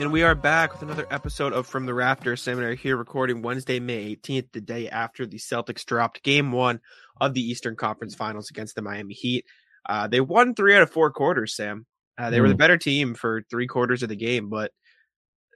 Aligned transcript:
And 0.00 0.10
we 0.10 0.22
are 0.22 0.34
back 0.34 0.72
with 0.72 0.82
another 0.82 1.06
episode 1.10 1.52
of 1.52 1.66
From 1.66 1.84
the 1.84 1.92
Rafters 1.92 2.40
Seminary 2.40 2.76
here 2.76 2.96
recording 2.96 3.42
Wednesday, 3.42 3.78
May 3.78 4.16
18th, 4.16 4.48
the 4.52 4.60
day 4.60 4.88
after 4.88 5.26
the 5.26 5.36
Celtics 5.36 5.84
dropped 5.84 6.22
game 6.22 6.50
one 6.50 6.80
of 7.20 7.34
the 7.34 7.42
Eastern 7.42 7.76
Conference 7.76 8.14
Finals 8.14 8.48
against 8.50 8.74
the 8.74 8.82
Miami 8.82 9.12
Heat. 9.12 9.44
Uh, 9.86 10.08
they 10.08 10.20
won 10.20 10.54
three 10.54 10.74
out 10.74 10.82
of 10.82 10.90
four 10.90 11.12
quarters, 11.12 11.54
Sam. 11.54 11.86
Uh, 12.18 12.30
they 12.30 12.38
mm. 12.38 12.42
were 12.42 12.48
the 12.48 12.54
better 12.54 12.78
team 12.78 13.14
for 13.14 13.42
three 13.50 13.66
quarters 13.66 14.02
of 14.02 14.08
the 14.08 14.16
game, 14.16 14.48
but 14.48 14.72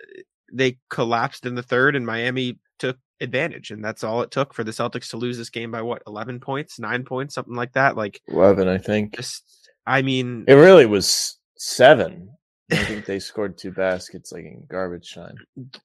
uh, 0.01 0.21
they 0.53 0.79
collapsed 0.91 1.47
in 1.47 1.55
the 1.55 1.63
third, 1.63 1.97
and 1.97 2.07
Miami 2.07 2.59
took 2.79 2.99
advantage. 3.21 3.71
And 3.71 3.83
that's 3.83 4.05
all 4.05 4.21
it 4.21 4.31
took 4.31 4.53
for 4.53 4.65
the 4.65 4.71
Celtics 4.71 5.11
to 5.11 5.17
lose 5.17 5.39
this 5.39 5.51
game 5.51 5.71
by 5.71 5.81
what, 5.81 6.03
11 6.07 6.41
points, 6.41 6.79
nine 6.79 7.05
points, 7.05 7.35
something 7.35 7.57
like 7.57 7.73
that? 7.73 7.97
Like 7.97 8.21
11, 8.29 8.69
I 8.69 8.79
think. 8.79 9.17
Just, 9.17 9.43
I 9.87 10.03
mean, 10.03 10.45
it 10.47 10.55
really 10.55 10.87
was 10.87 11.39
seven 11.57 12.36
I 12.71 12.77
think 12.77 13.05
they 13.05 13.19
scored 13.19 13.57
two 13.57 13.71
baskets 13.71 14.33
like 14.33 14.45
in 14.45 14.65
garbage 14.69 15.15
time. 15.15 15.37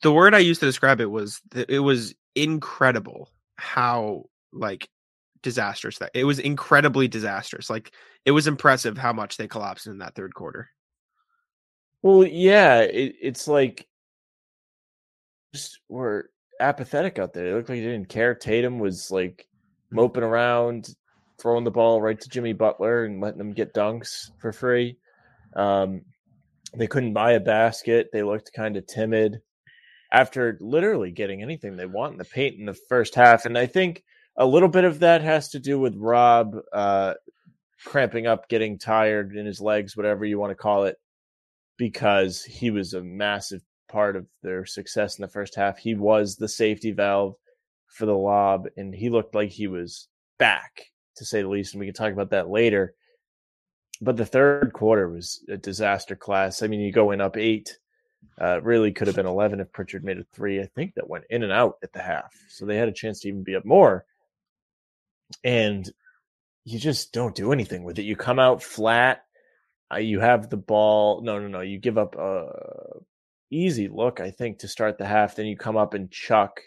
The 0.02 0.12
word 0.12 0.34
I 0.34 0.40
used 0.40 0.62
to 0.62 0.66
describe 0.66 1.00
it 1.00 1.12
was 1.12 1.40
that 1.52 1.70
it 1.70 1.80
was 1.80 2.16
incredible 2.36 3.30
how 3.56 4.26
like 4.52 4.90
disastrous 5.44 5.98
that 6.00 6.12
it 6.14 6.24
was 6.24 6.40
incredibly 6.40 7.08
disastrous. 7.08 7.70
Like 7.70 7.92
it 8.26 8.32
was 8.32 8.48
impressive 8.48 8.98
how 8.98 9.14
much 9.14 9.38
they 9.38 9.48
collapsed 9.48 9.88
in 9.88 10.00
that 10.00 10.16
third 10.16 10.34
quarter. 10.34 10.70
Well, 12.02 12.26
yeah, 12.26 12.80
it, 12.80 13.16
it's 13.22 13.48
like 13.48 13.88
just 15.54 15.80
were 15.88 16.30
apathetic 16.60 17.20
out 17.20 17.34
there. 17.34 17.48
It 17.48 17.56
looked 17.56 17.70
like 17.70 17.80
they 17.80 17.86
didn't 17.86 18.10
care. 18.10 18.34
Tatum 18.34 18.80
was 18.80 19.12
like 19.12 19.48
moping 19.92 20.24
around, 20.24 20.90
throwing 21.40 21.64
the 21.64 21.72
ball 21.72 22.02
right 22.02 22.20
to 22.20 22.30
Jimmy 22.30 22.54
Butler 22.54 23.06
and 23.06 23.22
letting 23.22 23.42
him 23.42 23.54
get 23.54 23.74
dunks 23.74 24.32
for 24.40 24.52
free. 24.52 24.98
Um, 25.56 26.02
they 26.78 26.88
couldn't 26.88 27.14
buy 27.14 27.34
a 27.34 27.40
basket. 27.40 28.10
They 28.12 28.24
looked 28.24 28.52
kind 28.56 28.78
of 28.78 28.88
timid 28.88 29.42
after 30.12 30.58
literally 30.62 31.12
getting 31.12 31.42
anything 31.42 31.76
they 31.76 31.86
want 31.86 32.14
in 32.14 32.18
the 32.18 32.26
paint 32.26 32.60
in 32.60 32.66
the 32.66 32.78
first 32.90 33.16
half. 33.16 33.46
And 33.46 33.58
I 33.58 33.66
think 33.66 34.04
a 34.38 34.46
little 34.46 34.70
bit 34.70 34.84
of 34.84 35.00
that 35.00 35.22
has 35.22 35.50
to 35.50 35.60
do 35.60 35.80
with 35.80 35.96
Rob 35.96 36.56
uh, 36.74 37.14
cramping 37.86 38.28
up, 38.28 38.50
getting 38.50 38.78
tired 38.78 39.36
in 39.36 39.46
his 39.46 39.62
legs, 39.62 39.98
whatever 39.98 40.26
you 40.26 40.40
want 40.40 40.52
to 40.52 40.56
call 40.56 40.86
it, 40.86 40.98
because 41.78 42.44
he 42.44 42.72
was 42.72 42.94
a 42.94 43.04
massive 43.04 43.62
part 43.90 44.16
of 44.16 44.28
their 44.44 44.66
success 44.66 45.18
in 45.18 45.22
the 45.22 45.28
first 45.28 45.56
half. 45.56 45.78
He 45.78 45.96
was 45.96 46.36
the 46.36 46.48
safety 46.48 46.92
valve 46.92 47.36
for 47.88 48.06
the 48.06 48.16
lob, 48.16 48.68
and 48.78 48.96
he 48.96 49.10
looked 49.10 49.36
like 49.36 49.50
he 49.50 49.68
was 49.68 50.08
back, 50.40 50.86
to 51.18 51.26
say 51.26 51.42
the 51.42 51.50
least. 51.50 51.74
And 51.74 51.80
we 51.80 51.88
can 51.88 51.94
talk 51.94 52.14
about 52.14 52.30
that 52.30 52.50
later 52.50 52.96
but 54.02 54.18
the 54.18 54.26
third 54.26 54.74
quarter 54.74 55.08
was 55.08 55.44
a 55.48 55.58
disaster 55.58 56.16
class. 56.16 56.64
I 56.64 56.68
mean, 56.68 56.80
you 56.82 56.92
go 56.92 57.12
in 57.12 57.22
up 57.22 57.38
eight, 57.38 57.78
uh, 58.42 58.60
really 58.62 58.92
could 58.92 59.06
have 59.06 59.16
been 59.16 59.28
11 59.28 59.60
if 59.60 59.72
Pritchard 59.72 60.04
made 60.04 60.18
a 60.18 60.26
three. 60.34 60.60
I 60.60 60.66
think 60.66 60.96
that 60.96 61.08
went 61.08 61.26
in 61.30 61.44
and 61.44 61.52
out 61.52 61.78
at 61.84 61.94
the 61.94 62.02
half. 62.02 62.34
So 62.50 62.66
they 62.66 62.78
had 62.78 62.90
a 62.90 62.94
chance 62.94 63.20
to 63.22 63.28
even 63.28 63.44
be 63.44 63.56
up 63.56 63.64
more. 63.64 64.06
And 65.44 65.88
you 66.66 66.80
just 66.80 67.14
don't 67.14 67.36
do 67.36 67.54
anything 67.54 67.84
with 67.84 68.00
it. 68.00 68.04
You 68.04 68.16
come 68.16 68.40
out 68.40 68.64
flat. 68.64 69.24
Uh, 69.94 69.98
you 69.98 70.20
have 70.20 70.50
the 70.50 70.58
ball. 70.58 71.22
No, 71.22 71.40
no, 71.40 71.48
no. 71.48 71.62
You 71.62 71.78
give 71.78 71.98
up 71.98 72.16
a 72.16 72.48
easy 73.52 73.88
look, 73.88 74.20
I 74.20 74.32
think, 74.32 74.60
to 74.60 74.68
start 74.68 74.98
the 74.98 75.06
half. 75.06 75.36
Then 75.36 75.46
you 75.46 75.58
come 75.58 75.78
up 75.78 75.94
and 75.94 76.10
chuck 76.10 76.62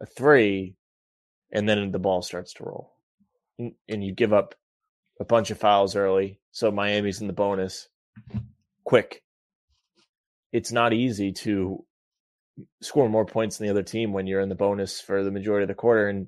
a 0.00 0.06
three, 0.06 0.76
and 1.52 1.68
then 1.68 1.90
the 1.90 1.98
ball 1.98 2.22
starts 2.22 2.54
to 2.54 2.64
roll. 2.64 2.94
And, 3.58 3.72
and 3.88 4.02
you 4.02 4.12
give 4.12 4.32
up 4.32 4.54
a 5.20 5.24
bunch 5.24 5.50
of 5.50 5.58
fouls 5.58 5.94
early, 5.94 6.40
so 6.50 6.72
Miami's 6.72 7.20
in 7.20 7.26
the 7.26 7.32
bonus. 7.32 7.88
Quick. 8.84 9.22
It's 10.52 10.72
not 10.72 10.92
easy 10.92 11.32
to 11.32 11.84
score 12.80 13.08
more 13.08 13.26
points 13.26 13.58
than 13.58 13.66
the 13.66 13.70
other 13.70 13.82
team 13.82 14.12
when 14.12 14.26
you're 14.26 14.40
in 14.40 14.48
the 14.48 14.54
bonus 14.54 15.00
for 15.00 15.22
the 15.22 15.30
majority 15.30 15.64
of 15.64 15.68
the 15.68 15.74
quarter. 15.74 16.08
And 16.08 16.26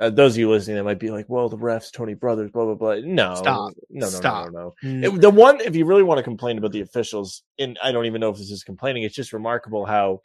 uh, 0.00 0.10
those 0.10 0.34
of 0.34 0.38
you 0.38 0.50
listening 0.50 0.76
that 0.76 0.84
might 0.84 0.98
be 0.98 1.10
like, 1.10 1.26
"Well, 1.28 1.48
the 1.48 1.56
refs, 1.56 1.92
Tony 1.92 2.14
Brothers, 2.14 2.50
blah 2.50 2.64
blah 2.64 2.74
blah." 2.74 2.96
No, 3.04 3.36
stop, 3.36 3.72
no, 3.88 4.06
no, 4.06 4.08
stop. 4.08 4.50
no, 4.52 4.74
no. 4.82 4.90
no. 4.90 5.14
It, 5.14 5.20
the 5.20 5.30
one, 5.30 5.60
if 5.60 5.76
you 5.76 5.86
really 5.86 6.02
want 6.02 6.18
to 6.18 6.24
complain 6.24 6.58
about 6.58 6.72
the 6.72 6.80
officials, 6.80 7.44
and 7.58 7.78
I 7.82 7.92
don't 7.92 8.06
even 8.06 8.20
know 8.20 8.30
if 8.30 8.36
this 8.36 8.50
is 8.50 8.64
complaining, 8.64 9.04
it's 9.04 9.14
just 9.14 9.32
remarkable 9.32 9.86
how 9.86 10.20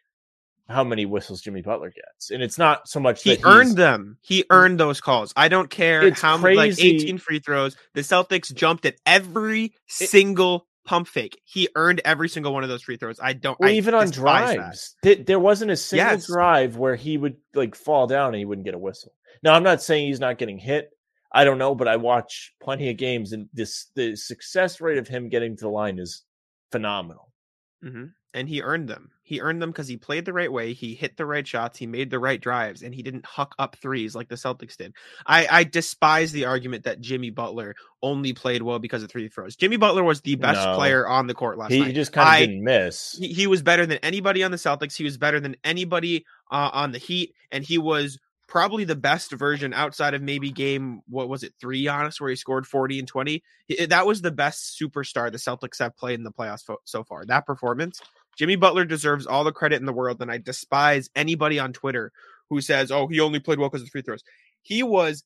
how 0.69 0.83
many 0.83 1.05
whistles 1.05 1.41
Jimmy 1.41 1.61
Butler 1.61 1.91
gets. 1.91 2.29
And 2.29 2.43
it's 2.43 2.57
not 2.57 2.87
so 2.87 2.99
much 2.99 3.23
he 3.23 3.37
earned 3.43 3.75
them. 3.75 4.17
He 4.21 4.45
earned 4.49 4.79
those 4.79 5.01
calls. 5.01 5.33
I 5.35 5.47
don't 5.47 5.69
care 5.69 6.11
how 6.13 6.37
many 6.37 6.55
like 6.55 6.79
18 6.79 7.17
free 7.17 7.39
throws. 7.39 7.75
The 7.95 8.01
Celtics 8.01 8.53
jumped 8.53 8.85
at 8.85 8.95
every 9.05 9.65
it, 9.65 9.73
single 10.09 10.67
pump 10.85 11.07
fake. 11.07 11.41
He 11.43 11.69
earned 11.75 12.01
every 12.05 12.29
single 12.29 12.53
one 12.53 12.63
of 12.63 12.69
those 12.69 12.83
free 12.83 12.97
throws. 12.97 13.19
I 13.21 13.33
don't 13.33 13.59
well, 13.59 13.69
I 13.69 13.73
even 13.73 13.95
on 13.95 14.11
drives. 14.11 14.95
There 15.01 15.39
wasn't 15.39 15.71
a 15.71 15.77
single 15.77 16.11
yes. 16.13 16.27
drive 16.27 16.77
where 16.77 16.95
he 16.95 17.17
would 17.17 17.37
like 17.55 17.75
fall 17.75 18.05
down 18.05 18.27
and 18.27 18.37
he 18.37 18.45
wouldn't 18.45 18.65
get 18.65 18.75
a 18.75 18.79
whistle. 18.79 19.13
Now 19.41 19.55
I'm 19.55 19.63
not 19.63 19.81
saying 19.81 20.07
he's 20.07 20.19
not 20.19 20.37
getting 20.37 20.59
hit. 20.59 20.91
I 21.31 21.43
don't 21.43 21.59
know, 21.59 21.75
but 21.75 21.87
I 21.87 21.97
watch 21.97 22.53
plenty 22.61 22.89
of 22.89 22.97
games 22.97 23.33
and 23.33 23.49
this 23.53 23.87
the 23.95 24.15
success 24.15 24.81
rate 24.81 24.97
of 24.97 25.07
him 25.07 25.29
getting 25.29 25.57
to 25.57 25.61
the 25.61 25.69
line 25.69 25.97
is 25.97 26.23
phenomenal. 26.71 27.31
Mm-hmm 27.83 28.05
and 28.33 28.49
he 28.49 28.61
earned 28.61 28.87
them. 28.87 29.11
He 29.29 29.41
earned 29.41 29.61
them 29.61 29.69
because 29.69 29.87
he 29.87 29.95
played 29.95 30.25
the 30.25 30.33
right 30.33 30.51
way, 30.51 30.73
he 30.73 30.95
hit 30.95 31.15
the 31.15 31.25
right 31.27 31.47
shots, 31.47 31.77
he 31.77 31.85
made 31.85 32.09
the 32.09 32.17
right 32.17 32.41
drives, 32.41 32.81
and 32.81 32.95
he 32.95 33.03
didn't 33.03 33.27
huck 33.27 33.53
up 33.59 33.75
threes 33.75 34.15
like 34.15 34.27
the 34.27 34.33
Celtics 34.33 34.75
did. 34.75 34.95
I, 35.23 35.47
I 35.51 35.63
despise 35.65 36.31
the 36.31 36.45
argument 36.45 36.85
that 36.85 36.99
Jimmy 36.99 37.29
Butler 37.29 37.75
only 38.01 38.33
played 38.33 38.63
well 38.63 38.79
because 38.79 39.03
of 39.03 39.11
three 39.11 39.27
throws. 39.27 39.55
Jimmy 39.55 39.77
Butler 39.77 40.03
was 40.03 40.21
the 40.21 40.33
best 40.33 40.65
no. 40.65 40.73
player 40.73 41.07
on 41.07 41.27
the 41.27 41.35
court 41.35 41.59
last 41.59 41.71
he, 41.71 41.79
night. 41.79 41.87
He 41.89 41.93
just 41.93 42.11
kind 42.11 42.27
of 42.27 42.33
I, 42.33 42.39
didn't 42.39 42.63
miss. 42.63 43.17
He, 43.19 43.27
he, 43.27 43.45
was 43.45 43.61
better 43.61 43.85
than 43.85 43.99
anybody 43.99 44.41
on 44.41 44.49
the 44.49 44.57
Celtics. 44.57 44.95
He 44.97 45.03
was 45.03 45.19
better 45.19 45.39
than 45.39 45.55
anybody 45.63 46.25
uh, 46.49 46.71
on 46.73 46.91
the 46.91 46.97
Heat, 46.97 47.35
and 47.51 47.63
he 47.63 47.77
was 47.77 48.17
probably 48.47 48.83
the 48.83 48.95
best 48.95 49.31
version 49.31 49.75
outside 49.75 50.15
of 50.15 50.23
maybe 50.23 50.49
game 50.49 51.01
what 51.07 51.29
was 51.29 51.43
it 51.43 51.53
three 51.61 51.87
honest 51.87 52.19
where 52.19 52.31
he 52.31 52.35
scored 52.35 52.65
40 52.65 52.97
and 52.97 53.07
20 53.07 53.43
that 53.89 54.07
was 54.07 54.21
the 54.21 54.31
best 54.31 54.75
superstar 54.81 55.31
the 55.31 55.37
celtics 55.37 55.77
have 55.77 55.95
played 55.95 56.17
in 56.17 56.23
the 56.23 56.31
playoffs 56.31 56.63
so 56.83 57.03
far 57.03 57.23
that 57.25 57.45
performance 57.45 58.01
Jimmy 58.39 58.55
Butler 58.55 58.85
deserves 58.85 59.27
all 59.27 59.43
the 59.43 59.51
credit 59.51 59.81
in 59.81 59.85
the 59.85 59.91
world, 59.91 60.21
and 60.21 60.31
I 60.31 60.37
despise 60.37 61.09
anybody 61.13 61.59
on 61.59 61.73
Twitter 61.73 62.13
who 62.49 62.61
says, 62.61 62.89
"Oh, 62.89 63.07
he 63.07 63.19
only 63.19 63.41
played 63.41 63.59
well 63.59 63.67
because 63.69 63.81
of 63.81 63.89
free 63.89 64.01
throws." 64.01 64.23
He 64.61 64.81
was 64.81 65.25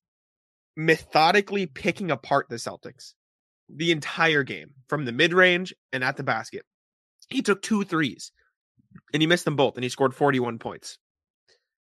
methodically 0.76 1.68
picking 1.68 2.10
apart 2.10 2.50
the 2.50 2.56
Celtics 2.56 3.14
the 3.70 3.92
entire 3.92 4.42
game 4.42 4.74
from 4.88 5.06
the 5.06 5.12
mid 5.12 5.32
range 5.32 5.76
and 5.92 6.04
at 6.04 6.18
the 6.18 6.24
basket. 6.24 6.66
He 7.30 7.44
took 7.44 7.62
two 7.62 7.84
threes 7.84 8.32
and 9.14 9.22
he 9.22 9.28
missed 9.28 9.46
them 9.46 9.56
both, 9.56 9.76
and 9.76 9.84
he 9.84 9.90
scored 9.90 10.16
41 10.16 10.58
points. 10.58 10.98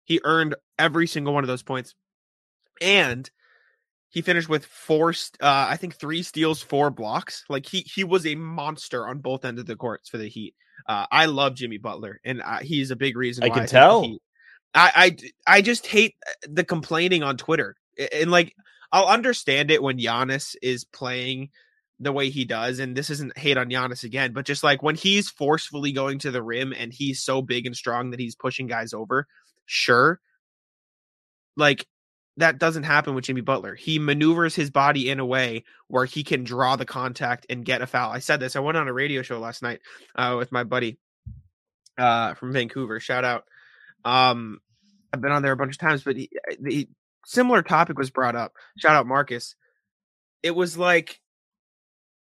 He 0.06 0.22
earned 0.24 0.56
every 0.78 1.06
single 1.06 1.34
one 1.34 1.44
of 1.44 1.50
those 1.50 1.64
points. 1.64 1.96
And 2.82 3.30
he 4.10 4.22
finished 4.22 4.50
with 4.50 4.66
four, 4.66 5.12
uh, 5.12 5.68
I 5.70 5.78
think 5.78 5.96
three 5.96 6.24
steals, 6.24 6.62
four 6.62 6.90
blocks. 6.90 7.44
Like 7.48 7.66
he 7.66 7.82
he 7.82 8.04
was 8.04 8.26
a 8.26 8.36
monster 8.36 9.08
on 9.08 9.20
both 9.20 9.46
ends 9.46 9.62
of 9.62 9.68
the 9.68 9.76
courts 9.76 10.10
for 10.10 10.18
the 10.18 10.28
Heat. 10.28 10.56
Uh, 10.88 11.06
I 11.12 11.26
love 11.26 11.56
Jimmy 11.56 11.78
Butler, 11.78 12.20
and 12.24 12.42
uh, 12.42 12.60
he's 12.60 12.92
a 12.92 12.96
big 12.96 13.16
reason. 13.16 13.44
I 13.44 13.50
can 13.50 13.64
I 13.64 13.66
tell. 13.66 14.18
I, 14.74 15.16
I 15.48 15.58
I 15.58 15.62
just 15.62 15.86
hate 15.86 16.16
uh, 16.28 16.48
the 16.52 16.64
complaining 16.64 17.24
on 17.24 17.38
Twitter, 17.38 17.76
and 18.14 18.32
like 18.32 18.56
I'll 18.92 19.08
understand 19.08 19.72
it 19.72 19.84
when 19.84 20.00
Giannis 20.00 20.56
is 20.62 20.86
playing 20.86 21.50
the 22.00 22.12
way 22.12 22.30
he 22.30 22.46
does, 22.46 22.80
and 22.80 22.96
this 22.96 23.10
isn't 23.10 23.38
hate 23.38 23.58
on 23.58 23.70
Giannis 23.70 24.04
again, 24.04 24.34
but 24.34 24.46
just 24.46 24.64
like 24.64 24.82
when 24.82 24.96
he's 24.96 25.30
forcefully 25.30 25.92
going 25.92 26.18
to 26.20 26.32
the 26.32 26.42
rim 26.42 26.74
and 26.76 26.94
he's 26.94 27.22
so 27.22 27.42
big 27.42 27.66
and 27.66 27.76
strong 27.76 28.12
that 28.12 28.20
he's 28.20 28.36
pushing 28.36 28.68
guys 28.68 28.94
over, 28.94 29.28
sure. 29.66 30.20
Like 31.58 31.86
that 32.40 32.58
doesn't 32.58 32.84
happen 32.84 33.16
with 33.16 33.26
Jimmy 33.26 33.42
Butler. 33.42 33.76
He 33.76 34.00
maneuvers 34.00 34.56
his 34.56 34.70
body 34.72 35.10
in 35.10 35.20
a 35.20 35.26
way 35.26 35.66
where 35.88 36.06
he 36.06 36.24
can 36.24 36.46
draw 36.46 36.78
the 36.78 36.86
contact 36.86 37.46
and 37.50 37.66
get 37.66 37.82
a 37.82 37.88
foul. 37.88 38.12
I 38.12 38.20
said 38.20 38.40
this. 38.40 38.56
I 38.56 38.62
went 38.62 38.78
on 38.78 38.88
a 38.88 38.94
radio 38.94 39.22
show 39.22 39.40
last 39.40 39.62
night 39.62 39.82
uh, 40.16 40.36
with 40.38 40.52
my 40.52 40.64
buddy 40.64 40.98
uh, 41.98 42.36
from 42.36 42.54
Vancouver. 42.54 43.02
Shout 43.02 43.26
out. 43.26 43.44
Um, 44.06 44.60
I've 45.12 45.20
been 45.20 45.34
on 45.34 45.42
there 45.42 45.52
a 45.52 45.58
bunch 45.58 45.74
of 45.74 45.80
times, 45.80 46.04
but 46.04 46.16
uh, 46.16 46.56
the 46.62 46.88
similar 47.26 47.62
topic 47.62 47.98
was 47.98 48.10
brought 48.10 48.38
up. 48.38 48.54
Shout 48.78 48.96
out 48.96 49.06
Marcus. 49.06 49.56
It 50.42 50.52
was 50.52 50.78
like 50.78 51.20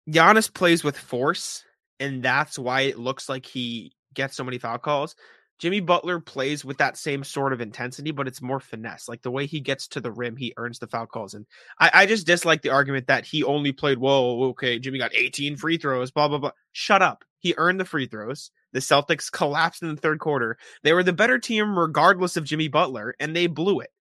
Giannis 0.10 0.54
plays 0.54 0.82
with 0.82 0.98
force, 0.98 1.66
and 2.00 2.24
that's 2.24 2.58
why 2.58 2.82
it 2.82 2.98
looks 2.98 3.28
like 3.28 3.46
he 3.46 3.92
gets 4.14 4.38
so 4.38 4.46
many 4.46 4.60
foul 4.60 4.78
calls. 4.78 5.18
Jimmy 5.60 5.80
Butler 5.80 6.20
plays 6.20 6.66
with 6.66 6.78
that 6.80 6.98
same 6.98 7.24
sort 7.24 7.54
of 7.54 7.62
intensity, 7.62 8.12
but 8.12 8.28
it's 8.28 8.42
more 8.42 8.60
finesse. 8.60 9.08
Like 9.08 9.22
the 9.22 9.32
way 9.32 9.46
he 9.46 9.62
gets 9.62 9.88
to 9.90 10.02
the 10.02 10.12
rim, 10.12 10.36
he 10.36 10.54
earns 10.58 10.80
the 10.80 10.88
foul 10.88 11.06
calls. 11.06 11.34
And 11.34 11.46
I, 11.80 11.92
I 11.94 12.06
just 12.06 12.28
dislike 12.28 12.62
the 12.62 12.72
argument 12.72 13.08
that 13.08 13.26
he 13.26 13.44
only 13.44 13.72
played, 13.72 13.98
well, 13.98 14.44
okay, 14.50 14.80
Jimmy 14.80 15.00
got 15.00 15.16
18 15.16 15.56
free 15.56 15.78
throws, 15.78 16.12
blah, 16.12 16.28
blah, 16.28 16.40
blah. 16.40 16.52
Shut 16.74 17.02
up. 17.02 17.24
He 17.40 17.54
earned 17.58 17.80
the 17.80 17.86
free 17.86 18.08
throws. 18.08 18.52
The 18.74 18.80
Celtics 18.80 19.32
collapsed 19.32 19.82
in 19.82 19.96
the 19.96 20.02
third 20.02 20.20
quarter. 20.20 20.58
They 20.84 20.92
were 20.92 21.04
the 21.04 21.14
better 21.14 21.40
team 21.40 21.80
regardless 21.80 22.36
of 22.36 22.44
Jimmy 22.44 22.68
Butler, 22.68 23.16
and 23.20 23.34
they 23.36 23.48
blew 23.48 23.80
it. 23.80 23.92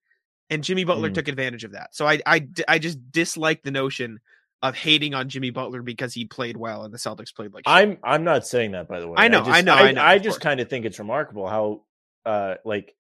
And 0.51 0.65
Jimmy 0.65 0.85
Butler 0.85 1.11
mm. 1.11 1.15
took 1.15 1.29
advantage 1.29 1.65
of 1.65 1.73
that. 1.73 1.95
So 1.95 2.07
I, 2.07 2.21
I, 2.27 2.49
I 2.67 2.79
just 2.79 3.13
dislike 3.13 3.63
the 3.63 3.71
notion 3.71 4.19
of 4.65 4.75
hating 4.75 5.13
on 5.13 5.29
Jimmy 5.29 5.51
Butler 5.51 5.83
because 5.83 6.15
he 6.15 6.25
played 6.25 6.57
well 6.57 6.85
and 6.85 6.95
the 6.95 6.97
Celtics 6.97 7.35
played 7.35 7.53
like 7.53 7.69
shit. 7.69 7.73
I'm 7.73 7.99
I'm 8.03 8.25
not 8.25 8.47
saying 8.47 8.73
that 8.73 8.89
by 8.89 8.99
the 8.99 9.07
way. 9.07 9.15
I 9.19 9.29
know, 9.29 9.41
just, 9.41 9.51
I 9.51 9.61
know, 9.61 9.75
I, 9.75 9.81
I 9.81 9.93
know, 9.93 10.03
I 10.03 10.19
just 10.19 10.41
kind 10.41 10.59
of 10.59 10.71
think 10.71 10.87
it's 10.87 10.99
remarkable 10.99 11.47
how 11.47 11.83
uh 12.25 12.55
like 12.65 12.97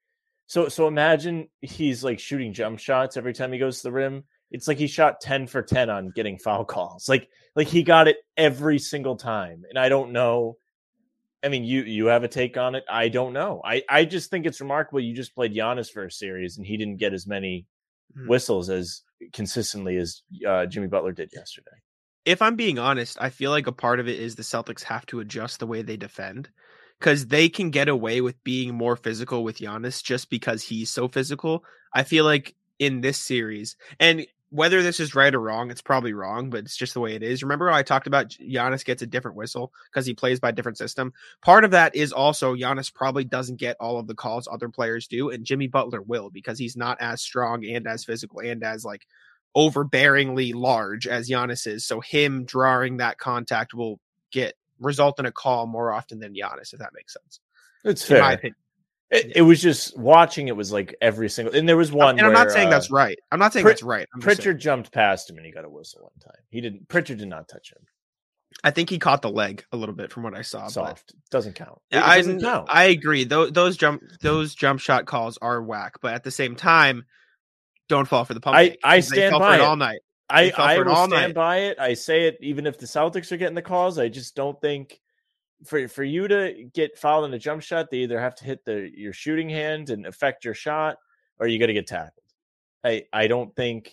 so 0.47 0.69
so 0.69 0.87
imagine 0.89 1.49
he's 1.63 2.05
like 2.05 2.21
shooting 2.21 2.53
jump 2.53 2.79
shots 2.79 3.17
every 3.17 3.33
time 3.33 3.51
he 3.51 3.59
goes 3.59 3.79
to 3.79 3.85
the 3.85 3.93
rim. 3.93 4.25
It's 4.51 4.69
like 4.69 4.77
he 4.77 4.87
shot 4.87 5.23
10 5.23 5.47
for 5.47 5.63
10 5.63 5.89
on 5.89 6.11
getting 6.11 6.39
foul 6.39 6.67
calls. 6.67 7.09
Like 7.09 7.31
like 7.57 7.67
he 7.67 7.83
got 7.83 8.09
it 8.09 8.19
every 8.37 8.79
single 8.79 9.17
time. 9.17 9.63
And 9.67 9.79
I 9.79 9.89
don't 9.89 10.13
know 10.13 10.59
I 11.43 11.49
mean, 11.49 11.65
you 11.65 11.83
you 11.83 12.07
have 12.07 12.25
a 12.25 12.29
take 12.29 12.59
on 12.59 12.75
it. 12.75 12.85
I 12.91 13.09
don't 13.09 13.33
know. 13.33 13.63
I 13.65 13.83
I 13.89 14.05
just 14.05 14.31
think 14.31 14.45
it's 14.45 14.61
remarkable. 14.61 15.01
You 15.01 15.15
just 15.15 15.35
played 15.35 15.55
Giannis 15.55 15.91
for 15.91 16.05
a 16.05 16.11
series, 16.11 16.57
and 16.57 16.67
he 16.67 16.79
didn't 16.79 16.97
get 16.97 17.13
as 17.13 17.27
many 17.27 17.67
Hmm. 18.17 18.29
whistles 18.29 18.71
as 18.71 19.03
consistently 19.33 19.97
as 19.97 20.23
uh, 20.47 20.67
Jimmy 20.67 20.87
Butler 20.87 21.13
did 21.13 21.31
yesterday. 21.33 21.77
if 22.25 22.41
I'm 22.41 22.57
being 22.57 22.79
honest, 22.79 23.19
I 23.21 23.31
feel 23.31 23.51
like 23.51 23.67
a 23.67 23.73
part 23.73 24.01
of 24.01 24.09
it 24.09 24.19
is 24.19 24.35
the 24.35 24.43
Celtics 24.43 24.83
have 24.85 25.05
to 25.07 25.21
adjust 25.21 25.59
the 25.59 25.67
way 25.67 25.83
they 25.83 25.97
defend 25.97 26.49
because 26.99 27.27
they 27.27 27.49
can 27.49 27.71
get 27.71 27.89
away 27.89 28.21
with 28.21 28.43
being 28.45 28.75
more 28.75 28.97
physical 28.97 29.45
with 29.45 29.59
Giannis 29.59 30.03
just 30.03 30.31
because 30.31 30.63
he's 30.63 30.91
so 30.91 31.09
physical. 31.09 31.65
I 31.95 32.03
feel 32.03 32.25
like 32.25 32.55
in 32.79 33.01
this 33.03 33.19
series, 33.19 33.77
and 34.01 34.27
whether 34.55 34.85
this 34.85 35.01
is 35.01 35.17
right 35.17 35.35
or 35.35 35.41
wrong, 35.41 35.73
it's 35.73 35.83
probably 35.83 36.13
wrong, 36.13 36.49
but 36.49 36.61
it's 36.61 36.77
just 36.77 36.95
the 36.95 37.01
way 37.01 37.17
it 37.17 37.25
is. 37.25 37.43
Remember 37.43 37.69
how 37.69 37.77
I 37.77 37.83
talked 37.83 38.07
about 38.07 38.29
Giannis 38.29 38.85
gets 38.85 39.03
a 39.03 39.07
different 39.07 39.37
whistle 39.37 39.73
because 39.91 40.07
he 40.07 40.15
plays 40.15 40.39
by 40.39 40.51
a 40.51 40.53
different 40.53 40.79
system? 40.79 41.13
Part 41.43 41.65
of 41.65 41.73
that 41.73 41.97
is 41.97 42.13
also 42.13 42.55
Giannis 42.55 42.95
probably 42.95 43.25
doesn't 43.25 43.57
get 43.57 43.77
all 43.81 43.99
of 43.99 44.07
the 44.07 44.15
calls 44.15 44.47
other 44.47 44.69
players 44.69 45.09
do, 45.09 45.31
and 45.31 45.45
Jimmy 45.45 45.67
Butler 45.67 46.03
will 46.03 46.31
because 46.31 46.57
he's 46.57 46.77
not 46.77 46.99
as 47.01 47.21
strong 47.21 47.65
and 47.65 47.89
as 47.89 48.05
physical 48.05 48.39
and 48.39 48.63
as 48.63 48.85
like 48.85 49.09
overbearingly 49.57 50.55
large 50.55 51.09
as 51.09 51.29
Giannis 51.29 51.67
is. 51.67 51.85
So 51.85 51.99
him 52.01 52.45
drawing 52.45 52.99
that 52.99 53.19
contact 53.19 53.75
will 53.75 53.99
get 54.31 54.55
result 54.79 55.19
in 55.19 55.27
a 55.27 55.33
call 55.33 55.67
more 55.67 55.91
often 55.93 56.21
than 56.21 56.33
Giannis, 56.33 56.73
if 56.73 56.79
that 56.79 56.93
makes 56.95 57.13
sense. 57.13 57.41
It's 57.85 58.09
In 58.09 58.19
my 58.19 58.29
fair. 58.29 58.35
opinion. 58.37 58.57
It, 59.11 59.37
it 59.37 59.43
was 59.43 59.61
just 59.61 59.97
watching. 59.99 60.49
It 60.49 60.57
was 60.57 60.73
like 60.73 60.95
every 61.01 61.29
single, 61.29 61.55
and 61.55 61.69
there 61.69 61.77
was 61.77 61.93
one. 61.93 62.19
and 62.19 62.27
I'm 62.27 62.33
not 62.33 62.51
saying 62.51 62.69
uh, 62.69 62.71
that's 62.71 62.91
right. 62.91 63.19
I'm 63.31 63.39
not 63.39 63.53
saying 63.53 63.65
Prit- 63.65 63.77
that's 63.77 63.83
right. 63.83 64.09
I'm 64.15 64.21
Pritchard 64.21 64.59
jumped 64.59 64.93
past 64.93 65.31
him 65.31 65.37
and 65.37 65.47
he 65.47 65.53
got 65.53 65.65
a 65.65 65.69
whistle 65.71 66.03
one 66.03 66.19
time. 66.21 66.43
He 66.51 66.61
didn't. 66.61 66.89
Pritchard 66.89 67.19
did 67.19 67.29
not 67.29 67.49
touch 67.49 67.73
him. 67.73 67.83
I 68.63 68.71
think 68.71 68.89
he 68.89 68.99
caught 68.99 69.21
the 69.23 69.31
leg 69.31 69.65
a 69.73 69.77
little 69.77 69.95
bit 69.95 70.11
from 70.11 70.23
what 70.23 70.35
I 70.35 70.43
saw. 70.43 70.63
But 70.65 70.71
Soft 70.73 71.15
doesn't 71.31 71.55
count. 71.55 71.81
It 71.91 71.99
I, 71.99 72.17
doesn't 72.19 72.41
count. 72.41 72.69
I 72.71 72.85
agree. 72.85 73.25
Those 73.25 73.53
those 73.53 73.77
jump 73.77 74.03
those 74.21 74.55
jump 74.55 74.81
shot 74.81 75.07
calls 75.07 75.39
are 75.43 75.63
whack, 75.63 75.95
but 76.01 76.15
at 76.15 76.25
the 76.25 76.31
same 76.31 76.57
time, 76.57 77.05
don't 77.89 78.09
fall 78.09 78.25
for 78.25 78.35
the 78.35 78.41
pump. 78.41 78.57
I- 78.57 78.71
fake, 78.71 78.81
I 78.83 78.97
'cause 78.99 79.09
they 79.11 79.25
all 79.27 79.31
fell 79.33 79.39
for 79.41 79.45
by 79.45 79.55
it 79.57 79.61
all 79.61 79.77
night. 79.77 80.01
I, 80.31 80.53
I 80.57 80.79
will 80.79 80.95
stand 80.95 81.11
night. 81.11 81.35
by 81.35 81.57
it. 81.59 81.79
I 81.79 81.95
say 81.95 82.27
it 82.29 82.39
even 82.41 82.67
if 82.67 82.79
the 82.79 82.87
Celtics 82.87 83.31
are 83.31 83.37
getting 83.37 83.55
the 83.55 83.63
calls. 83.63 83.99
I 83.99 84.09
just 84.09 84.35
don't 84.35 84.59
think 84.61 85.01
for 85.65 85.89
for 85.89 86.05
you 86.05 86.29
to 86.29 86.69
get 86.73 86.99
fouled 86.99 87.25
in 87.25 87.35
a 87.35 87.39
jump 87.39 87.63
shot, 87.63 87.91
they 87.91 87.99
either 87.99 88.21
have 88.21 88.35
to 88.37 88.45
hit 88.45 88.65
the 88.65 88.91
your 88.95 89.13
shooting 89.13 89.49
hand 89.49 89.91
and 89.91 90.07
affect 90.07 90.45
your 90.45 90.55
shot, 90.55 90.97
or 91.39 91.47
you 91.47 91.59
got 91.59 91.67
to 91.67 91.73
get 91.75 91.87
tackled. 91.87 92.25
I 92.85 93.05
I 93.13 93.27
don't 93.27 93.55
think, 93.57 93.93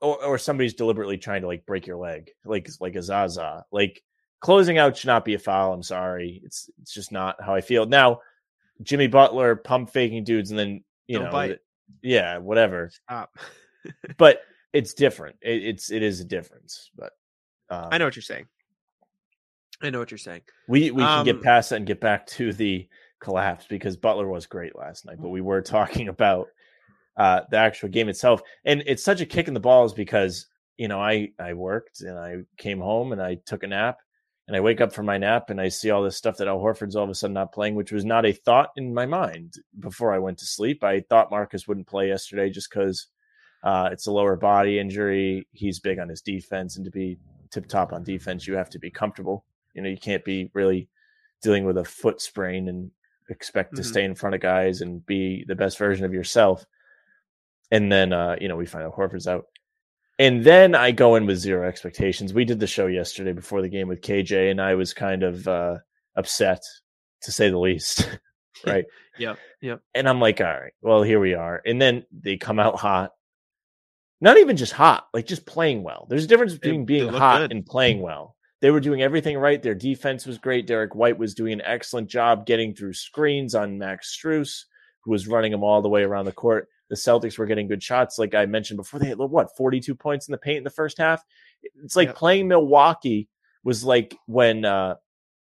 or 0.00 0.22
or 0.24 0.38
somebody's 0.38 0.74
deliberately 0.74 1.18
trying 1.18 1.42
to 1.42 1.46
like 1.46 1.66
break 1.66 1.86
your 1.86 1.96
leg, 1.96 2.30
like 2.44 2.68
like 2.80 2.96
a 2.96 3.02
Zaza. 3.02 3.64
Like 3.70 4.02
closing 4.40 4.78
out 4.78 4.96
should 4.96 5.08
not 5.08 5.24
be 5.24 5.34
a 5.34 5.38
foul. 5.38 5.72
I'm 5.72 5.82
sorry, 5.82 6.40
it's 6.44 6.70
it's 6.80 6.92
just 6.92 7.12
not 7.12 7.36
how 7.42 7.54
I 7.54 7.60
feel 7.60 7.86
now. 7.86 8.20
Jimmy 8.82 9.06
Butler 9.06 9.56
pump 9.56 9.90
faking 9.90 10.24
dudes, 10.24 10.50
and 10.50 10.58
then 10.58 10.82
you 11.06 11.18
Don't 11.18 11.26
know, 11.26 11.32
bite. 11.32 11.58
yeah, 12.02 12.38
whatever 12.38 12.90
Stop. 12.90 13.36
but 14.16 14.42
it's 14.72 14.94
different. 14.94 15.36
It, 15.42 15.62
it's 15.64 15.90
it 15.90 16.02
is 16.02 16.20
a 16.20 16.24
difference. 16.24 16.90
But 16.96 17.12
um, 17.70 17.88
I 17.92 17.98
know 17.98 18.04
what 18.04 18.16
you're 18.16 18.22
saying. 18.22 18.46
I 19.82 19.90
know 19.90 19.98
what 19.98 20.10
you're 20.10 20.18
saying. 20.18 20.42
we 20.68 20.90
we 20.90 21.02
can 21.02 21.24
get 21.24 21.36
Um, 21.36 21.42
past 21.42 21.70
that 21.70 21.76
and 21.76 21.86
get 21.86 22.00
back 22.00 22.26
to 22.28 22.52
the 22.52 22.88
collapse 23.20 23.66
because 23.68 23.96
Butler 23.96 24.28
was 24.28 24.46
great 24.46 24.76
last 24.76 25.04
night. 25.06 25.18
But 25.20 25.30
we 25.30 25.40
were 25.40 25.62
talking 25.78 26.08
about 26.08 26.48
uh, 27.16 27.42
the 27.50 27.56
actual 27.58 27.88
game 27.88 28.08
itself, 28.08 28.42
and 28.64 28.82
it's 28.86 29.04
such 29.04 29.20
a 29.20 29.26
kick 29.26 29.48
in 29.48 29.54
the 29.54 29.60
balls 29.60 29.92
because 29.92 30.46
you 30.76 30.88
know 30.88 31.00
I 31.00 31.30
I 31.38 31.54
worked 31.54 32.00
and 32.00 32.18
I 32.18 32.36
came 32.56 32.80
home 32.80 33.12
and 33.12 33.22
I 33.22 33.36
took 33.46 33.62
a 33.62 33.66
nap. 33.66 33.98
And 34.48 34.56
I 34.56 34.60
wake 34.60 34.80
up 34.80 34.92
from 34.92 35.06
my 35.06 35.18
nap 35.18 35.50
and 35.50 35.60
I 35.60 35.68
see 35.68 35.90
all 35.90 36.02
this 36.02 36.16
stuff 36.16 36.36
that 36.38 36.48
Al 36.48 36.58
Horford's 36.58 36.96
all 36.96 37.04
of 37.04 37.10
a 37.10 37.14
sudden 37.14 37.32
not 37.32 37.52
playing, 37.52 37.76
which 37.76 37.92
was 37.92 38.04
not 38.04 38.26
a 38.26 38.32
thought 38.32 38.70
in 38.76 38.92
my 38.92 39.06
mind 39.06 39.54
before 39.78 40.12
I 40.12 40.18
went 40.18 40.38
to 40.38 40.46
sleep. 40.46 40.82
I 40.82 41.04
thought 41.08 41.30
Marcus 41.30 41.68
wouldn't 41.68 41.86
play 41.86 42.08
yesterday 42.08 42.50
just 42.50 42.68
because 42.68 43.06
uh, 43.62 43.90
it's 43.92 44.08
a 44.08 44.12
lower 44.12 44.34
body 44.34 44.80
injury. 44.80 45.46
He's 45.52 45.78
big 45.78 46.00
on 46.00 46.08
his 46.08 46.22
defense, 46.22 46.76
and 46.76 46.84
to 46.84 46.90
be 46.90 47.18
tip 47.50 47.68
top 47.68 47.92
on 47.92 48.02
defense, 48.02 48.46
you 48.48 48.54
have 48.54 48.68
to 48.70 48.80
be 48.80 48.90
comfortable. 48.90 49.44
You 49.74 49.82
know, 49.82 49.88
you 49.88 49.96
can't 49.98 50.24
be 50.24 50.50
really 50.54 50.88
dealing 51.42 51.64
with 51.64 51.78
a 51.78 51.84
foot 51.84 52.20
sprain 52.20 52.68
and 52.68 52.90
expect 53.28 53.76
to 53.76 53.82
Mhm. 53.82 53.86
stay 53.86 54.04
in 54.04 54.14
front 54.14 54.34
of 54.34 54.40
guys 54.40 54.80
and 54.80 55.04
be 55.06 55.44
the 55.46 55.54
best 55.54 55.78
version 55.78 56.04
of 56.04 56.12
yourself. 56.12 56.64
And 57.70 57.90
then, 57.90 58.12
uh, 58.12 58.36
you 58.40 58.48
know, 58.48 58.56
we 58.56 58.66
find 58.66 58.84
out 58.84 58.94
Horford's 58.94 59.26
out. 59.26 59.46
And 60.18 60.44
then 60.44 60.74
I 60.74 60.90
go 60.92 61.14
in 61.14 61.26
with 61.26 61.38
zero 61.38 61.66
expectations. 61.66 62.34
We 62.34 62.44
did 62.44 62.60
the 62.60 62.66
show 62.66 62.86
yesterday 62.86 63.32
before 63.32 63.62
the 63.62 63.68
game 63.68 63.88
with 63.88 64.02
KJ, 64.02 64.50
and 64.50 64.60
I 64.60 64.74
was 64.74 64.92
kind 64.92 65.22
of 65.22 65.48
uh, 65.48 65.78
upset, 66.16 66.60
to 67.22 67.32
say 67.32 67.48
the 67.50 67.58
least. 67.58 68.08
right. 68.66 68.84
Yep. 69.18 69.38
Yep. 69.60 69.82
And 69.94 70.08
I'm 70.08 70.20
like, 70.20 70.40
all 70.40 70.46
right, 70.46 70.72
well, 70.80 71.02
here 71.02 71.20
we 71.20 71.34
are. 71.34 71.60
And 71.66 71.80
then 71.80 72.06
they 72.10 72.38
come 72.38 72.58
out 72.58 72.78
hot. 72.80 73.12
Not 74.22 74.38
even 74.38 74.56
just 74.56 74.72
hot, 74.72 75.06
like 75.12 75.26
just 75.26 75.44
playing 75.44 75.82
well. 75.82 76.06
There's 76.08 76.24
a 76.24 76.28
difference 76.28 76.54
between 76.54 76.80
they 76.86 77.00
being 77.00 77.08
hot 77.08 77.40
good. 77.40 77.52
and 77.52 77.64
playing 77.66 78.00
well. 78.00 78.36
They 78.62 78.70
were 78.70 78.80
doing 78.80 79.02
everything 79.02 79.36
right. 79.36 79.60
Their 79.60 79.74
defense 79.74 80.24
was 80.24 80.38
great. 80.38 80.68
Derrick 80.68 80.94
White 80.94 81.18
was 81.18 81.34
doing 81.34 81.52
an 81.52 81.62
excellent 81.62 82.08
job 82.08 82.46
getting 82.46 82.74
through 82.74 82.94
screens 82.94 83.56
on 83.56 83.76
Max 83.76 84.16
Strus, 84.16 84.64
who 85.02 85.10
was 85.10 85.26
running 85.28 85.50
them 85.50 85.64
all 85.64 85.82
the 85.82 85.88
way 85.88 86.04
around 86.04 86.26
the 86.26 86.32
court. 86.32 86.68
The 86.88 86.94
Celtics 86.96 87.36
were 87.38 87.46
getting 87.46 87.66
good 87.66 87.82
shots, 87.82 88.20
like 88.20 88.34
I 88.34 88.46
mentioned 88.46 88.76
before. 88.76 89.00
They 89.00 89.08
had 89.08 89.18
what 89.18 89.56
42 89.56 89.94
points 89.96 90.28
in 90.28 90.32
the 90.32 90.38
paint 90.38 90.58
in 90.58 90.64
the 90.64 90.70
first 90.70 90.96
half. 90.96 91.24
It's 91.82 91.96
like 91.96 92.08
Yep. 92.08 92.16
playing 92.16 92.48
Milwaukee 92.48 93.28
was 93.64 93.84
like 93.84 94.16
when 94.26 94.64
uh, 94.64 94.94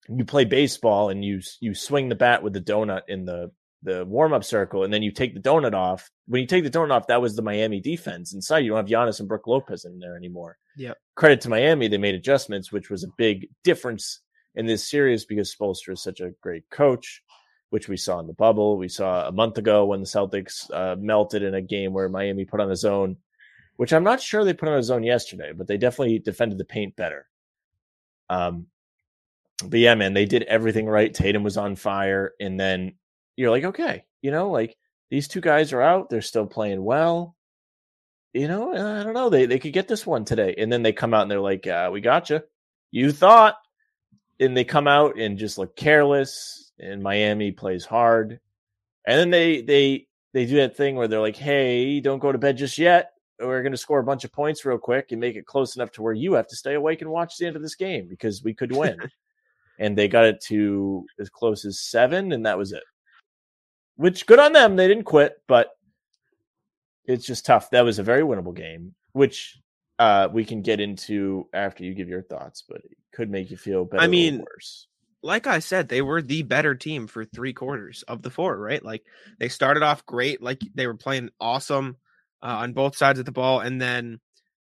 you 0.10 0.26
play 0.26 0.46
baseball 0.46 1.10
and 1.10 1.24
you 1.24 1.42
you 1.60 1.76
swing 1.76 2.10
the 2.10 2.16
bat 2.16 2.42
with 2.42 2.54
the 2.54 2.62
donut 2.62 3.02
in 3.08 3.26
the 3.26 3.52
the 3.86 4.04
warm 4.06 4.34
up 4.34 4.44
circle, 4.44 4.84
and 4.84 4.94
then 4.94 5.04
you 5.04 5.12
take 5.12 5.34
the 5.34 5.40
donut 5.40 5.74
off. 5.74 6.10
When 6.28 6.42
you 6.42 6.48
take 6.48 6.64
the 6.64 6.70
donut 6.70 6.92
off, 6.92 7.08
that 7.08 7.22
was 7.22 7.36
the 7.36 7.42
Miami 7.42 7.80
defense. 7.80 8.34
Inside, 8.34 8.60
you 8.60 8.72
don't 8.72 8.78
have 8.78 8.88
Giannis 8.88 9.20
and 9.20 9.30
Brook 9.30 9.48
Lopez 9.48 9.86
in 9.86 10.00
there 10.00 10.18
anymore. 10.18 10.58
Yeah. 10.76 10.94
Credit 11.16 11.40
to 11.42 11.50
Miami, 11.50 11.88
they 11.88 11.98
made 11.98 12.16
adjustments, 12.16 12.72
which 12.72 12.90
was 12.90 13.04
a 13.04 13.10
big 13.18 13.48
difference 13.64 14.22
in 14.56 14.66
this 14.66 14.90
series 14.90 15.26
because 15.26 15.56
Spoelstra 15.56 15.94
is 15.94 16.04
such 16.04 16.20
a 16.20 16.32
great 16.42 16.70
coach, 16.70 17.24
which 17.70 17.88
we 17.88 17.96
saw 17.96 18.20
in 18.20 18.28
the 18.28 18.34
bubble. 18.34 18.78
We 18.78 18.90
saw 18.90 19.28
a 19.28 19.32
month 19.32 19.58
ago 19.58 19.86
when 19.86 20.02
the 20.02 20.08
Celtics 20.08 20.70
uh, 20.74 20.96
melted 21.00 21.44
in 21.44 21.54
a 21.54 21.62
game 21.62 21.94
where 21.94 22.10
Miami 22.10 22.44
put 22.44 22.60
on 22.60 22.72
a 22.72 22.76
zone, 22.76 23.18
which 23.78 23.94
I'm 23.94 24.04
not 24.04 24.22
sure 24.22 24.44
they 24.44 24.54
put 24.54 24.70
on 24.70 24.80
a 24.80 24.84
zone 24.84 25.04
yesterday, 25.04 25.52
but 25.56 25.68
they 25.68 25.78
definitely 25.78 26.20
defended 26.20 26.58
the 26.58 26.66
paint 26.66 26.96
better. 26.96 27.28
Um, 28.30 28.68
but 29.64 29.80
yeah, 29.80 29.96
man, 29.96 30.14
they 30.14 30.26
did 30.26 30.44
everything 30.44 30.88
right. 30.88 31.14
Tatum 31.14 31.44
was 31.44 31.58
on 31.58 31.76
fire, 31.76 32.34
and 32.40 32.60
then 32.60 32.96
you're 33.36 33.52
like, 33.52 33.64
okay, 33.64 34.06
you 34.22 34.32
know, 34.32 34.50
like 34.50 34.76
these 35.10 35.28
two 35.28 35.42
guys 35.42 35.74
are 35.74 35.82
out, 35.82 36.10
they're 36.10 36.22
still 36.22 36.46
playing 36.46 36.84
well. 36.84 37.36
You 38.34 38.48
know, 38.48 38.74
I 38.74 39.04
don't 39.04 39.14
know, 39.14 39.30
they 39.30 39.46
they 39.46 39.60
could 39.60 39.74
get 39.74 39.88
this 39.88 40.06
one 40.06 40.26
today, 40.26 40.56
and 40.58 40.72
then 40.72 40.84
they 40.84 40.94
come 40.94 41.14
out 41.14 41.22
and 41.22 41.32
they're 41.32 41.40
like, 41.40 41.68
uh, 41.68 41.90
we 41.92 42.02
got 42.02 42.30
you. 42.30 42.42
You 42.92 43.12
thought, 43.12 43.56
and 44.40 44.56
they 44.56 44.64
come 44.64 44.88
out 44.88 45.18
and 45.18 45.38
just 45.38 45.58
look 45.58 45.76
careless. 45.76 46.72
And 46.78 47.02
Miami 47.02 47.54
plays 47.54 47.86
hard, 47.86 48.40
and 49.08 49.20
then 49.20 49.30
they 49.30 49.62
they 49.62 50.08
they 50.34 50.46
do 50.46 50.58
that 50.58 50.76
thing 50.76 50.96
where 50.96 51.08
they're 51.08 51.22
like, 51.22 51.38
hey, 51.38 52.02
don't 52.02 52.20
go 52.20 52.34
to 52.34 52.38
bed 52.38 52.58
just 52.58 52.78
yet. 52.78 53.12
We're 53.40 53.62
going 53.62 53.72
to 53.72 53.78
score 53.78 54.00
a 54.00 54.04
bunch 54.04 54.26
of 54.26 54.34
points 54.34 54.66
real 54.66 54.78
quick 54.78 55.12
and 55.12 55.22
make 55.22 55.38
it 55.38 55.46
close 55.46 55.76
enough 55.78 55.92
to 55.94 56.02
where 56.02 56.14
you 56.14 56.34
have 56.34 56.48
to 56.48 56.56
stay 56.56 56.74
awake 56.74 57.02
and 57.02 57.10
watch 57.10 57.38
the 57.38 57.48
end 57.48 57.56
of 57.56 57.62
this 57.62 57.76
game 57.76 58.08
because 58.10 58.44
we 58.44 58.54
could 58.54 58.76
win. 58.76 58.98
and 59.80 59.98
they 59.98 60.08
got 60.08 60.26
it 60.26 60.42
to 60.42 61.06
as 61.20 61.30
close 61.30 61.64
as 61.66 61.80
seven, 61.80 62.32
and 62.34 62.46
that 62.46 62.58
was 62.58 62.74
it. 62.74 62.84
Which 63.96 64.26
good 64.26 64.40
on 64.40 64.54
them. 64.54 64.76
They 64.76 64.88
didn't 64.88 65.06
quit, 65.06 65.42
but 65.48 65.70
it's 67.06 67.26
just 67.26 67.46
tough. 67.46 67.70
That 67.70 67.86
was 67.86 68.00
a 68.00 68.04
very 68.04 68.24
winnable 68.24 68.56
game, 68.56 68.96
which 69.14 69.58
uh, 70.00 70.28
we 70.32 70.44
can 70.46 70.62
get 70.62 70.80
into 70.80 71.48
after 71.54 71.84
you 71.84 71.94
give 71.94 72.10
your 72.10 72.24
thoughts, 72.24 72.64
but 72.68 72.78
it 72.78 72.98
could 73.14 73.30
make 73.30 73.52
you 73.52 73.58
feel 73.58 73.86
better 73.86 74.02
I 74.02 74.06
or 74.06 74.10
mean, 74.10 74.40
worse. 74.40 74.88
like 75.24 75.48
I 75.48 75.60
said, 75.60 75.88
they 75.88 76.02
were 76.02 76.22
the 76.22 76.44
better 76.44 76.76
team 76.76 77.08
for 77.08 77.24
three 77.24 77.54
quarters 77.54 78.04
of 78.08 78.22
the 78.22 78.30
four, 78.30 78.58
right? 78.58 78.84
Like 78.84 79.04
they 79.40 79.50
started 79.50 79.84
off 79.84 80.06
great, 80.06 80.42
like 80.42 80.62
they 80.74 80.88
were 80.88 80.96
playing 80.96 81.30
awesome 81.40 81.98
uh, 82.44 82.58
on 82.58 82.74
both 82.74 82.98
sides 82.98 83.20
of 83.20 83.26
the 83.26 83.32
ball. 83.32 83.62
And 83.62 83.82
then 83.82 84.20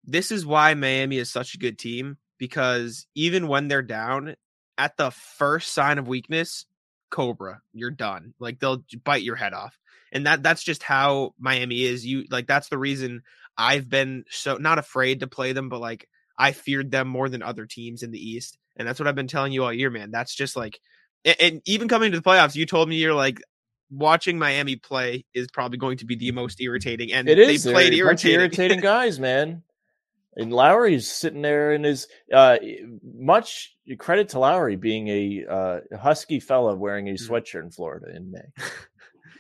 this 0.04 0.32
is 0.32 0.47
why 0.47 0.73
Miami 0.75 1.18
is 1.18 1.30
such 1.30 1.54
a 1.54 1.58
good 1.58 1.78
team 1.78 2.16
because 2.38 3.06
even 3.14 3.49
when 3.49 3.68
they're 3.68 3.82
down, 3.82 4.37
at 4.78 4.97
the 4.97 5.11
first 5.11 5.75
sign 5.75 5.99
of 5.99 6.06
weakness, 6.06 6.64
Cobra, 7.10 7.60
you're 7.72 7.90
done. 7.90 8.34
Like 8.38 8.58
they'll 8.58 8.84
bite 9.04 9.22
your 9.22 9.36
head 9.36 9.52
off. 9.54 9.78
And 10.12 10.26
that 10.26 10.42
that's 10.42 10.62
just 10.62 10.82
how 10.82 11.34
Miami 11.38 11.82
is. 11.82 12.06
You 12.06 12.24
like 12.30 12.46
that's 12.46 12.68
the 12.68 12.78
reason 12.78 13.22
I've 13.56 13.88
been 13.88 14.24
so 14.30 14.56
not 14.56 14.78
afraid 14.78 15.20
to 15.20 15.26
play 15.26 15.52
them, 15.52 15.68
but 15.68 15.80
like 15.80 16.08
I 16.38 16.52
feared 16.52 16.90
them 16.90 17.08
more 17.08 17.28
than 17.28 17.42
other 17.42 17.66
teams 17.66 18.02
in 18.02 18.10
the 18.10 18.18
East. 18.18 18.58
And 18.76 18.86
that's 18.86 19.00
what 19.00 19.08
I've 19.08 19.16
been 19.16 19.26
telling 19.26 19.52
you 19.52 19.64
all 19.64 19.72
year, 19.72 19.90
man. 19.90 20.10
That's 20.12 20.34
just 20.34 20.56
like, 20.56 20.80
and, 21.24 21.36
and 21.40 21.62
even 21.66 21.88
coming 21.88 22.12
to 22.12 22.18
the 22.18 22.22
playoffs, 22.22 22.54
you 22.54 22.64
told 22.64 22.88
me 22.88 22.96
you're 22.96 23.12
like, 23.12 23.40
watching 23.90 24.38
Miami 24.38 24.76
play 24.76 25.24
is 25.34 25.48
probably 25.50 25.78
going 25.78 25.96
to 25.98 26.04
be 26.06 26.14
the 26.14 26.30
most 26.30 26.60
irritating. 26.60 27.12
And 27.12 27.28
it 27.28 27.38
is. 27.38 27.64
they 27.64 27.72
played 27.72 27.92
They're 27.92 28.04
a 28.06 28.08
bunch 28.10 28.24
of 28.24 28.30
irritating. 28.30 28.78
irritating 28.78 28.80
guys, 28.80 29.18
man. 29.18 29.62
And 30.38 30.52
Lowry's 30.52 31.11
sitting 31.11 31.42
there 31.42 31.73
and 31.73 31.85
is 31.85 32.07
uh, 32.33 32.57
much 33.02 33.76
credit 33.99 34.28
to 34.30 34.38
Lowry 34.38 34.76
being 34.76 35.09
a 35.09 35.45
uh, 35.50 35.80
husky 35.99 36.38
fella 36.40 36.75
wearing 36.76 37.09
a 37.09 37.12
Mhm. 37.14 37.28
sweatshirt 37.28 37.64
in 37.64 37.71
Florida 37.71 38.14
in 38.14 38.30
May. 38.30 38.47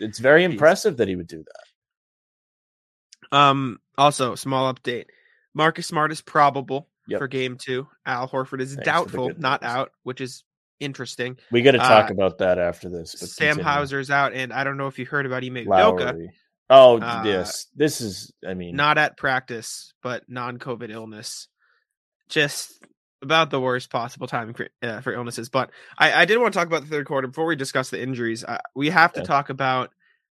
It's 0.00 0.18
very 0.20 0.44
impressive 0.44 0.98
that 0.98 1.08
he 1.08 1.16
would 1.16 1.26
do 1.26 1.44
that. 3.30 3.36
Um. 3.36 3.80
Also, 3.96 4.34
small 4.36 4.72
update: 4.72 5.06
Marcus 5.54 5.86
Smart 5.88 6.12
is 6.12 6.20
probable 6.20 6.88
Yep. 7.08 7.18
for 7.18 7.26
Game 7.26 7.56
Two. 7.60 7.88
Al 8.06 8.28
Horford 8.28 8.60
is 8.60 8.74
Thanks 8.74 8.84
doubtful, 8.86 9.32
not 9.38 9.62
out, 9.64 9.90
which 10.04 10.20
is 10.20 10.44
interesting. 10.78 11.36
We 11.50 11.62
got 11.62 11.72
to 11.72 11.78
talk 11.78 12.10
Uh, 12.10 12.14
about 12.14 12.38
that 12.38 12.58
after 12.60 12.88
this. 12.88 13.16
But 13.18 13.28
Sam 13.28 13.56
continue. 13.56 13.64
Hauser's 13.70 14.10
out, 14.10 14.34
and 14.34 14.52
I 14.52 14.62
don't 14.62 14.76
know 14.76 14.86
if 14.86 14.98
you 15.00 15.06
heard 15.06 15.26
about 15.26 15.42
Ime 15.42 15.64
Udoka, 15.66 16.00
Lowry. 16.12 16.30
Oh 16.70 17.00
Uh, 17.00 17.22
yes, 17.24 17.66
this 17.74 18.00
is. 18.00 18.32
I 18.46 18.54
mean, 18.54 18.76
not 18.76 18.98
at 18.98 19.16
practice, 19.16 19.94
but 20.02 20.24
non-COVID 20.28 20.90
illness. 20.90 21.48
Just 22.28 22.84
about 23.22 23.50
the 23.50 23.60
worst 23.60 23.90
possible 23.90 24.26
time 24.26 24.52
for, 24.54 24.68
uh, 24.82 25.00
for 25.00 25.12
illnesses. 25.12 25.48
But 25.48 25.70
I, 25.98 26.12
I 26.12 26.24
did 26.24 26.36
want 26.38 26.52
to 26.52 26.58
talk 26.58 26.66
about 26.68 26.82
the 26.82 26.88
third 26.88 27.06
quarter 27.06 27.26
before 27.26 27.46
we 27.46 27.56
discuss 27.56 27.90
the 27.90 28.00
injuries. 28.00 28.44
Uh, 28.44 28.58
we 28.76 28.90
have 28.90 29.12
to 29.14 29.20
Okay. 29.20 29.26
talk 29.26 29.48
about 29.50 29.90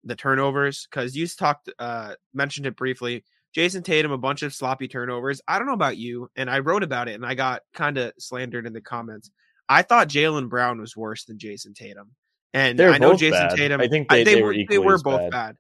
the 0.05 0.15
turnovers 0.17 0.87
because 0.89 1.15
you 1.17 1.27
talked, 1.27 1.69
uh, 1.79 2.15
mentioned 2.33 2.67
it 2.67 2.77
briefly. 2.77 3.25
Jayson 3.55 3.83
Tatum, 3.83 4.13
a 4.13 4.19
bunch 4.19 4.43
of 4.43 4.55
sloppy 4.55 4.87
turnovers. 4.89 5.43
I 5.49 5.59
don't 5.59 5.67
know 5.67 5.75
about 5.75 5.97
you, 5.99 6.31
and 6.37 6.49
I 6.49 6.61
wrote 6.61 6.85
about 6.85 7.09
it, 7.09 7.15
and 7.17 7.27
I 7.27 7.35
got 7.35 7.63
kind 7.75 7.99
of 7.99 8.13
slandered 8.19 8.67
in 8.67 8.73
the 8.73 8.81
comments. 8.81 9.31
I 9.69 9.83
thought 9.83 10.09
Jaylen 10.09 10.49
Brown 10.49 10.81
was 10.81 10.97
worse 10.97 11.25
than 11.25 11.39
Jayson 11.39 11.75
Tatum, 11.75 12.13
and 12.55 12.79
They're 12.79 12.93
I 12.93 12.99
know 12.99 13.15
Jayson 13.15 13.49
bad. 13.49 13.57
Tatum. 13.57 13.81
I 13.81 13.89
think 13.89 14.07
I- 14.11 14.23
they- 14.23 14.37
they 14.37 14.43
were 14.43 14.55
they 14.69 14.79
were 14.79 14.99
both 14.99 15.21
bad. 15.23 15.31
bad. 15.33 15.57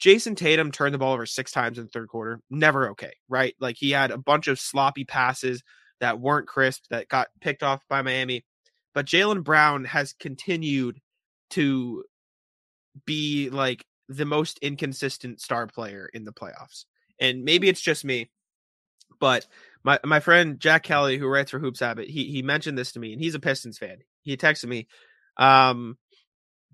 Jayson 0.00 0.34
Tatum 0.36 0.72
turned 0.72 0.94
the 0.94 0.98
ball 0.98 1.12
over 1.12 1.26
six 1.26 1.52
times 1.52 1.78
in 1.78 1.84
the 1.84 1.90
third 1.90 2.08
quarter. 2.08 2.40
Never 2.50 2.90
okay, 2.90 3.12
right? 3.28 3.54
Like 3.60 3.76
he 3.78 3.90
had 3.90 4.10
a 4.10 4.18
bunch 4.18 4.48
of 4.48 4.58
sloppy 4.58 5.04
passes 5.04 5.62
that 6.00 6.18
weren't 6.20 6.48
crisp 6.48 6.84
that 6.90 7.08
got 7.08 7.28
picked 7.40 7.62
off 7.62 7.82
by 7.88 8.02
Miami. 8.02 8.44
But 8.94 9.06
Jaylen 9.06 9.44
Brown 9.44 9.84
has 9.84 10.14
continued 10.14 10.98
to 11.50 12.04
be 13.06 13.50
like 13.50 13.84
the 14.08 14.24
most 14.24 14.58
inconsistent 14.60 15.40
star 15.40 15.66
player 15.66 16.08
in 16.12 16.24
the 16.24 16.32
playoffs. 16.32 16.86
And 17.20 17.44
maybe 17.44 17.68
it's 17.68 17.82
just 17.82 18.04
me, 18.04 18.30
but 19.20 19.46
my 19.84 20.00
my 20.04 20.20
friend 20.20 20.58
Jack 20.58 20.82
Kelly, 20.82 21.18
who 21.18 21.28
writes 21.28 21.50
for 21.50 21.58
Hoops 21.58 21.80
Habit, 21.80 22.08
he 22.08 22.24
he 22.24 22.42
mentioned 22.42 22.78
this 22.78 22.92
to 22.92 23.00
me, 23.00 23.12
and 23.12 23.20
he's 23.20 23.34
a 23.34 23.40
Pistons 23.40 23.78
fan. 23.78 23.98
He 24.22 24.36
texted 24.36 24.68
me. 24.68 24.88
Um, 25.36 25.96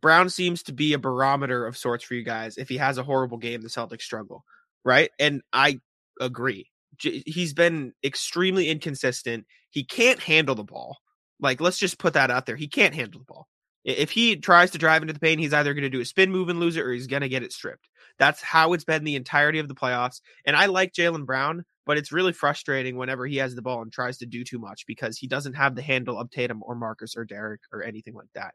Brown 0.00 0.28
seems 0.30 0.62
to 0.64 0.72
be 0.72 0.92
a 0.92 0.98
barometer 0.98 1.66
of 1.66 1.76
sorts 1.76 2.04
for 2.04 2.14
you 2.14 2.22
guys. 2.22 2.58
If 2.58 2.68
he 2.68 2.76
has 2.76 2.98
a 2.98 3.02
horrible 3.02 3.38
game, 3.38 3.62
the 3.62 3.68
Celtics 3.68 4.02
struggle, 4.02 4.44
right? 4.84 5.10
And 5.18 5.42
I 5.52 5.80
agree. 6.20 6.70
J- 6.98 7.22
He's 7.26 7.54
been 7.54 7.92
extremely 8.04 8.68
inconsistent. 8.68 9.46
He 9.70 9.84
can't 9.84 10.20
handle 10.20 10.54
the 10.54 10.64
ball. 10.64 10.98
Like, 11.40 11.60
let's 11.60 11.78
just 11.78 11.98
put 11.98 12.14
that 12.14 12.30
out 12.30 12.46
there. 12.46 12.56
He 12.56 12.68
can't 12.68 12.94
handle 12.94 13.20
the 13.20 13.26
ball. 13.26 13.48
If 13.84 14.10
he 14.10 14.36
tries 14.36 14.72
to 14.72 14.78
drive 14.78 15.02
into 15.02 15.14
the 15.14 15.20
paint, 15.20 15.40
he's 15.40 15.52
either 15.54 15.72
going 15.72 15.84
to 15.84 15.90
do 15.90 16.00
a 16.00 16.04
spin 16.04 16.32
move 16.32 16.48
and 16.48 16.58
lose 16.58 16.76
it, 16.76 16.84
or 16.84 16.92
he's 16.92 17.06
going 17.06 17.22
to 17.22 17.28
get 17.28 17.44
it 17.44 17.52
stripped. 17.52 17.88
That's 18.18 18.42
how 18.42 18.72
it's 18.72 18.84
been 18.84 19.04
the 19.04 19.14
entirety 19.14 19.60
of 19.60 19.68
the 19.68 19.74
playoffs. 19.74 20.20
And 20.44 20.56
I 20.56 20.66
like 20.66 20.92
Jaylen 20.92 21.24
Brown, 21.24 21.64
but 21.84 21.96
it's 21.96 22.10
really 22.10 22.32
frustrating 22.32 22.96
whenever 22.96 23.26
he 23.26 23.36
has 23.36 23.54
the 23.54 23.62
ball 23.62 23.82
and 23.82 23.92
tries 23.92 24.18
to 24.18 24.26
do 24.26 24.42
too 24.42 24.58
much 24.58 24.86
because 24.86 25.18
he 25.18 25.28
doesn't 25.28 25.52
have 25.54 25.76
the 25.76 25.82
handle 25.82 26.18
of 26.18 26.30
Tatum 26.30 26.62
or 26.64 26.74
Marcus 26.74 27.16
or 27.16 27.24
Derrick 27.24 27.60
or 27.72 27.84
anything 27.84 28.14
like 28.14 28.30
that. 28.34 28.54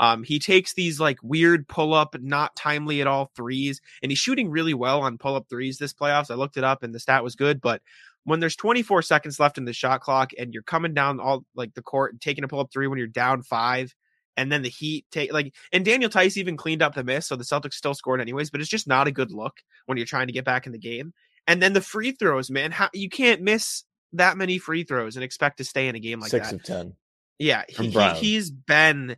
Um, 0.00 0.24
he 0.24 0.38
takes 0.38 0.74
these 0.74 0.98
like 0.98 1.18
weird 1.22 1.68
pull 1.68 1.94
up, 1.94 2.16
not 2.20 2.56
timely 2.56 3.00
at 3.00 3.06
all 3.06 3.30
threes, 3.36 3.80
and 4.02 4.10
he's 4.10 4.18
shooting 4.18 4.50
really 4.50 4.74
well 4.74 5.02
on 5.02 5.18
pull 5.18 5.36
up 5.36 5.46
threes 5.48 5.78
this 5.78 5.92
playoffs. 5.92 6.30
I 6.30 6.34
looked 6.34 6.56
it 6.56 6.64
up 6.64 6.82
and 6.82 6.94
the 6.94 7.00
stat 7.00 7.22
was 7.22 7.36
good, 7.36 7.60
but 7.60 7.80
when 8.24 8.40
there's 8.40 8.56
24 8.56 9.02
seconds 9.02 9.38
left 9.38 9.58
in 9.58 9.66
the 9.66 9.72
shot 9.72 10.00
clock 10.00 10.32
and 10.38 10.52
you're 10.52 10.62
coming 10.62 10.94
down 10.94 11.20
all 11.20 11.44
like 11.54 11.74
the 11.74 11.82
court 11.82 12.12
and 12.12 12.20
taking 12.20 12.42
a 12.42 12.48
pull 12.48 12.60
up 12.60 12.72
three 12.72 12.86
when 12.86 12.98
you're 12.98 13.06
down 13.06 13.42
five, 13.42 13.94
and 14.36 14.50
then 14.50 14.62
the 14.62 14.68
Heat 14.68 15.06
take 15.12 15.32
like 15.32 15.54
and 15.72 15.84
Daniel 15.84 16.10
Theis 16.10 16.36
even 16.36 16.56
cleaned 16.56 16.82
up 16.82 16.94
the 16.94 17.04
miss, 17.04 17.26
so 17.26 17.36
the 17.36 17.44
Celtics 17.44 17.74
still 17.74 17.94
scored 17.94 18.20
anyways, 18.20 18.50
but 18.50 18.60
it's 18.60 18.70
just 18.70 18.88
not 18.88 19.06
a 19.06 19.12
good 19.12 19.30
look 19.30 19.58
when 19.86 19.96
you're 19.96 20.06
trying 20.06 20.26
to 20.26 20.32
get 20.32 20.44
back 20.44 20.66
in 20.66 20.72
the 20.72 20.78
game. 20.78 21.12
And 21.46 21.62
then 21.62 21.74
the 21.74 21.80
free 21.80 22.12
throws, 22.12 22.50
man, 22.50 22.72
how 22.72 22.88
you 22.92 23.08
can't 23.08 23.42
miss 23.42 23.84
that 24.14 24.36
many 24.36 24.58
free 24.58 24.84
throws 24.84 25.16
and 25.16 25.24
expect 25.24 25.58
to 25.58 25.64
stay 25.64 25.88
in 25.88 25.94
a 25.94 26.00
game 26.00 26.20
like 26.20 26.30
six 26.30 26.50
that. 26.50 26.56
of 26.56 26.62
ten. 26.64 26.94
Yeah, 27.38 27.64
he, 27.68 27.90
he 27.90 28.08
he's 28.10 28.50
been 28.50 29.16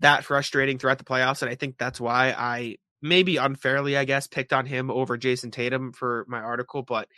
that 0.00 0.24
frustrating 0.24 0.78
throughout 0.78 0.98
the 0.98 1.04
playoffs, 1.04 1.42
and 1.42 1.50
I 1.50 1.54
think 1.54 1.78
that's 1.78 2.00
why 2.00 2.34
I 2.36 2.76
maybe 3.02 3.36
unfairly, 3.36 3.96
I 3.96 4.04
guess, 4.04 4.26
picked 4.26 4.52
on 4.52 4.66
him 4.66 4.90
over 4.90 5.16
Jayson 5.16 5.50
Tatum 5.50 5.92
for 5.92 6.24
my 6.28 6.40
article. 6.40 6.82
But 6.82 7.08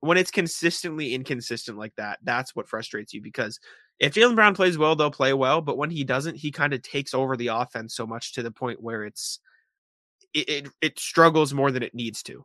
when 0.00 0.18
it's 0.18 0.30
consistently 0.30 1.14
inconsistent 1.14 1.78
like 1.78 1.94
that, 1.96 2.18
that's 2.22 2.54
what 2.54 2.68
frustrates 2.68 3.12
you 3.12 3.22
because 3.22 3.58
if 3.98 4.14
Jaylen 4.14 4.36
Brown 4.36 4.54
plays 4.54 4.78
well, 4.78 4.94
they'll 4.94 5.10
play 5.10 5.32
well, 5.32 5.60
but 5.60 5.76
when 5.76 5.90
he 5.90 6.04
doesn't, 6.04 6.36
he 6.36 6.52
kind 6.52 6.72
of 6.72 6.82
takes 6.82 7.14
over 7.14 7.36
the 7.36 7.48
offense 7.48 7.96
so 7.96 8.06
much 8.06 8.34
to 8.34 8.42
the 8.42 8.50
point 8.50 8.80
where 8.80 9.04
it's 9.04 9.40
it, 10.34 10.48
it 10.48 10.68
it 10.80 10.98
struggles 10.98 11.52
more 11.52 11.72
than 11.72 11.82
it 11.82 11.94
needs 11.94 12.22
to. 12.24 12.44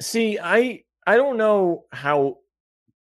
See, 0.00 0.38
I 0.38 0.84
I 1.06 1.16
don't 1.16 1.36
know 1.36 1.86
how 1.90 2.38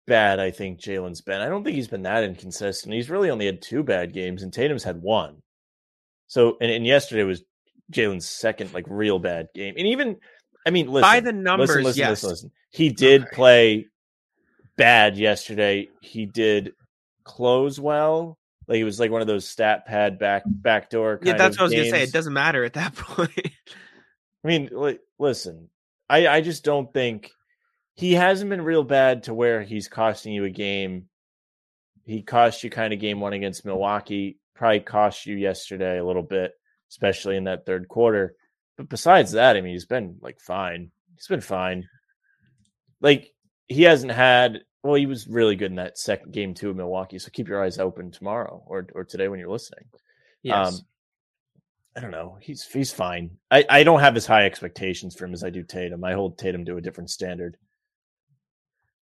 bad 0.09 0.41
I 0.41 0.51
think 0.51 0.81
Jaylen's 0.81 1.21
been. 1.21 1.41
I 1.41 1.49
don't 1.49 1.63
think 1.63 1.77
he's 1.77 1.89
been 1.89 2.03
that 2.03 2.25
inconsistent. 2.25 2.95
He's 2.95 3.11
really 3.11 3.31
only 3.31 3.47
had 3.47 3.63
two 3.63 3.83
bad 3.83 4.13
games, 4.13 4.43
and 4.43 4.53
Tatum's 4.53 4.83
had 4.85 5.01
one. 5.01 5.43
So, 6.27 6.57
and, 6.61 6.71
and 6.71 6.87
yesterday 6.87 7.23
was 7.23 7.43
Jaylen's 7.93 8.29
second 8.29 8.73
like 8.75 8.85
real 8.89 9.19
bad 9.19 9.49
game. 9.55 9.75
And 9.79 9.87
even, 9.87 10.17
I 10.67 10.71
mean, 10.71 10.89
listen, 10.89 11.03
By 11.09 11.21
the 11.21 11.33
numbers, 11.33 11.69
listen, 11.69 11.85
listen, 11.85 11.99
yes. 12.01 12.11
listen, 12.11 12.31
listen. 12.31 12.51
He 12.71 12.89
did 12.91 13.23
Okay. 13.23 13.31
play 13.35 13.87
bad 14.77 15.17
yesterday. 15.17 15.89
He 16.01 16.27
did 16.27 16.73
close 17.25 17.79
well. 17.79 18.39
Like 18.67 18.79
it 18.79 18.85
was 18.85 19.01
like 19.01 19.11
one 19.11 19.23
of 19.23 19.27
those 19.27 19.49
stat 19.49 19.87
pad 19.87 20.19
back 20.19 20.43
backdoor. 20.47 21.21
Yeah, 21.23 21.39
that's 21.39 21.57
what 21.57 21.63
I 21.63 21.65
was 21.65 21.73
gonna 21.75 21.89
say. 21.91 22.03
It 22.03 22.13
doesn't 22.13 22.35
matter 22.35 22.65
at 22.65 22.75
that 22.75 22.95
point. 22.97 23.33
I 24.45 24.49
mean, 24.49 24.69
li- 24.71 24.99
listen, 25.19 25.71
I, 26.11 26.27
I 26.29 26.41
just 26.43 26.65
don't 26.65 26.93
think 26.93 27.31
he 27.99 28.13
hasn't 28.13 28.49
been 28.49 28.63
real 28.63 28.85
bad 28.85 29.25
to 29.25 29.35
where 29.35 29.61
he's 29.61 29.89
costing 29.89 30.33
you 30.33 30.45
a 30.45 30.51
game. 30.51 31.09
He 32.05 32.23
cost 32.23 32.63
you 32.63 32.71
kind 32.71 32.93
of 32.93 33.01
game 33.01 33.19
one 33.19 33.33
against 33.33 33.65
Milwaukee, 33.65 34.39
probably 34.55 34.79
cost 34.79 35.27
you 35.27 35.35
yesterday 35.35 35.99
a 35.99 36.07
little 36.07 36.23
bit, 36.23 36.53
especially 36.91 37.37
in 37.37 37.45
that 37.45 37.67
third 37.67 37.89
quarter. 37.89 38.37
But 38.77 38.89
besides 38.89 39.33
that, 39.33 39.57
I 39.57 39.63
mean, 39.63 39.73
he's 39.73 39.85
been 39.85 40.19
like 40.21 40.39
fine. 40.39 40.93
He's 41.17 41.27
been 41.27 41.41
fine. 41.41 41.89
Like 43.01 43.33
he 43.67 43.83
hasn't 43.83 44.13
had. 44.13 44.61
Well, 44.85 44.95
he 44.95 45.07
was 45.07 45.27
really 45.27 45.57
good 45.57 45.73
in 45.73 45.77
that 45.79 45.99
second 45.99 46.33
game 46.33 46.55
two 46.55 46.71
of 46.71 46.77
Milwaukee. 46.77 47.19
So 47.19 47.31
keep 47.33 47.49
your 47.49 47.65
eyes 47.65 47.81
open 47.81 48.13
tomorrow 48.13 48.63
or 48.65 48.87
or 48.95 49.03
today 49.03 49.27
when 49.27 49.41
you're 49.41 49.51
listening. 49.51 49.87
yes. 50.45 50.69
Um, 50.69 50.81
I 51.97 52.01
don't 52.01 52.13
know. 52.13 52.39
He's 52.41 52.65
he's 52.65 52.93
fine. 52.93 53.31
I, 53.51 53.65
I 53.69 53.83
don't 53.83 53.99
have 53.99 54.17
as 54.17 54.25
high 54.25 54.47
expectations 54.47 55.17
for 55.17 55.25
him 55.25 55.35
as 55.35 55.43
I 55.43 55.51
do 55.51 55.65
Tatum. 55.65 56.05
I 56.05 56.13
hold 56.13 56.39
Tatum 56.39 56.65
to 56.67 56.77
a 56.77 56.81
different 56.81 57.11
standard. 57.11 57.57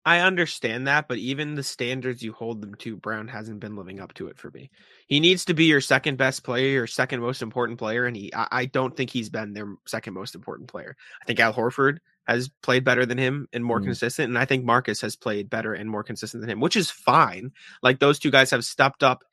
I 0.05 0.19
understand 0.19 0.87
that, 0.87 1.07
but 1.07 1.17
even 1.17 1.55
the 1.55 1.63
standards 1.63 2.21
you 2.21 2.33
hold 2.33 2.61
them 2.61 2.75
to, 2.75 2.97
Brown 2.97 3.29
hasn't 3.29 3.61
been 3.61 3.77
living 3.77 4.01
up 4.01 4.13
to 4.15 4.27
it 4.27 4.37
for 4.37 4.51
me. 4.51 4.69
He 5.07 5.21
needs 5.21 5.45
to 5.45 5.53
be 5.53 5.65
your 5.65 5.79
second 5.79 6.17
best 6.17 6.43
player, 6.43 6.67
your 6.67 6.87
second 6.87 7.21
most 7.21 7.41
important 7.41 7.79
player, 7.79 8.05
and 8.05 8.15
he 8.15 8.33
I, 8.33 8.47
I 8.51 8.65
don't 8.65 8.95
think 8.97 9.09
he's 9.09 9.29
been 9.29 9.53
their 9.53 9.75
second 9.87 10.13
most 10.13 10.35
important 10.35 10.67
player. 10.69 10.97
I 11.21 11.25
think 11.25 11.39
Al 11.39 11.53
Horford 11.53 11.99
has 12.27 12.49
played 12.61 12.83
better 12.83 13.05
than 13.05 13.17
him 13.17 13.47
and 13.53 13.63
more 13.63 13.79
Mhm. 13.79 13.85
consistent, 13.85 14.27
and 14.29 14.37
I 14.37 14.43
think 14.45 14.65
Marcus 14.65 14.99
has 15.01 15.15
played 15.15 15.49
better 15.49 15.73
and 15.73 15.89
more 15.89 16.03
consistent 16.03 16.41
than 16.41 16.49
him, 16.49 16.59
which 16.59 16.75
is 16.75 16.91
fine. 16.91 17.51
Like 17.81 17.99
those 17.99 18.19
two 18.19 18.31
guys 18.31 18.51
have 18.51 18.65
stepped 18.65 19.03
up 19.03 19.23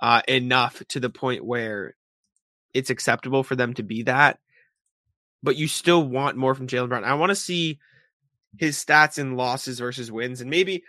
uh, 0.00 0.22
enough 0.26 0.82
to 0.88 1.00
the 1.00 1.08
point 1.10 1.44
where 1.44 1.94
it's 2.74 2.90
acceptable 2.90 3.42
for 3.42 3.56
them 3.56 3.72
to 3.74 3.82
be 3.82 4.02
that. 4.02 4.38
But 5.42 5.56
you 5.56 5.68
still 5.68 6.06
want 6.06 6.36
more 6.36 6.54
from 6.54 6.66
Jaylen 6.66 6.88
Brown. 6.88 7.04
I 7.04 7.14
want 7.14 7.30
to 7.30 7.36
see 7.36 7.78
his 8.58 8.76
stats 8.82 9.18
in 9.18 9.36
losses 9.36 9.78
versus 9.78 10.10
wins, 10.12 10.40
and 10.40 10.50
maybe 10.50 10.84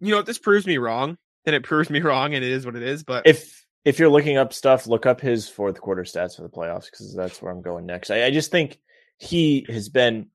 you 0.00 0.12
know 0.12 0.18
if 0.18 0.26
this 0.26 0.38
proves 0.38 0.66
me 0.66 0.78
wrong, 0.78 1.16
then 1.44 1.54
it 1.54 1.62
proves 1.64 1.90
me 1.90 2.00
wrong, 2.02 2.34
and 2.34 2.44
it 2.44 2.50
is 2.52 2.64
what 2.66 2.76
it 2.76 2.82
is. 2.82 3.04
But 3.04 3.26
If 3.26 3.64
if 3.84 3.98
you're 3.98 4.08
looking 4.08 4.36
up 4.36 4.52
stuff, 4.52 4.86
look 4.86 5.06
up 5.06 5.20
his 5.20 5.48
fourth 5.48 5.80
quarter 5.80 6.02
stats 6.02 6.36
for 6.36 6.42
the 6.42 6.48
playoffs 6.48 6.84
because 6.86 7.14
that's 7.16 7.42
where 7.42 7.50
I'm 7.52 7.62
going 7.62 7.84
next. 7.86 8.10
I, 8.10 8.24
I 8.26 8.30
just 8.30 8.50
think 8.52 8.78
he 9.18 9.66
has 9.68 9.88
been, 9.88 10.28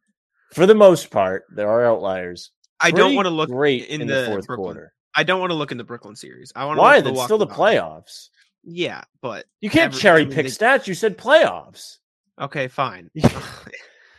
for 0.53 0.65
the 0.65 0.75
most 0.75 1.11
part, 1.11 1.45
there 1.55 1.69
are 1.69 1.85
outliers. 1.85 2.51
I 2.79 2.91
don't 2.91 3.15
want 3.15 3.25
to 3.25 3.29
look 3.33 3.49
great 3.49 3.85
in 3.87 4.01
in, 4.01 4.07
the 4.07 4.13
the, 4.21 4.25
fourth 4.27 4.47
Brooklyn. 4.47 4.73
quarter. 4.73 4.93
I 5.15 5.23
don't 5.23 5.39
want 5.39 5.51
to 5.51 5.55
look 5.55 5.71
in 5.71 5.77
the 5.77 5.83
Brooklyn 5.85 6.15
series. 6.15 6.51
I 6.55 6.65
want 6.65 6.77
to 6.77 6.81
Why? 6.81 6.97
Look 6.99 7.05
That's 7.15 7.23
still 7.23 7.37
the 7.37 7.47
playoffs. 7.47 8.27
Yeah, 8.63 9.03
but 9.21 9.45
You 9.61 9.69
can't 9.69 9.93
Every- 9.93 10.01
cherry 10.01 10.21
I 10.21 10.25
mean, 10.25 10.33
pick 10.35 10.45
they- 10.45 10.51
stats. 10.51 10.85
You 10.85 10.93
said 10.93 11.17
playoffs. 11.17 11.97
okay, 12.39 12.67
fine. 12.67 13.09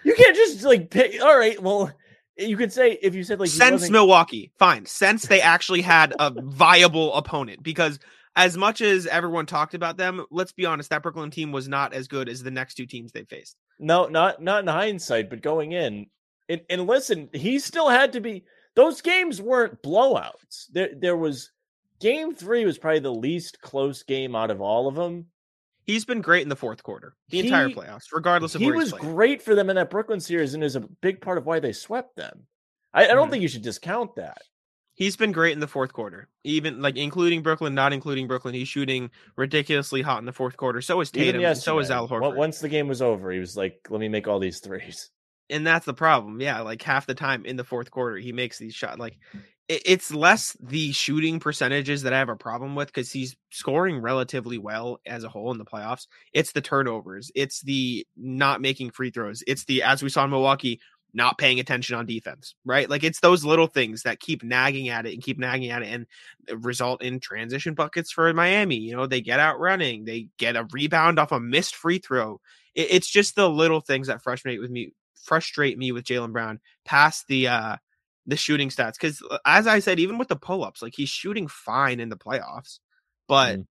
You 0.05 0.14
can't 0.14 0.37
just 0.37 0.62
like 0.62 0.90
pick. 0.90 1.21
All 1.23 1.37
right, 1.37 1.61
well, 1.62 1.93
you 2.38 2.57
could 2.57 2.73
say 2.73 2.99
if 3.02 3.14
you 3.14 3.25
said 3.25 3.40
like 3.40 3.50
since 3.50 3.90
Milwaukee, 3.90 4.52
fine. 4.59 4.87
Since 4.87 5.26
they 5.26 5.40
actually 5.40 5.83
had 5.83 6.14
a 6.18 6.30
viable 6.30 7.14
opponent, 7.14 7.62
because 7.62 7.99
as 8.37 8.57
much 8.57 8.80
as 8.80 9.07
everyone 9.07 9.47
talked 9.47 9.75
about 9.75 9.97
them, 9.97 10.25
let's 10.30 10.52
be 10.52 10.64
honest, 10.64 10.90
that 10.90 11.02
Brooklyn 11.02 11.30
team 11.30 11.50
was 11.50 11.68
not 11.68 11.92
as 11.92 12.07
good 12.07 12.28
as 12.28 12.42
the 12.42 12.50
next 12.50 12.75
two 12.75 12.87
teams 12.87 13.11
they 13.11 13.25
faced. 13.25 13.57
No, 13.78 14.07
not 14.07 14.40
not 14.40 14.62
in 14.62 14.68
hindsight, 14.68 15.28
but 15.28 15.42
going 15.42 15.73
in. 15.73 16.07
And, 16.49 16.61
and 16.71 16.87
listen, 16.87 17.28
he 17.33 17.59
still 17.59 17.88
had 17.88 18.12
to 18.12 18.21
be. 18.21 18.45
Those 18.75 19.00
games 19.00 19.42
weren't 19.42 19.83
blowouts. 19.83 20.66
There, 20.73 20.90
there 20.97 21.16
was 21.16 21.50
game 22.00 22.35
three 22.35 22.64
was 22.64 22.78
probably 22.78 23.00
the 23.00 23.12
least 23.12 23.61
close 23.61 24.02
game 24.02 24.37
out 24.37 24.50
of 24.50 24.61
all 24.61 24.87
of 24.87 24.95
them. 24.95 25.26
He's 25.88 26.04
been 26.04 26.21
great 26.21 26.42
in 26.42 26.50
the 26.50 26.54
fourth 26.54 26.83
quarter, 26.83 27.16
the 27.30 27.38
entire 27.40 27.71
playoffs, 27.71 28.12
regardless 28.12 28.54
of 28.54 28.61
He 28.61 28.71
was 28.71 28.92
great 28.92 29.40
for 29.40 29.54
them 29.54 29.71
in 29.71 29.76
that 29.76 29.88
Brooklyn 29.88 30.21
series, 30.21 30.52
and 30.52 30.62
is 30.62 30.76
a 30.76 30.80
big 30.80 31.23
part 31.23 31.38
of 31.38 31.47
why 31.47 31.61
they 31.61 31.73
swept 31.73 32.14
them. 32.14 32.47
I, 32.92 33.04
I 33.04 33.14
don't 33.14 33.28
Mhm. 33.28 33.30
think 33.30 33.42
you 33.42 33.49
should 33.49 33.62
discount 33.62 34.14
that. 34.16 34.37
He's 34.92 35.16
been 35.16 35.33
great 35.33 35.52
in 35.54 35.61
the 35.61 35.66
fourth 35.66 35.95
quarter, 35.95 36.28
even 36.45 36.83
like 36.83 36.97
including 36.99 37.42
Brooklyn, 37.42 37.75
not 37.75 37.95
including 37.95 38.26
Brooklyn. 38.26 38.52
He's 38.52 38.68
shooting 38.68 39.11
ridiculously 39.37 40.02
hot 40.02 40.18
in 40.18 40.26
the 40.26 40.33
fourth 40.33 40.59
quarter. 40.59 40.83
So 40.83 41.00
is 41.00 41.11
Tatum. 41.11 41.42
And 41.42 41.57
So 41.57 41.78
is 41.78 41.90
Al 41.90 42.07
Horford. 42.07 42.37
Once 42.37 42.59
the 42.59 42.68
game 42.68 42.87
was 42.87 43.00
over, 43.00 43.30
he 43.30 43.38
was 43.38 43.57
like, 43.57 43.87
"Let 43.88 44.00
me 44.00 44.09
make 44.09 44.28
all 44.28 44.38
these 44.40 44.61
threes. 44.61 45.11
and 45.49 45.66
that's 45.66 45.87
the 45.87 45.95
problem. 45.95 46.42
Yeah, 46.42 46.61
like 46.61 46.83
half 46.83 47.07
the 47.07 47.14
time 47.14 47.47
in 47.47 47.57
the 47.57 47.64
fourth 47.64 47.90
quarter, 47.90 48.18
he 48.18 48.33
makes 48.33 48.59
these 48.59 48.75
shots. 48.75 48.99
Like 48.99 49.16
it's 49.69 50.15
less 50.15 50.57
the 50.61 50.93
shooting 50.93 51.41
percentages 51.41 52.03
that 52.03 52.15
I 52.15 52.19
have 52.19 52.31
a 52.31 52.37
problem 52.37 52.75
with 52.75 52.89
because 52.89 53.13
he's 53.13 53.37
scoring 53.51 54.01
relatively 54.01 54.57
well 54.57 54.99
as 55.05 55.25
a 55.25 55.29
whole 55.29 55.53
in 55.53 55.59
the 55.59 55.65
playoffs. 55.65 56.07
It's 56.33 56.53
the 56.53 56.63
turnovers. 56.63 57.31
It's 57.35 57.61
the 57.61 58.07
not 58.17 58.63
making 58.63 58.91
free 58.91 59.11
throws. 59.11 59.43
It's 59.47 59.65
the 59.67 59.83
as 59.83 60.03
we 60.03 60.09
saw 60.09 60.25
in 60.25 60.31
Milwaukee, 60.31 60.81
not 61.13 61.37
paying 61.37 61.61
attention 61.61 61.97
on 61.97 62.07
defense. 62.07 62.55
Right, 62.65 62.89
like 62.89 63.05
it's 63.05 63.21
those 63.21 63.45
little 63.45 63.67
things 63.67 64.05
that 64.05 64.21
keep 64.21 64.43
nagging 64.43 64.89
at 64.89 65.05
it 65.05 65.13
and 65.13 65.23
keep 65.23 65.39
nagging 65.39 65.71
at 65.71 65.83
it 65.83 65.89
and 65.93 66.65
result 66.65 67.03
in 67.03 67.21
transition 67.21 67.75
buckets 67.75 68.11
for 68.11 68.33
Miami. 68.33 68.77
You 68.77 68.97
know, 68.97 69.07
they 69.07 69.21
get 69.21 69.39
out 69.39 69.61
running, 69.61 70.07
they 70.07 70.29
get 70.39 70.57
a 70.57 70.67
rebound 70.73 71.19
off 71.19 71.31
a 71.33 71.41
missed 71.41 71.77
free 71.77 71.99
throw. 71.99 72.41
It, 72.75 72.89
it's 72.91 73.09
just 73.09 73.37
the 73.37 73.51
little 73.51 73.83
things 73.83 74.07
that 74.07 74.23
frustrate 74.23 74.61
with 74.61 74.71
me 74.71 74.93
frustrate 75.23 75.77
me 75.77 75.93
with 75.93 76.05
Jaylen 76.05 76.33
Brown 76.33 76.59
past 76.87 77.27
the 77.29 77.49
uh 77.49 77.77
the 78.28 78.37
shooting 78.37 78.68
stats 78.68 78.92
because 78.92 79.20
as 79.44 79.66
I 79.66 79.80
said, 79.80 79.99
even 79.99 80.18
with 80.18 80.28
the 80.28 80.37
pull 80.37 80.62
ups, 80.62 80.82
like 80.82 80.94
he's 80.94 81.08
shooting 81.08 81.49
fine 81.49 81.99
in 81.99 82.11
the 82.11 82.16
playoffs, 82.16 82.78
but 83.26 83.58
Mm. 83.58 83.66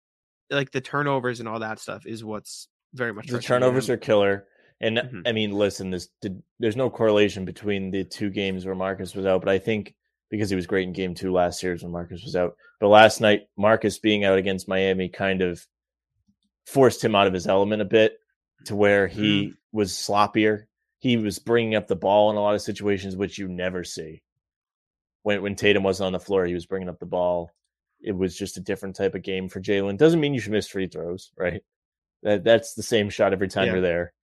like 0.50 0.72
the 0.72 0.82
turnovers 0.82 1.40
and 1.40 1.48
all 1.48 1.60
that 1.60 1.78
stuff 1.80 2.08
is 2.08 2.24
what's 2.24 2.68
very 2.94 3.14
much 3.14 3.28
The 3.28 3.40
turnovers 3.40 3.90
are 3.90 3.98
killer." 3.98 4.48
And 4.82 4.98
Mhm. 4.98 5.22
I 5.26 5.32
mean, 5.32 5.52
listen, 5.52 5.90
this 5.90 6.10
did, 6.22 6.42
there's 6.60 6.76
no 6.76 6.90
correlation 6.90 7.46
between 7.46 7.92
the 7.92 8.04
two 8.04 8.30
games 8.30 8.66
where 8.66 8.76
Marcus 8.76 9.14
was 9.16 9.26
out, 9.26 9.42
but 9.42 9.50
I 9.50 9.60
think 9.60 9.96
because 10.30 10.50
he 10.50 10.56
was 10.56 10.68
great 10.68 10.88
in 10.88 10.94
game 10.94 11.14
two 11.14 11.32
last 11.32 11.60
series 11.60 11.84
when 11.84 11.92
Marcus 11.92 12.24
was 12.24 12.36
out. 12.36 12.56
But 12.80 12.88
last 12.88 13.22
night, 13.22 13.48
Marcus 13.58 14.00
being 14.00 14.26
out 14.26 14.38
against 14.38 14.68
Miami 14.68 15.08
kind 15.08 15.42
of 15.42 15.66
forced 16.66 17.04
him 17.04 17.16
out 17.16 17.28
of 17.28 17.34
his 17.34 17.48
element 17.48 17.82
a 17.82 17.86
bit 17.86 18.20
to 18.66 18.76
where 18.76 19.08
he 19.08 19.54
was 19.72 19.92
sloppier. 19.92 20.66
He 21.00 21.18
was 21.18 21.40
bringing 21.40 21.76
up 21.76 21.88
the 21.88 21.96
ball 21.96 22.32
in 22.32 22.38
a 22.38 22.42
lot 22.42 22.56
of 22.56 22.62
situations, 22.62 23.16
which 23.16 23.38
you 23.38 23.48
never 23.48 23.84
see. 23.84 24.22
When 25.26 25.42
when 25.42 25.56
Tatum 25.56 25.82
wasn't 25.82 26.06
on 26.06 26.14
the 26.14 26.20
floor, 26.20 26.46
he 26.46 26.54
was 26.54 26.68
bringing 26.68 26.88
up 26.88 27.00
the 27.00 27.08
ball. 27.08 27.50
It 28.00 28.12
was 28.12 28.38
just 28.38 28.58
a 28.58 28.62
different 28.62 28.96
type 28.96 29.16
of 29.16 29.24
game 29.24 29.50
for 29.50 29.60
Jaylen. 29.60 29.98
Doesn't 29.98 30.20
mean 30.20 30.36
you 30.36 30.40
should 30.40 30.52
miss 30.52 30.68
free 30.68 30.86
throws, 30.86 31.32
right? 31.36 31.64
That 32.22 32.44
that's 32.44 32.76
the 32.76 32.84
same 32.84 33.10
shot 33.10 33.34
every 33.34 33.48
time 33.48 33.66
Yeah. 33.66 33.72
you're 33.72 33.82
there. 33.82 34.14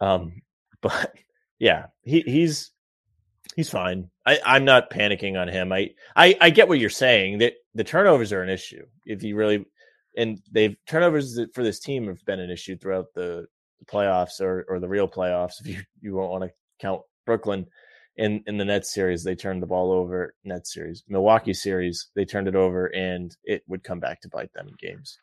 Um, 0.00 0.40
but 0.80 1.12
yeah, 1.58 1.86
he 2.02 2.20
he's 2.20 2.70
he's 3.56 3.68
fine. 3.68 4.10
I, 4.24 4.38
I'm 4.46 4.64
not 4.64 4.90
panicking 4.92 5.36
on 5.36 5.48
him. 5.48 5.72
I, 5.72 5.90
I 6.14 6.36
I 6.40 6.50
get 6.50 6.68
what 6.68 6.78
you're 6.78 6.88
saying. 6.88 7.38
That 7.38 7.54
the 7.74 7.82
turnovers 7.82 8.32
are 8.32 8.42
an 8.42 8.48
issue. 8.48 8.86
If 9.06 9.24
you 9.24 9.34
really 9.34 9.64
and 10.16 10.40
they've 10.52 10.76
turnovers 10.86 11.40
for 11.52 11.64
this 11.64 11.80
team 11.80 12.06
have 12.06 12.24
been 12.26 12.38
an 12.38 12.48
issue 12.50 12.78
throughout 12.78 13.06
the 13.12 13.46
playoffs 13.86 14.40
or 14.40 14.64
or 14.68 14.78
the 14.78 14.88
real 14.88 15.08
playoffs. 15.08 15.58
If 15.60 15.66
you 15.66 15.80
you 16.00 16.14
won't 16.14 16.30
want 16.30 16.44
to 16.44 16.50
count 16.78 17.02
Brooklyn 17.26 17.66
in 18.18 18.42
in 18.46 18.58
the 18.58 18.64
Nets 18.64 18.92
series, 18.92 19.24
they 19.24 19.34
turned 19.34 19.62
the 19.62 19.66
ball 19.66 19.92
over. 19.92 20.34
Nets 20.44 20.74
series, 20.74 21.04
Milwaukee 21.08 21.54
series, 21.54 22.08
they 22.14 22.24
turned 22.24 22.48
it 22.48 22.56
over, 22.56 22.86
and 22.86 23.34
it 23.44 23.62
would 23.68 23.84
come 23.84 24.00
back 24.00 24.20
to 24.20 24.28
bite 24.28 24.52
them 24.52 24.68
in 24.68 24.74
games. 24.78 25.18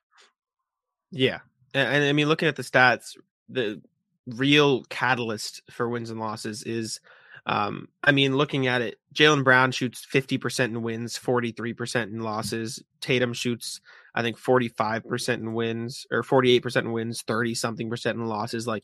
Yeah, 1.12 1.40
and, 1.74 1.88
and 1.88 2.04
I 2.06 2.14
mean, 2.14 2.28
looking 2.28 2.48
at 2.48 2.56
the 2.56 2.64
stats, 2.64 3.16
the 3.50 3.82
real 4.26 4.86
catalyst 4.86 5.62
for 5.70 5.88
wins 5.88 6.10
and 6.10 6.20
losses 6.20 6.64
is, 6.64 7.00
um, 7.46 7.90
I 8.04 8.12
mean, 8.12 8.36
looking 8.36 8.66
at 8.66 8.82
it, 8.82 8.98
Jaylen 9.14 9.44
Brown 9.44 9.72
shoots 9.72 10.04
fifty 10.04 10.38
percent 10.38 10.74
in 10.74 10.82
wins, 10.82 11.18
forty 11.18 11.52
three 11.52 11.74
percent 11.74 12.12
in 12.12 12.22
losses. 12.22 12.82
Tatum 13.02 13.34
shoots, 13.34 13.82
I 14.16 14.24
think, 14.24 14.38
forty 14.38 14.70
five 14.70 15.06
percent 15.08 15.44
in 15.44 15.54
wins 15.54 16.08
or 16.12 16.24
forty 16.24 16.54
eight 16.54 16.64
percent 16.64 16.88
in 16.88 16.92
wins, 16.92 17.22
thirty 17.22 17.54
something 17.54 17.90
percent 17.90 18.18
in 18.18 18.26
losses. 18.26 18.66
Like, 18.66 18.84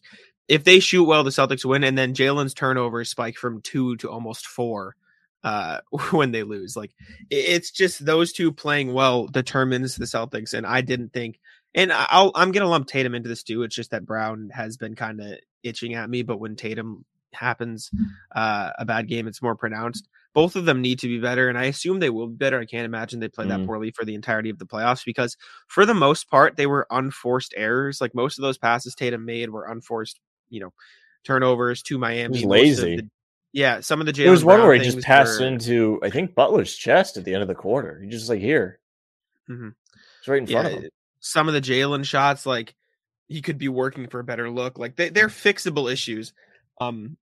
if 0.52 0.64
they 0.64 0.80
shoot 0.80 1.06
well, 1.06 1.24
the 1.24 1.30
Celtics 1.32 1.66
win, 1.66 1.84
and 1.84 1.98
then 1.98 2.14
Jaylen's 2.14 2.54
turnovers 2.54 3.10
spike 3.10 3.38
from 3.38 3.62
two 3.62 3.96
to 3.98 4.10
almost 4.10 4.46
four 4.48 4.96
uh 5.44 5.80
when 6.12 6.32
they 6.32 6.44
lose 6.44 6.76
like 6.78 6.92
it's 7.32 7.72
just 7.72 8.06
those 8.06 8.32
two 8.32 8.52
playing 8.52 8.94
well 8.94 9.26
determines 9.26 9.96
the 9.96 10.06
celtics 10.06 10.54
and 10.54 10.68
i 10.68 10.82
didn't 10.82 11.12
think 11.14 11.40
and 11.74 11.92
I'll, 11.94 12.32
I'm 12.36 12.52
gonna 12.52 12.68
lump 12.68 12.88
Tatum 12.88 13.16
into 13.16 13.30
this 13.30 13.44
too. 13.44 13.64
It's 13.64 13.76
just 13.76 13.92
that 13.92 14.06
Brown 14.06 14.50
has 14.54 14.76
been 14.78 14.94
kind 14.94 15.22
of 15.22 15.38
itching 15.64 15.94
at 15.94 16.10
me, 16.10 16.22
but 16.22 16.38
when 16.38 16.56
Tatum 16.58 17.06
happens, 17.34 17.90
uh, 18.36 18.72
a 18.78 18.84
bad 18.86 19.08
game, 19.08 19.26
it's 19.28 19.42
more 19.42 19.56
pronounced. 19.56 20.10
Both 20.34 20.58
of 20.58 20.66
them 20.66 20.82
need 20.82 21.00
to 21.00 21.08
be 21.08 21.20
better, 21.20 21.48
and 21.48 21.58
I 21.58 21.66
assume 21.66 22.00
they 22.00 22.10
will 22.10 22.28
be 22.28 22.36
better. 22.36 22.60
I 22.60 22.66
can't 22.66 22.86
imagine 22.86 23.22
they 23.22 23.30
play 23.30 23.48
that 23.48 23.62
Mhm. 23.62 23.66
poorly 23.68 23.92
for 23.92 24.04
the 24.04 24.16
entirety 24.16 24.50
of 24.50 24.60
the 24.60 24.66
playoffs 24.66 25.06
because, 25.06 25.38
for 25.68 25.86
the 25.86 25.94
most 25.94 26.30
part, 26.30 26.58
they 26.58 26.68
were 26.68 26.88
unforced 26.90 27.54
errors. 27.56 28.02
Like 28.02 28.14
most 28.14 28.38
of 28.38 28.42
those 28.44 28.58
passes 28.58 28.94
Tatum 28.94 29.24
made 29.24 29.50
were 29.50 29.66
unforced, 29.66 30.20
you 30.52 30.60
know, 30.60 30.72
turnovers 31.26 31.82
to 31.84 31.98
Miami. 31.98 32.44
lazy. 32.46 32.98
the- 32.98 33.10
yeah, 33.54 33.80
some 33.82 34.00
of 34.00 34.06
the 34.06 34.14
Jaylen 34.14 34.24
There 34.24 34.32
was 34.32 34.46
one 34.46 34.58
Brown 34.58 34.68
where 34.68 34.76
he 34.78 34.84
just 34.84 35.02
passed 35.02 35.40
were- 35.42 35.48
into 35.48 36.00
I 36.04 36.10
think 36.10 36.36
Butler's 36.36 36.74
chest 36.76 37.18
at 37.18 37.26
the 37.26 37.34
end 37.34 37.42
of 37.42 37.48
the 37.50 37.56
quarter. 37.56 38.00
He 38.00 38.08
just 38.10 38.30
like 38.30 38.40
here, 38.40 38.80
Mhm. 39.50 39.74
it's 40.20 40.28
right 40.28 40.38
in 40.38 40.48
front 40.48 40.68
of 40.68 40.74
him. 40.84 40.90
some 41.20 41.48
of 41.50 41.54
the 41.54 41.60
Jaylen 41.62 42.06
shots, 42.06 42.46
like 42.46 42.76
he 43.28 43.42
could 43.42 43.58
be 43.58 43.68
working 43.68 44.08
for 44.08 44.20
a 44.20 44.24
better 44.24 44.50
look. 44.50 44.78
Like 44.80 44.96
they, 44.96 45.10
they're 45.10 45.28
fixable 45.28 45.92
issues. 45.92 46.34
Um, 46.80 47.18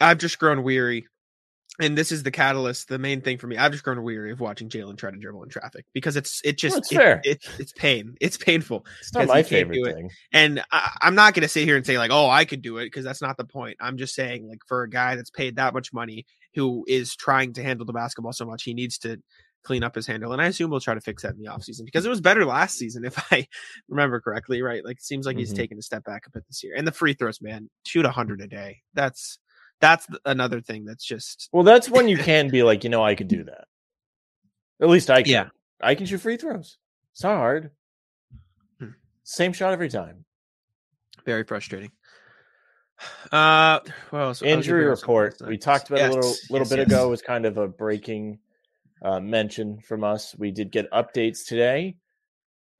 I've 0.00 0.18
just 0.18 0.38
grown 0.38 0.62
weary, 0.64 1.06
and 1.80 1.98
this 1.98 2.12
is 2.12 2.22
the 2.22 2.30
catalyst. 2.30 2.88
The 2.88 2.98
main 2.98 3.20
thing 3.20 3.38
for 3.38 3.46
me, 3.46 3.56
I've 3.56 3.72
just 3.72 3.82
grown 3.84 4.02
weary 4.02 4.30
of 4.32 4.40
watching 4.40 4.68
Jaylen 4.68 4.96
try 4.96 5.10
to 5.10 5.16
dribble 5.16 5.42
in 5.42 5.48
traffic 5.48 5.84
because 5.92 6.16
it's 6.16 6.40
it 6.44 6.56
just 6.58 6.76
it's 6.78 6.92
it- 6.92 6.96
fair. 6.96 7.20
It's 7.24 7.48
it's 7.58 7.72
pain. 7.72 8.16
It's 8.20 8.36
painful. 8.36 8.86
It's 9.00 9.12
not 9.12 9.26
my 9.28 9.42
favorite 9.42 9.78
it. 9.78 9.94
thing. 9.94 10.10
And 10.32 10.62
I, 10.70 10.96
I'm 11.02 11.14
not 11.14 11.34
going 11.34 11.42
to 11.42 11.48
sit 11.48 11.64
here 11.64 11.76
and 11.76 11.84
say 11.84 11.98
like, 11.98 12.10
oh, 12.12 12.28
I 12.30 12.44
could 12.44 12.62
do 12.62 12.78
it 12.78 12.84
because 12.86 13.04
that's 13.04 13.22
not 13.22 13.36
the 13.36 13.44
point. 13.44 13.76
I'm 13.80 13.96
just 13.96 14.14
saying 14.14 14.48
like 14.48 14.60
for 14.68 14.82
a 14.82 14.88
guy 14.90 15.16
that's 15.16 15.30
paid 15.30 15.56
that 15.56 15.74
much 15.74 15.92
money 15.92 16.26
who 16.54 16.84
is 16.86 17.16
trying 17.16 17.52
to 17.54 17.62
handle 17.62 17.84
the 17.86 17.92
basketball 17.92 18.32
so 18.32 18.46
much, 18.46 18.62
he 18.62 18.74
needs 18.74 18.98
to 18.98 19.20
clean 19.64 19.82
up 19.82 19.94
his 19.94 20.06
handle. 20.06 20.30
And 20.32 20.42
I 20.42 20.46
assume 20.46 20.70
we'll 20.70 20.78
try 20.78 20.92
to 20.94 21.00
fix 21.00 21.22
that 21.22 21.32
in 21.34 21.38
the 21.42 21.50
offseason 21.50 21.86
because 21.86 22.04
it 22.04 22.10
was 22.10 22.20
better 22.20 22.44
last 22.44 22.76
season 22.78 23.04
if 23.04 23.18
I 23.32 23.48
remember 23.88 24.20
correctly, 24.20 24.60
right? 24.62 24.84
Like 24.84 24.98
it 24.98 25.02
seems 25.02 25.24
like 25.26 25.38
he's 25.38 25.52
Mhm. 25.52 25.56
taken 25.56 25.78
a 25.78 25.82
step 25.82 26.04
back 26.04 26.26
a 26.26 26.30
bit 26.30 26.44
this 26.46 26.62
year. 26.62 26.74
And 26.76 26.86
the 26.86 26.92
free 26.92 27.14
throws, 27.14 27.40
man, 27.40 27.68
shoot 27.84 28.04
100 28.04 28.42
a 28.42 28.46
day. 28.46 28.82
That's 28.92 29.38
that's 29.84 30.06
another 30.24 30.62
thing 30.62 30.86
that's 30.86 31.04
just 31.04 31.50
Well, 31.52 31.62
that's 31.62 31.90
when 31.90 32.08
you 32.08 32.16
can 32.16 32.48
be 32.48 32.62
like, 32.62 32.84
you 32.84 32.90
know, 32.90 33.04
I 33.04 33.14
could 33.14 33.28
do 33.28 33.44
that. 33.44 33.66
At 34.80 34.88
least 34.88 35.10
I 35.10 35.22
can. 35.22 35.32
Yeah. 35.32 35.48
I 35.82 35.94
can 35.94 36.06
shoot 36.06 36.22
free 36.22 36.38
throws. 36.38 36.78
It's 37.12 37.22
not 37.22 37.36
hard. 37.36 37.70
Hmm. 38.78 38.88
Same 39.24 39.52
shot 39.52 39.74
every 39.74 39.90
time. 39.90 40.24
very 41.26 41.44
frustrating. 41.44 41.90
Uh, 43.30 43.80
well, 44.10 44.34
Injury 44.42 44.86
report. 44.86 45.36
We 45.46 45.58
talked 45.58 45.90
about 45.90 46.00
it 46.00 46.10
a 46.10 46.14
little 46.14 46.34
little 46.48 46.66
yes, 46.66 46.70
bit 46.70 46.78
yes. 46.78 46.86
ago. 46.86 47.06
It 47.06 47.10
was 47.10 47.22
kind 47.22 47.44
of 47.44 47.58
a 47.58 47.68
breaking 47.68 48.38
uh, 49.02 49.20
mention 49.20 49.80
from 49.80 50.04
us. 50.04 50.34
We 50.38 50.50
did 50.50 50.70
get 50.70 50.90
updates 50.92 51.44
today. 51.44 51.96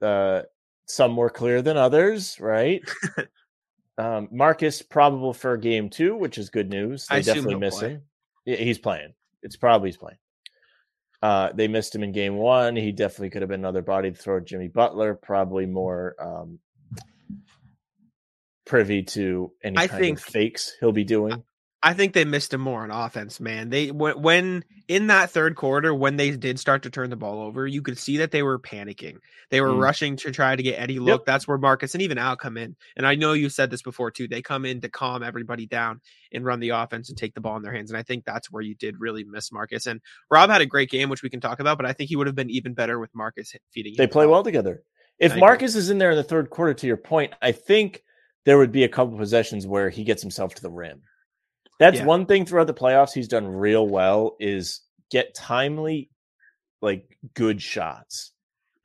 Uh, 0.00 0.42
some 0.86 1.12
more 1.12 1.30
clear 1.30 1.60
than 1.62 1.76
others, 1.76 2.38
right? 2.40 2.82
um, 3.98 4.28
Marcus 4.32 4.82
probable 4.82 5.32
for 5.32 5.56
game 5.56 5.88
two, 5.90 6.16
which 6.16 6.38
is 6.38 6.50
good 6.50 6.68
news. 6.70 7.06
They 7.06 7.18
assume 7.20 7.34
definitely 7.34 7.54
miss 7.60 7.78
play. 7.78 7.88
him. 7.90 8.02
Yeah, 8.44 8.56
he's 8.56 8.78
playing. 8.78 9.14
It's 9.42 9.56
probably 9.56 9.88
he's 9.88 9.96
playing. 9.96 10.18
Uh, 11.22 11.50
they 11.54 11.68
missed 11.68 11.94
him 11.94 12.02
in 12.02 12.12
game 12.12 12.36
one. 12.36 12.76
He 12.76 12.92
definitely 12.92 13.30
could 13.30 13.42
have 13.42 13.48
been 13.48 13.60
another 13.60 13.82
body 13.82 14.10
to 14.10 14.16
throw 14.16 14.40
Jimmy 14.40 14.68
Butler. 14.68 15.14
Probably 15.14 15.64
more 15.64 16.14
um, 16.20 16.58
privy 18.66 19.02
to 19.04 19.52
any 19.62 19.76
I 19.78 19.86
kind 19.86 20.00
think- 20.00 20.18
of 20.18 20.24
fakes 20.24 20.72
he'll 20.80 20.92
be 20.92 21.04
doing. 21.04 21.42
I 21.84 21.92
think 21.92 22.14
they 22.14 22.24
missed 22.24 22.54
him 22.54 22.62
more 22.62 22.82
on 22.82 22.90
offense, 22.90 23.40
man. 23.40 23.68
They 23.68 23.90
when, 23.90 24.22
when 24.22 24.64
in 24.88 25.08
that 25.08 25.28
third 25.28 25.54
quarter 25.54 25.94
when 25.94 26.16
they 26.16 26.30
did 26.30 26.58
start 26.58 26.82
to 26.84 26.90
turn 26.90 27.10
the 27.10 27.16
ball 27.16 27.42
over, 27.42 27.66
you 27.66 27.82
could 27.82 27.98
see 27.98 28.16
that 28.16 28.30
they 28.30 28.42
were 28.42 28.58
panicking. 28.58 29.18
They 29.50 29.60
were 29.60 29.68
Mm. 29.68 29.82
rushing 29.82 30.16
to 30.16 30.30
try 30.32 30.56
to 30.56 30.62
get 30.62 30.80
Eddie 30.80 30.98
look. 30.98 31.20
Yep. 31.20 31.26
That's 31.26 31.46
where 31.46 31.58
Marcus 31.58 31.94
and 31.94 32.00
even 32.00 32.16
Al 32.16 32.36
come 32.36 32.56
in. 32.56 32.74
And 32.96 33.06
I 33.06 33.16
know 33.16 33.34
you 33.34 33.50
said 33.50 33.70
this 33.70 33.82
before 33.82 34.10
too. 34.10 34.26
They 34.26 34.40
come 34.40 34.64
in 34.64 34.80
to 34.80 34.88
calm 34.88 35.22
everybody 35.22 35.66
down 35.66 36.00
and 36.32 36.42
run 36.42 36.60
the 36.60 36.70
offense 36.70 37.10
and 37.10 37.18
take 37.18 37.34
the 37.34 37.42
ball 37.42 37.56
in 37.58 37.62
their 37.62 37.74
hands. 37.74 37.90
And 37.90 37.98
I 37.98 38.02
think 38.02 38.24
that's 38.24 38.50
where 38.50 38.62
you 38.62 38.74
did 38.74 38.98
really 38.98 39.22
miss 39.24 39.52
Marcus. 39.52 39.86
And 39.86 40.00
Rob 40.30 40.48
had 40.48 40.62
a 40.62 40.66
great 40.66 40.88
game, 40.88 41.10
which 41.10 41.22
we 41.22 41.28
can 41.28 41.40
talk 41.40 41.60
about, 41.60 41.76
but 41.76 41.84
I 41.86 41.92
think 41.92 42.08
he 42.08 42.16
would 42.16 42.26
have 42.26 42.36
been 42.36 42.50
even 42.50 42.72
better 42.72 42.98
with 42.98 43.14
Marcus 43.14 43.54
feeding. 43.72 43.92
They 43.98 44.06
the 44.06 44.12
play 44.12 44.26
well 44.26 44.42
together. 44.42 44.82
If 45.18 45.36
Marcus 45.36 45.74
is 45.74 45.90
in 45.90 45.98
there 45.98 46.12
in 46.12 46.16
the 46.16 46.24
third 46.24 46.48
quarter, 46.48 46.72
to 46.72 46.86
your 46.86 46.96
point, 46.96 47.34
I 47.42 47.52
think 47.52 48.02
there 48.46 48.56
would 48.56 48.72
be 48.72 48.84
a 48.84 48.88
couple 48.88 49.18
possessions 49.18 49.66
where 49.66 49.90
he 49.90 50.02
gets 50.02 50.22
himself 50.22 50.54
to 50.54 50.62
the 50.62 50.70
rim. 50.70 51.02
That's 51.78 51.98
Yeah. 51.98 52.04
one 52.06 52.26
thing 52.26 52.46
throughout 52.46 52.66
the 52.66 52.74
playoffs 52.74 53.12
he's 53.12 53.28
done 53.28 53.46
real 53.46 53.86
well 53.86 54.36
is 54.40 54.80
get 55.10 55.34
timely, 55.34 56.10
like 56.80 57.18
good 57.34 57.60
shots. 57.60 58.32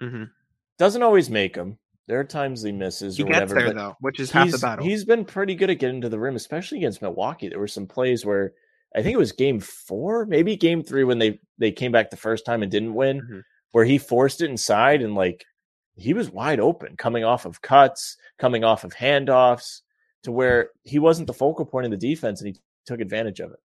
Mhm. 0.02 0.30
Doesn't 0.78 1.04
always 1.04 1.30
make 1.30 1.54
them. 1.56 1.78
There 2.08 2.20
are 2.20 2.24
times 2.24 2.64
he 2.64 2.72
misses 2.72 3.18
He 3.18 3.24
gets 3.24 3.34
whatever. 3.34 3.56
there 3.56 3.74
though, 3.74 3.96
which 4.00 4.20
is 4.20 4.32
half 4.32 4.50
the 4.50 4.58
battle. 4.58 4.84
he's 4.86 5.06
been 5.06 5.26
pretty 5.26 5.54
good 5.56 5.70
at 5.70 5.78
getting 5.80 6.02
to 6.02 6.10
the 6.10 6.18
rim, 6.20 6.36
especially 6.36 6.80
against 6.80 7.02
Milwaukee. 7.02 7.50
There 7.50 7.60
were 7.60 7.68
some 7.68 7.86
plays 7.88 8.26
where 8.26 8.54
I 8.96 9.04
think 9.04 9.14
it 9.14 9.20
was 9.20 9.32
game 9.34 9.60
four, 9.60 10.26
maybe 10.26 10.56
game 10.56 10.82
three 10.84 11.04
when 11.04 11.20
they 11.20 11.40
they 11.60 11.72
came 11.72 11.92
back 11.92 12.10
the 12.10 12.18
first 12.18 12.46
time 12.46 12.64
and 12.64 12.72
didn't 12.72 12.96
win, 12.96 13.22
Mhm. 13.22 13.44
where 13.72 13.86
he 13.86 14.00
forced 14.00 14.42
it 14.42 14.50
inside 14.50 15.04
and 15.04 15.14
like 15.14 15.46
he 15.96 16.14
was 16.16 16.32
wide 16.32 16.60
open, 16.60 16.96
coming 16.98 17.24
off 17.24 17.46
of 17.46 17.62
cuts, 17.62 18.18
coming 18.40 18.64
off 18.64 18.84
of 18.84 18.94
handoffs, 18.96 19.82
to 20.24 20.32
where 20.32 20.72
he 20.84 20.98
wasn't 20.98 21.28
the 21.28 21.34
focal 21.34 21.66
point 21.66 21.86
of 21.86 21.92
the 21.92 21.98
defense 21.98 22.42
and 22.42 22.56
he 22.56 22.62
took 22.90 23.02
advantage 23.02 23.40
of 23.40 23.52
it. 23.52 23.60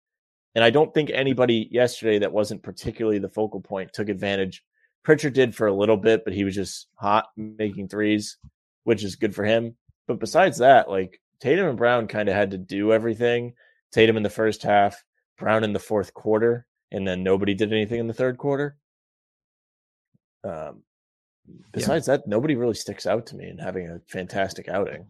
And 0.55 0.63
I 0.63 0.71
don't 0.71 0.93
think 0.93 1.12
anybody 1.12 1.69
yesterday 1.71 2.19
that 2.19 2.34
wasn't 2.34 2.63
particularly 2.63 3.19
the 3.19 3.29
focal 3.29 3.62
point 3.62 3.93
took 3.93 4.10
advantage. 4.10 4.63
Pritchard 5.03 5.34
did 5.34 5.55
for 5.55 5.67
a 5.67 5.73
little 5.73 5.95
bit, 5.95 6.25
but 6.25 6.34
he 6.34 6.43
was 6.43 6.55
just 6.55 6.88
hot 6.95 7.27
making 7.38 7.88
threes, 7.88 8.38
which 8.84 9.03
is 9.03 9.15
good 9.15 9.34
for 9.34 9.45
him. 9.45 9.77
But 10.07 10.19
besides 10.19 10.57
that, 10.57 10.89
like 10.89 11.21
Tatum 11.39 11.67
and 11.67 11.77
Brown 11.77 12.07
kind 12.07 12.27
of 12.27 12.36
had 12.36 12.51
to 12.51 12.57
do 12.57 12.91
everything. 12.91 13.53
Tatum 13.91 14.17
in 14.17 14.23
the 14.23 14.29
first 14.29 14.63
half, 14.63 15.03
Brown 15.38 15.63
in 15.63 15.73
the 15.73 15.79
fourth 15.79 16.13
quarter, 16.13 16.65
and 16.91 17.07
then 17.07 17.23
nobody 17.23 17.53
did 17.53 17.71
anything 17.71 17.99
in 17.99 18.07
the 18.07 18.13
third 18.13 18.38
quarter. 18.38 18.77
Um, 20.43 20.84
besides 21.71 22.07
that, 22.07 22.27
nobody 22.27 22.55
really 22.55 22.73
sticks 22.73 23.05
out 23.05 23.27
to 23.27 23.36
me 23.36 23.47
in 23.47 23.57
having 23.57 23.88
a 23.88 24.01
fantastic 24.07 24.67
outing. 24.67 25.05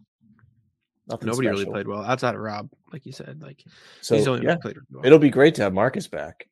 Nothing 1.08 1.28
Nobody 1.28 1.48
really 1.48 1.64
played 1.64 1.88
well 1.88 2.02
outside 2.04 2.34
of 2.34 2.40
Rob, 2.40 2.70
like 2.92 3.04
you 3.04 3.12
said. 3.12 3.42
Like 3.42 3.64
So 4.00 4.16
he's 4.16 4.28
only 4.28 4.46
yeah, 4.46 4.56
played 4.56 4.76
well. 4.90 5.04
it'll 5.04 5.18
be 5.18 5.30
great 5.30 5.54
to 5.56 5.62
have 5.62 5.72
Marcus 5.74 6.06
back. 6.06 6.48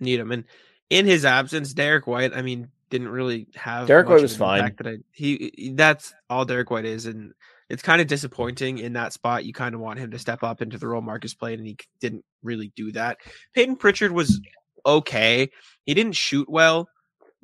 need 0.00 0.20
him. 0.20 0.30
And 0.32 0.44
in 0.90 1.04
his 1.06 1.24
absence, 1.24 1.74
Derrick 1.74 2.06
White, 2.06 2.32
I 2.34 2.42
mean, 2.42 2.68
didn't 2.90 3.08
really 3.08 3.48
have 3.56 3.86
Derrick 3.88 4.08
White 4.08 4.22
was 4.22 4.36
fine. 4.36 4.74
That 4.78 4.86
I, 4.86 4.96
he- 5.12 5.72
that's 5.74 6.14
all 6.30 6.44
Derrick 6.44 6.70
White 6.70 6.84
is, 6.86 7.06
and 7.06 7.34
it's 7.68 7.82
kind 7.82 8.00
of 8.00 8.06
disappointing 8.06 8.78
in 8.78 8.94
that 8.94 9.12
spot. 9.12 9.44
You 9.44 9.52
kind 9.52 9.74
of 9.74 9.80
want 9.80 9.98
him 9.98 10.10
to 10.12 10.18
step 10.18 10.42
up 10.42 10.62
into 10.62 10.78
the 10.78 10.86
role 10.88 11.02
Marcus 11.02 11.34
played, 11.34 11.58
and 11.58 11.66
he 11.68 11.76
didn't 12.00 12.24
really 12.42 12.72
do 12.76 12.92
that. 12.92 13.18
Peyton 13.52 13.76
Pritchard 13.76 14.12
was 14.12 14.40
okay. 14.86 15.50
He 15.84 15.92
didn't 15.92 16.14
shoot 16.14 16.48
well, 16.48 16.88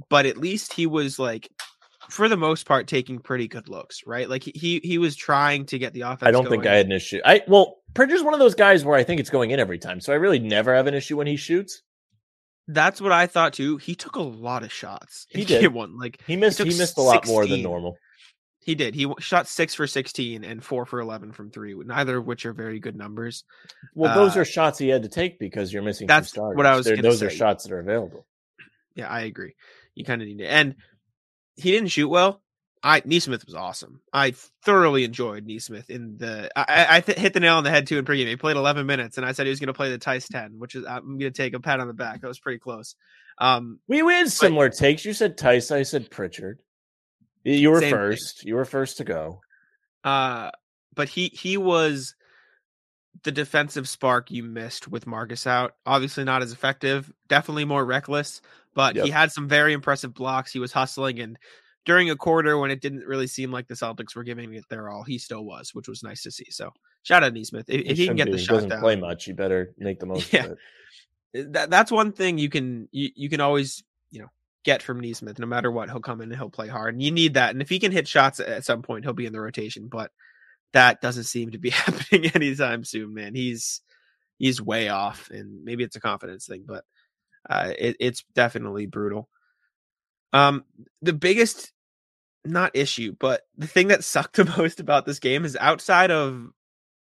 but 0.09 0.25
at 0.25 0.39
least 0.39 0.73
he 0.73 0.87
was 0.87 1.19
like. 1.19 1.51
For 2.11 2.29
the 2.29 2.37
most 2.37 2.67
part, 2.67 2.87
taking 2.87 3.19
pretty 3.19 3.49
good 3.49 3.69
looks, 3.69 4.03
right? 4.07 4.29
Like 4.29 4.43
he 4.43 4.53
he, 4.55 4.81
he 4.83 4.99
was 4.99 5.17
trying 5.17 5.67
to 5.67 5.79
get 5.79 5.93
the 5.93 6.03
offense. 6.03 6.29
I 6.29 6.31
don't 6.31 6.49
think. 6.49 6.67
I 6.67 6.75
had 6.75 6.87
an 6.87 6.93
issue. 6.93 7.21
I 7.25 7.43
well, 7.47 7.77
Pritchard's 7.95 8.23
one 8.23 8.35
of 8.35 8.41
those 8.41 8.55
guys 8.55 8.85
where 8.85 8.97
I 8.97 9.05
think 9.05 9.21
it's 9.21 9.31
going 9.31 9.51
in 9.51 9.61
every 9.61 9.79
time, 9.79 10.01
so 10.01 10.13
I 10.13 10.17
really 10.17 10.39
never 10.39 10.75
have 10.75 10.87
an 10.87 10.95
issue 10.95 11.17
when 11.17 11.27
he 11.27 11.37
shoots. 11.37 11.83
That's 12.67 13.01
what 13.01 13.13
I 13.13 13.27
thought 13.27 13.53
too. 13.53 13.77
He 13.77 13.95
took 13.95 14.17
a 14.17 14.23
lot 14.23 14.63
of 14.63 14.73
shots. 14.73 15.27
He 15.29 15.45
did. 15.47 15.73
one. 15.73 15.99
Like 15.99 16.21
He 16.27 16.37
missed. 16.37 16.59
took 16.59 16.69
He, 16.69 16.79
missed 16.79 16.97
a 16.99 17.03
lot 17.03 17.27
more 17.27 17.47
than 17.47 17.63
normal. 17.63 17.97
He 18.65 18.75
did. 18.75 18.95
He 18.95 19.07
shot 19.19 19.47
six 19.47 19.75
for 19.75 19.87
16 19.87 20.43
and 20.43 20.65
four 20.65 20.87
for 20.87 20.99
11 20.99 21.33
from 21.33 21.51
three, 21.51 21.75
neither 21.75 22.17
of 22.17 22.27
which 22.27 22.47
are 22.47 22.55
very 22.55 22.81
good 22.81 22.97
numbers. 22.97 23.45
Well, 23.95 24.15
those 24.15 24.39
Uh, 24.39 24.41
are 24.41 24.45
shots 24.47 24.79
he 24.79 24.89
had 24.89 25.03
to 25.03 25.11
take 25.11 25.39
because 25.39 25.71
you're 25.71 25.83
missing. 25.83 26.07
that's 26.07 26.35
what 26.35 26.65
I 26.65 26.75
was 26.75 26.87
Those 26.87 27.23
are 27.23 27.29
shots 27.29 27.65
that 27.65 27.73
are 27.73 27.81
available. 27.81 28.27
Yeah, 28.95 29.09
I 29.09 29.23
agree. 29.23 29.55
You 29.95 30.05
kind 30.07 30.23
of 30.23 30.29
need 30.29 30.41
it. 30.41 30.47
And 30.47 30.77
he 31.57 31.71
didn't 31.71 31.89
shoot 31.89 32.09
well. 32.09 32.41
I 32.83 33.01
Nesmith 33.07 33.47
was 33.47 33.55
awesome. 33.55 34.03
I 34.13 34.35
thoroughly 34.63 35.05
enjoyed 35.05 35.47
Nesmith 35.47 35.89
in 35.89 36.19
the. 36.19 36.51
I, 36.55 36.97
I- 36.97 37.01
th- 37.01 37.17
hit 37.19 37.33
the 37.33 37.41
nail 37.41 37.57
on 37.57 37.65
the 37.65 37.71
head 37.71 37.87
too 37.87 37.97
in 37.99 38.05
pregame. 38.05 38.27
He 38.29 38.37
played 38.37 38.57
11 38.57 38.85
minutes, 38.87 39.17
and 39.17 39.25
I 39.27 39.33
said 39.33 39.47
he 39.47 39.51
was 39.51 39.59
going 39.61 39.69
to 39.69 39.73
play 39.73 39.91
the 39.91 39.99
Theis 39.99 40.29
10, 40.29 40.59
which 40.59 40.75
is 40.75 40.85
I'm 40.85 41.19
going 41.19 41.21
to 41.21 41.31
take 41.31 41.55
a 41.55 41.61
pat 41.61 41.81
on 41.81 41.87
the 41.87 41.95
back. 41.95 42.21
That 42.21 42.29
was 42.29 42.39
pretty 42.39 42.59
close. 42.59 42.95
Um, 43.39 43.81
We 43.89 44.03
we 44.03 44.13
had 44.13 44.31
similar 44.31 44.69
takes. 44.69 45.05
You 45.05 45.15
said 45.15 45.39
Theis. 45.39 45.71
I 45.71 45.83
said 45.83 46.11
Pritchard. 46.11 46.61
You 47.43 47.71
were 47.71 47.81
Same 47.81 47.91
thing. 47.91 47.99
first. 47.99 48.45
You 48.45 48.55
were 48.57 48.65
first 48.67 48.99
to 48.99 49.05
go. 49.05 49.41
Uh, 50.03 50.51
but 50.95 51.09
he 51.09 51.29
he 51.29 51.57
was 51.57 52.15
the 53.25 53.33
defensive 53.33 53.89
spark 53.89 54.31
you 54.31 54.43
missed 54.43 54.89
with 54.89 55.07
Marcus 55.07 55.47
out. 55.47 55.75
Obviously 55.87 56.25
not 56.25 56.43
as 56.43 56.53
effective, 56.53 57.13
definitely 57.29 57.65
more 57.65 57.85
reckless, 57.85 58.41
but 58.75 58.97
he 58.97 59.11
had 59.11 59.33
some 59.33 59.49
very 59.49 59.73
impressive 59.73 60.15
blocks. 60.15 60.53
He 60.53 60.59
was 60.59 60.73
hustling 60.73 61.21
and 61.21 61.39
during 61.85 62.11
a 62.11 62.17
quarter 62.17 62.59
when 62.59 62.71
it 62.71 62.81
didn't 62.81 63.05
really 63.05 63.27
seem 63.27 63.51
like 63.53 63.69
the 63.69 63.75
Celtics 63.75 64.17
were 64.17 64.25
giving 64.25 64.55
it 64.55 64.65
their 64.71 64.89
all, 64.89 65.03
he 65.03 65.19
still 65.19 65.45
was, 65.45 65.75
which 65.75 65.89
was 65.89 66.03
nice 66.03 66.23
to 66.23 66.31
see. 66.31 66.47
So 66.51 66.71
shout 67.03 67.23
out 67.23 67.35
Nesmith. 67.35 67.69
If, 67.69 67.83
if 67.85 67.97
he 67.99 68.07
can 68.07 68.17
get 68.17 68.27
be. 68.27 68.33
the 68.33 68.39
He 68.39 68.45
shot 68.45 68.55
doesn't 68.55 68.69
down, 68.71 68.81
play 68.81 68.97
much. 68.97 69.27
You 69.27 69.35
better 69.35 69.75
make 69.79 70.01
the 70.01 70.07
most 70.07 70.33
Yeah. 70.33 70.47
of 70.47 70.51
it. 70.53 70.59
Uh, 71.37 71.43
that, 71.53 71.71
that's 71.71 71.91
one 71.91 72.13
thing 72.13 72.39
you 72.39 72.49
can 72.49 72.89
you, 72.93 73.11
you 73.17 73.29
can 73.29 73.41
always 73.41 73.83
you 74.11 74.21
know 74.21 74.29
get 74.65 74.83
from 74.83 75.01
Nesmith. 75.01 75.39
No 75.39 75.47
matter 75.47 75.71
what, 75.71 75.91
he'll 75.91 76.01
come 76.01 76.21
in 76.21 76.31
and 76.31 76.39
he'll 76.39 76.49
play 76.49 76.69
hard, 76.69 76.95
and 76.95 77.03
you 77.03 77.11
need 77.11 77.35
that. 77.35 77.51
And 77.51 77.61
if 77.61 77.69
he 77.69 77.79
can 77.79 77.93
hit 77.93 78.09
shots 78.09 78.41
at 78.41 78.65
some 78.65 78.83
point, 78.83 79.05
he'll 79.05 79.13
be 79.13 79.27
in 79.27 79.33
the 79.33 79.41
rotation. 79.41 79.89
But 79.89 80.11
that 80.75 81.01
doesn't 81.01 81.25
seem 81.25 81.51
to 81.53 81.59
be 81.59 81.71
happening 81.71 82.27
anytime 82.35 82.85
soon, 82.85 83.15
man. 83.15 83.35
He's 83.35 83.81
he's 84.39 84.61
way 84.61 84.89
off, 84.91 85.31
and 85.31 85.65
maybe 85.65 85.83
it's 85.85 85.97
a 85.97 86.01
confidence 86.01 86.47
thing, 86.47 86.65
but 86.67 86.85
uh, 87.49 87.73
it, 87.79 87.97
it's 87.99 88.25
definitely 88.35 88.87
brutal. 88.87 89.29
Um, 90.33 90.65
the 91.03 91.13
biggest 91.13 91.73
not 92.45 92.73
issue, 92.75 93.15
but 93.19 93.43
the 93.57 93.67
thing 93.67 93.89
that 93.89 94.05
sucked 94.15 94.37
the 94.37 94.45
most 94.59 94.81
about 94.81 95.07
this 95.07 95.19
game 95.19 95.45
is 95.45 95.57
outside 95.59 96.11
of 96.11 96.49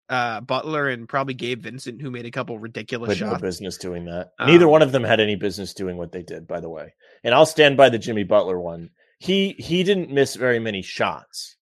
uh 0.09 0.41
Butler 0.41 0.89
and 0.89 1.09
probably 1.09 1.35
Gabe 1.35 1.63
Vincent, 1.63 2.01
who 2.01 2.13
made 2.13 2.27
a 2.27 2.31
couple 2.31 2.59
ridiculous 2.59 3.19
Had 3.19 3.27
no 3.27 3.33
shots. 3.33 3.43
business 3.43 3.77
doing 3.77 4.05
that. 4.07 4.31
Neither 4.41 4.67
Um, 4.67 4.71
one 4.71 4.83
of 4.83 4.93
them 4.93 5.03
had 5.03 5.19
any 5.21 5.35
business 5.35 5.75
doing 5.75 5.97
what 5.97 6.13
they 6.13 6.23
did. 6.23 6.47
By 6.47 6.61
the 6.61 6.71
way, 6.71 6.95
and 7.25 7.35
I'll 7.35 7.45
stand 7.47 7.77
by 7.77 7.89
the 7.89 7.99
Jimmy 7.99 8.23
Butler 8.23 8.61
one. 8.61 8.91
He 9.19 9.57
he 9.59 9.83
didn't 9.83 10.11
miss 10.13 10.37
very 10.37 10.61
many 10.61 10.83
shots. 10.83 11.56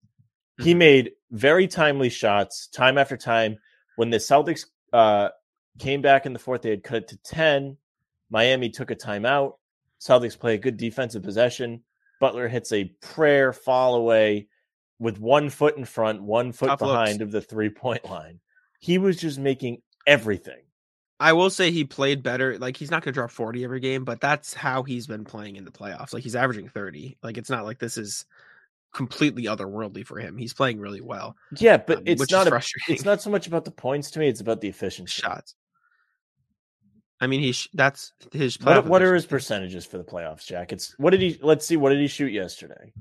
He 0.62 0.74
Mhm. 0.74 0.78
made 0.78 1.12
very 1.32 1.68
timely 1.68 2.10
shots 2.10 2.68
time 2.68 2.98
after 2.98 3.18
time. 3.18 3.58
When 3.96 4.10
the 4.10 4.18
Celtics 4.18 4.66
uh, 4.94 5.30
came 5.80 6.02
back 6.02 6.26
in 6.26 6.34
the 6.34 6.40
fourth, 6.40 6.62
they 6.64 6.70
had 6.72 6.84
cut 6.84 6.98
it 7.04 7.08
to 7.10 7.18
10. 7.18 7.78
Miami 8.30 8.70
took 8.70 8.92
a 8.92 8.96
timeout. 8.96 9.54
Celtics 10.00 10.38
play 10.38 10.56
a 10.56 10.58
good 10.58 10.78
defensive 10.78 11.24
possession. 11.24 11.84
Butler 12.20 12.48
hits 12.48 12.72
a 12.72 12.86
prayer 13.02 13.54
fall 13.54 13.96
away 13.96 14.48
with 15.00 15.20
one 15.20 15.50
foot 15.50 15.78
in 15.78 15.86
front, 15.86 16.22
one 16.22 16.52
foot 16.52 16.68
Tough 16.68 16.82
looks. 16.82 16.92
behind 16.92 17.22
of 17.22 17.32
the 17.32 17.42
three 17.42 17.70
point 17.70 18.04
line. 18.06 18.40
He 18.80 18.98
was 18.98 19.18
just 19.18 19.40
making 19.40 19.82
everything. 20.06 20.62
I 21.20 21.34
will 21.34 21.50
say 21.52 21.70
he 21.72 21.84
played 21.84 22.24
better. 22.24 22.58
Like 22.58 22.78
he's 22.78 22.90
not 22.92 23.04
going 23.04 23.14
to 23.14 23.18
drop 23.20 23.30
40 23.32 23.64
every 23.64 23.80
game, 23.80 24.04
but 24.06 24.20
that's 24.22 24.54
how 24.56 24.82
he's 24.84 25.06
been 25.08 25.24
playing 25.24 25.56
in 25.56 25.66
the 25.66 25.72
playoffs. 25.72 26.14
Like 26.14 26.24
he's 26.24 26.36
averaging 26.36 26.68
30. 26.70 27.18
Like 27.24 27.38
it's 27.38 27.50
not 27.50 27.64
like 27.64 27.78
this 27.80 27.98
is 27.98 28.26
completely 28.94 29.44
otherworldly 29.44 30.06
for 30.06 30.20
him. 30.20 30.38
He's 30.38 30.54
playing 30.54 30.80
really 30.80 31.02
well. 31.02 31.36
Yeah, 31.58 31.78
but 31.78 32.00
um, 32.00 32.04
it's 32.06 32.32
not 32.32 32.48
a, 32.48 32.62
it's 32.88 33.06
not 33.06 33.22
so 33.22 33.30
much 33.30 33.48
about 33.48 33.66
the 33.66 33.72
points 33.72 34.12
to 34.12 34.20
me, 34.20 34.28
it's 34.28 34.42
about 34.42 34.62
the 34.62 34.68
efficiency. 34.70 35.22
shots. 35.22 35.56
I 37.20 37.28
mean, 37.28 37.40
he's 37.42 37.68
that's 37.74 38.14
his. 38.32 38.60
What, 38.60 38.86
what 38.88 39.02
are 39.04 39.14
his 39.14 39.26
percentages 39.28 39.86
for 39.86 39.98
the 40.00 40.04
playoffs, 40.04 40.46
Jack? 40.46 40.74
It's 40.74 40.96
what 40.98 41.12
did 41.12 41.22
he 41.22 41.40
let's 41.42 41.66
see, 41.68 41.78
what 41.78 41.90
did 41.92 42.00
he 42.00 42.08
shoot 42.08 42.32
yesterday? 42.32 42.94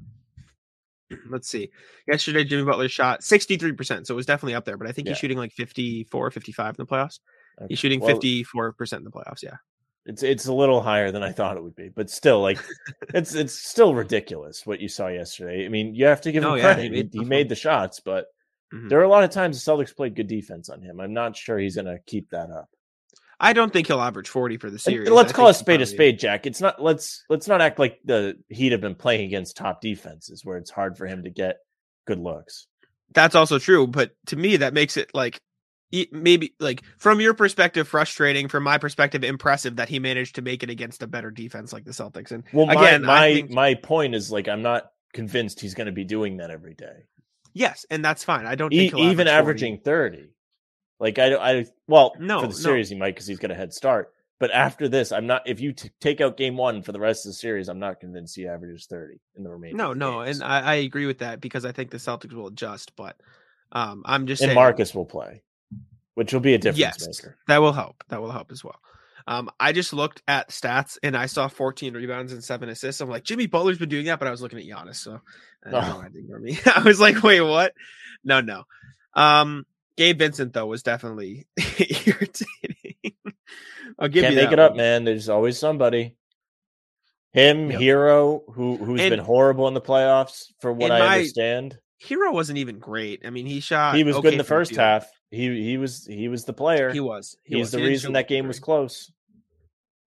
Let's 1.28 1.48
see. 1.48 1.70
Yesterday, 2.06 2.44
Jimmy 2.44 2.62
Butler 2.62 2.88
shot 2.88 3.22
63%. 3.22 4.06
So 4.06 4.14
it 4.14 4.16
was 4.16 4.26
definitely 4.26 4.54
up 4.54 4.64
there, 4.64 4.76
but 4.76 4.86
I 4.86 4.92
think 4.92 5.06
Yeah. 5.08 5.14
he's 5.14 5.18
shooting 5.18 5.38
like 5.38 5.50
54, 5.52 6.30
55 6.30 6.68
in 6.68 6.74
the 6.78 6.86
playoffs. 6.86 7.18
Okay. 7.60 7.66
He's 7.70 7.80
shooting 7.80 7.98
Well, 7.98 8.16
54% 8.16 8.92
in 8.98 9.02
the 9.02 9.10
playoffs. 9.10 9.42
Yeah. 9.42 9.56
It's 10.06 10.22
it's 10.22 10.46
a 10.46 10.52
little 10.52 10.80
higher 10.80 11.10
than 11.12 11.22
I 11.22 11.30
thought 11.32 11.56
it 11.56 11.62
would 11.62 11.76
be, 11.76 11.88
but 11.88 12.08
still, 12.10 12.40
like 12.40 12.58
it's 13.14 13.34
it's 13.34 13.54
still 13.54 13.94
ridiculous 13.94 14.64
what 14.66 14.80
you 14.80 14.88
saw 14.88 15.08
yesterday. 15.08 15.66
I 15.66 15.68
mean, 15.68 15.94
you 15.94 16.06
have 16.06 16.22
to 16.22 16.32
give 16.32 16.42
him 16.42 16.50
Oh, 16.50 16.54
yeah, 16.54 16.74
he 16.74 16.88
credit. 16.88 16.92
made 16.92 17.10
he, 17.12 17.24
made 17.24 17.48
the 17.48 17.54
shots, 17.54 18.00
but 18.00 18.26
Mhm. 18.72 18.88
there 18.88 19.00
are 19.00 19.04
a 19.04 19.08
lot 19.08 19.24
of 19.24 19.30
times 19.30 19.62
the 19.62 19.70
Celtics 19.72 19.94
played 19.94 20.14
good 20.14 20.28
defense 20.28 20.68
on 20.70 20.80
him. 20.80 21.00
I'm 21.00 21.12
not 21.12 21.36
sure 21.36 21.58
he's 21.58 21.74
going 21.74 21.86
to 21.86 21.98
keep 22.06 22.30
that 22.30 22.50
up. 22.50 22.68
I 23.40 23.52
don't 23.52 23.72
think 23.72 23.86
he'll 23.88 24.00
average 24.00 24.28
40 24.28 24.58
for 24.58 24.68
the 24.68 24.74
And 24.74 24.80
series. 24.80 25.10
let's 25.10 25.32
I 25.32 25.34
call 25.34 25.48
a 25.48 25.54
spade 25.54 25.80
a 25.80 25.86
spade, 25.86 26.18
Jack. 26.18 26.46
It's 26.46 26.60
not 26.60 26.80
let's 26.80 27.24
let's 27.28 27.48
not 27.48 27.60
act 27.60 27.78
like 27.78 27.98
the 28.04 28.36
Heat 28.48 28.72
have 28.72 28.80
been 28.80 28.94
playing 28.94 29.24
against 29.26 29.56
top 29.56 29.80
defenses 29.80 30.44
where 30.44 30.56
it's 30.56 30.70
hard 30.70 30.96
for 30.96 31.06
him 31.06 31.24
to 31.24 31.30
get 31.30 31.56
good 32.06 32.20
looks. 32.20 32.66
That's 33.12 33.34
also 33.34 33.58
true, 33.58 33.86
but 33.86 34.12
to 34.26 34.36
me, 34.36 34.58
that 34.58 34.72
makes 34.72 34.96
it 34.96 35.10
like 35.14 35.40
maybe 36.12 36.54
like 36.60 36.82
from 36.98 37.20
your 37.20 37.34
perspective, 37.34 37.88
frustrating. 37.88 38.48
From 38.48 38.62
my 38.64 38.78
perspective, 38.78 39.24
impressive 39.24 39.76
that 39.76 39.88
he 39.88 39.98
managed 39.98 40.36
to 40.36 40.42
make 40.42 40.62
it 40.62 40.70
against 40.70 41.02
a 41.02 41.06
better 41.06 41.30
defense 41.30 41.72
like 41.72 41.84
the 41.84 41.90
Celtics. 41.92 42.30
And 42.30 42.44
Well, 42.52 42.66
my 42.66 42.74
Again, 42.74 43.04
I 43.04 43.06
my, 43.06 43.34
think- 43.34 43.50
my 43.50 43.74
point 43.74 44.14
is 44.14 44.30
like 44.30 44.48
I'm 44.48 44.62
not 44.62 44.90
convinced 45.12 45.60
he's 45.60 45.74
going 45.74 45.86
to 45.86 45.92
be 45.92 46.04
doing 46.04 46.36
that 46.38 46.50
every 46.50 46.74
day. 46.74 47.06
yes, 47.52 47.84
and 47.90 48.04
that's 48.04 48.22
fine. 48.24 48.46
I 48.46 48.54
don't 48.54 48.72
E- 48.72 48.86
even 48.86 49.00
average 49.00 49.16
40. 49.16 49.30
averaging 49.30 49.78
30. 49.80 50.28
Like 51.00 51.18
I 51.18 51.34
I 51.34 51.66
well, 51.88 52.12
No, 52.18 52.40
for 52.42 52.46
the 52.46 52.52
no. 52.52 52.58
series 52.58 52.88
he 52.90 52.94
might 52.96 53.16
cuz 53.16 53.26
he's 53.26 53.38
got 53.38 53.50
a 53.50 53.54
head 53.54 53.72
start. 53.72 54.12
But 54.38 54.52
after 54.52 54.88
this, 54.88 55.12
I'm 55.12 55.26
not 55.26 55.42
if 55.46 55.60
you 55.60 55.72
t- 55.72 55.90
take 56.00 56.20
out 56.20 56.36
game 56.36 56.56
1 56.56 56.82
for 56.82 56.92
the 56.92 57.00
rest 57.00 57.26
of 57.26 57.30
the 57.30 57.34
series, 57.34 57.68
I'm 57.68 57.78
not 57.78 58.00
convinced 58.00 58.36
he 58.36 58.46
averages 58.46 58.86
30 58.86 59.18
in 59.36 59.42
the 59.42 59.50
remaining 59.50 59.76
No, 59.76 59.92
no, 59.92 60.24
games. 60.24 60.38
and 60.40 60.44
I, 60.50 60.60
I 60.60 60.74
agree 60.76 61.06
with 61.06 61.18
that 61.18 61.40
because 61.40 61.64
I 61.64 61.72
think 61.72 61.90
the 61.90 61.98
Celtics 61.98 62.32
will 62.32 62.46
adjust. 62.46 62.94
But 62.96 63.16
um, 63.72 64.02
I'm 64.06 64.26
just 64.26 64.40
and 64.42 64.48
saying 64.50 64.54
Marcus 64.54 64.94
will 64.94 65.04
play, 65.04 65.42
which 66.14 66.32
will 66.32 66.40
be 66.40 66.54
a 66.54 66.58
difference 66.58 66.78
yes, 66.78 67.06
maker. 67.22 67.36
that 67.48 67.58
will 67.58 67.72
help. 67.72 68.02
That 68.08 68.20
will 68.20 68.30
help 68.32 68.50
as 68.52 68.62
well. 68.64 68.78
Um, 69.26 69.50
I 69.60 69.72
just 69.72 69.92
looked 69.92 70.22
at 70.26 70.48
stats 70.48 70.98
and 71.02 71.16
I 71.16 71.26
saw 71.26 71.46
14 71.46 71.94
rebounds 71.94 72.32
and 72.32 72.42
seven 72.42 72.68
assists. 72.68 73.00
I'm 73.00 73.08
like, 73.10 73.22
Jimmy 73.22 73.46
Butler's 73.46 73.78
been 73.78 73.88
doing 73.90 74.06
that, 74.06 74.18
but 74.18 74.26
I 74.26 74.30
was 74.30 74.40
looking 74.42 74.58
at 74.58 74.64
Giannis, 74.64 74.96
so 74.96 75.20
uh, 75.66 75.70
Oh. 75.72 76.02
ignore 76.14 76.40
me. 76.40 76.58
I 76.66 76.82
was 76.82 76.98
like, 77.00 77.22
wait, 77.22 77.40
what? 77.42 77.72
No, 78.24 78.40
no. 78.40 78.64
Um, 79.14 79.66
Gabe 79.96 80.18
Vincent 80.18 80.52
though 80.54 80.66
was 80.66 80.82
definitely 80.82 81.46
irritating. 82.06 83.14
I'll 83.98 84.08
give 84.08 84.22
Can't 84.22 84.34
you 84.34 84.42
make 84.42 84.52
it 84.52 84.58
up, 84.58 84.74
man. 84.76 85.04
There's 85.04 85.28
always 85.28 85.58
somebody. 85.58 86.16
Him, 87.32 87.70
Yep. 87.70 87.80
Herro, 87.80 88.40
who 88.54 88.76
who's 88.76 89.00
And- 89.00 89.10
been 89.10 89.20
horrible 89.20 89.68
in 89.68 89.74
the 89.74 89.80
playoffs, 89.80 90.46
for 90.60 90.72
what 90.72 90.90
I 90.90 90.98
my- 90.98 91.14
understand. 91.18 91.78
Herro 92.02 92.32
wasn't 92.32 92.58
even 92.58 92.78
great. 92.78 93.22
I 93.26 93.30
mean, 93.30 93.44
he 93.46 93.60
shot. 93.60 93.94
He 93.94 94.04
was 94.04 94.16
okay 94.16 94.22
good 94.28 94.32
in 94.34 94.38
the 94.38 94.44
first 94.44 94.74
half. 94.74 95.06
He 95.30 95.62
he 95.62 95.76
was 95.78 96.06
he 96.06 96.28
was 96.28 96.44
the 96.44 96.52
player. 96.52 96.90
He 96.92 97.00
was. 97.00 97.36
He 97.44 97.56
He's 97.56 97.64
was. 97.66 97.70
the 97.72 97.78
He 97.78 97.86
reason 97.86 98.12
that 98.14 98.28
game 98.28 98.48
was 98.48 98.58
close. 98.60 99.12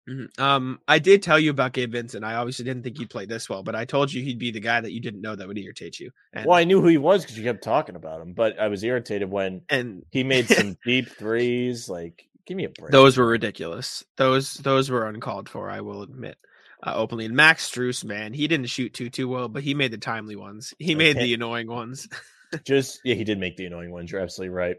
Mhm. 0.08 0.36
Um, 0.40 0.80
I 0.88 0.98
did 0.98 1.22
tell 1.22 1.38
you 1.38 1.50
about 1.50 1.72
Gabe 1.74 1.92
Vincent. 1.92 2.24
I 2.24 2.34
obviously 2.34 2.64
didn't 2.64 2.82
think 2.82 2.98
he'd 2.98 3.08
play 3.10 3.24
this 3.24 3.48
well, 3.48 3.62
but 3.62 3.76
I 3.76 3.84
told 3.84 4.12
you 4.12 4.20
he'd 4.20 4.38
be 4.40 4.50
the 4.50 4.58
guy 4.58 4.80
that 4.80 4.90
you 4.92 5.00
didn't 5.00 5.20
know 5.20 5.36
that 5.36 5.46
would 5.46 5.56
irritate 5.58 6.00
you. 6.00 6.10
And, 6.32 6.44
Well, 6.44 6.58
I 6.58 6.64
knew 6.64 6.80
who 6.80 6.88
he 6.88 6.98
was 6.98 7.22
because 7.22 7.38
you 7.38 7.44
kept 7.44 7.62
talking 7.62 7.94
about 7.94 8.20
him, 8.20 8.32
but 8.32 8.58
I 8.58 8.66
was 8.66 8.82
irritated 8.82 9.30
when 9.30 9.62
and 9.68 10.02
he 10.10 10.24
made 10.24 10.48
some 10.48 10.76
deep 10.84 11.08
threes. 11.08 11.88
Like, 11.88 12.24
give 12.46 12.56
me 12.56 12.64
a 12.64 12.68
break. 12.70 12.90
those 12.90 13.16
were 13.16 13.26
ridiculous. 13.26 14.02
Those 14.16 14.54
those 14.54 14.90
were 14.90 15.06
uncalled 15.06 15.48
for. 15.48 15.70
I 15.70 15.82
will 15.82 16.02
admit. 16.02 16.36
Uh, 16.84 16.94
openly, 16.96 17.24
and 17.26 17.36
Max 17.36 17.70
Strus, 17.70 18.04
man, 18.04 18.32
he 18.32 18.48
didn't 18.48 18.66
shoot 18.66 18.92
too 18.92 19.08
too 19.08 19.28
well, 19.28 19.48
but 19.48 19.62
he 19.62 19.72
made 19.72 19.92
the 19.92 19.98
timely 19.98 20.34
ones. 20.34 20.74
He 20.80 20.96
made 20.96 21.16
the 21.16 21.32
annoying 21.32 21.68
ones. 21.68 22.08
just 22.66 23.00
yeah, 23.04 23.14
he 23.14 23.22
did 23.22 23.38
make 23.38 23.56
the 23.56 23.66
annoying 23.66 23.92
ones. 23.92 24.10
You're 24.10 24.20
absolutely 24.20 24.52
right. 24.52 24.76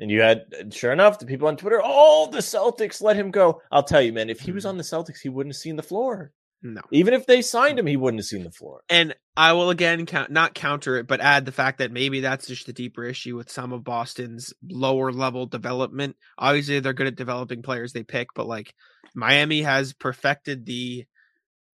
And 0.00 0.10
you 0.10 0.22
had, 0.22 0.72
sure 0.72 0.92
enough, 0.92 1.18
the 1.18 1.26
people 1.26 1.46
on 1.46 1.56
Twitter, 1.56 1.80
oh, 1.84 2.28
the 2.32 2.38
Celtics 2.38 3.02
let 3.02 3.16
him 3.16 3.30
go. 3.30 3.60
I'll 3.70 3.82
tell 3.82 4.00
you, 4.02 4.12
man, 4.12 4.30
if 4.30 4.40
he 4.40 4.50
was 4.50 4.64
Mhm. 4.64 4.70
on 4.70 4.76
the 4.78 4.82
Celtics, 4.82 5.20
he 5.22 5.28
wouldn't 5.28 5.54
have 5.54 5.60
seen 5.60 5.76
the 5.76 5.82
floor. 5.82 6.32
No, 6.62 6.82
Even 6.90 7.14
if 7.14 7.24
they 7.26 7.40
signed 7.40 7.78
him, 7.78 7.86
he 7.86 7.96
wouldn't 7.96 8.18
have 8.18 8.26
seen 8.26 8.44
the 8.44 8.50
floor. 8.50 8.82
and 8.90 9.14
I 9.34 9.54
will 9.54 9.70
again 9.70 10.04
count 10.04 10.30
not 10.30 10.52
counter 10.54 10.96
it, 10.96 11.06
but 11.06 11.20
add 11.22 11.46
the 11.46 11.52
fact 11.52 11.78
that 11.78 11.90
maybe 11.90 12.20
that's 12.20 12.46
just 12.46 12.66
the 12.66 12.74
deeper 12.74 13.04
issue 13.04 13.34
with 13.34 13.50
some 13.50 13.72
of 13.72 13.82
Boston's 13.84 14.52
lower 14.68 15.10
level 15.12 15.46
development. 15.46 16.16
Obviously, 16.36 16.78
they're 16.80 16.92
good 16.92 17.06
at 17.06 17.16
developing 17.16 17.62
players 17.62 17.94
they 17.94 18.02
pick, 18.02 18.28
but 18.34 18.46
like 18.46 18.74
Miami 19.14 19.62
has 19.62 19.94
perfected 19.94 20.66
the 20.66 21.06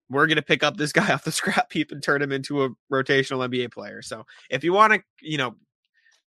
we're 0.09 0.29
going 0.29 0.37
to 0.37 0.43
pick 0.43 0.63
up 0.63 0.77
this 0.77 0.93
guy 0.93 1.11
off 1.13 1.25
the 1.25 1.33
scrap 1.33 1.73
heap 1.73 1.91
and 1.91 2.01
turn 2.01 2.23
him 2.23 2.31
into 2.31 2.63
a 2.63 2.69
rotational 2.93 3.45
NBA 3.49 3.73
player. 3.73 4.03
So 4.03 4.25
if 4.51 4.63
you 4.63 4.73
want 4.73 4.93
to, 4.93 5.03
you 5.21 5.37
know, 5.37 5.57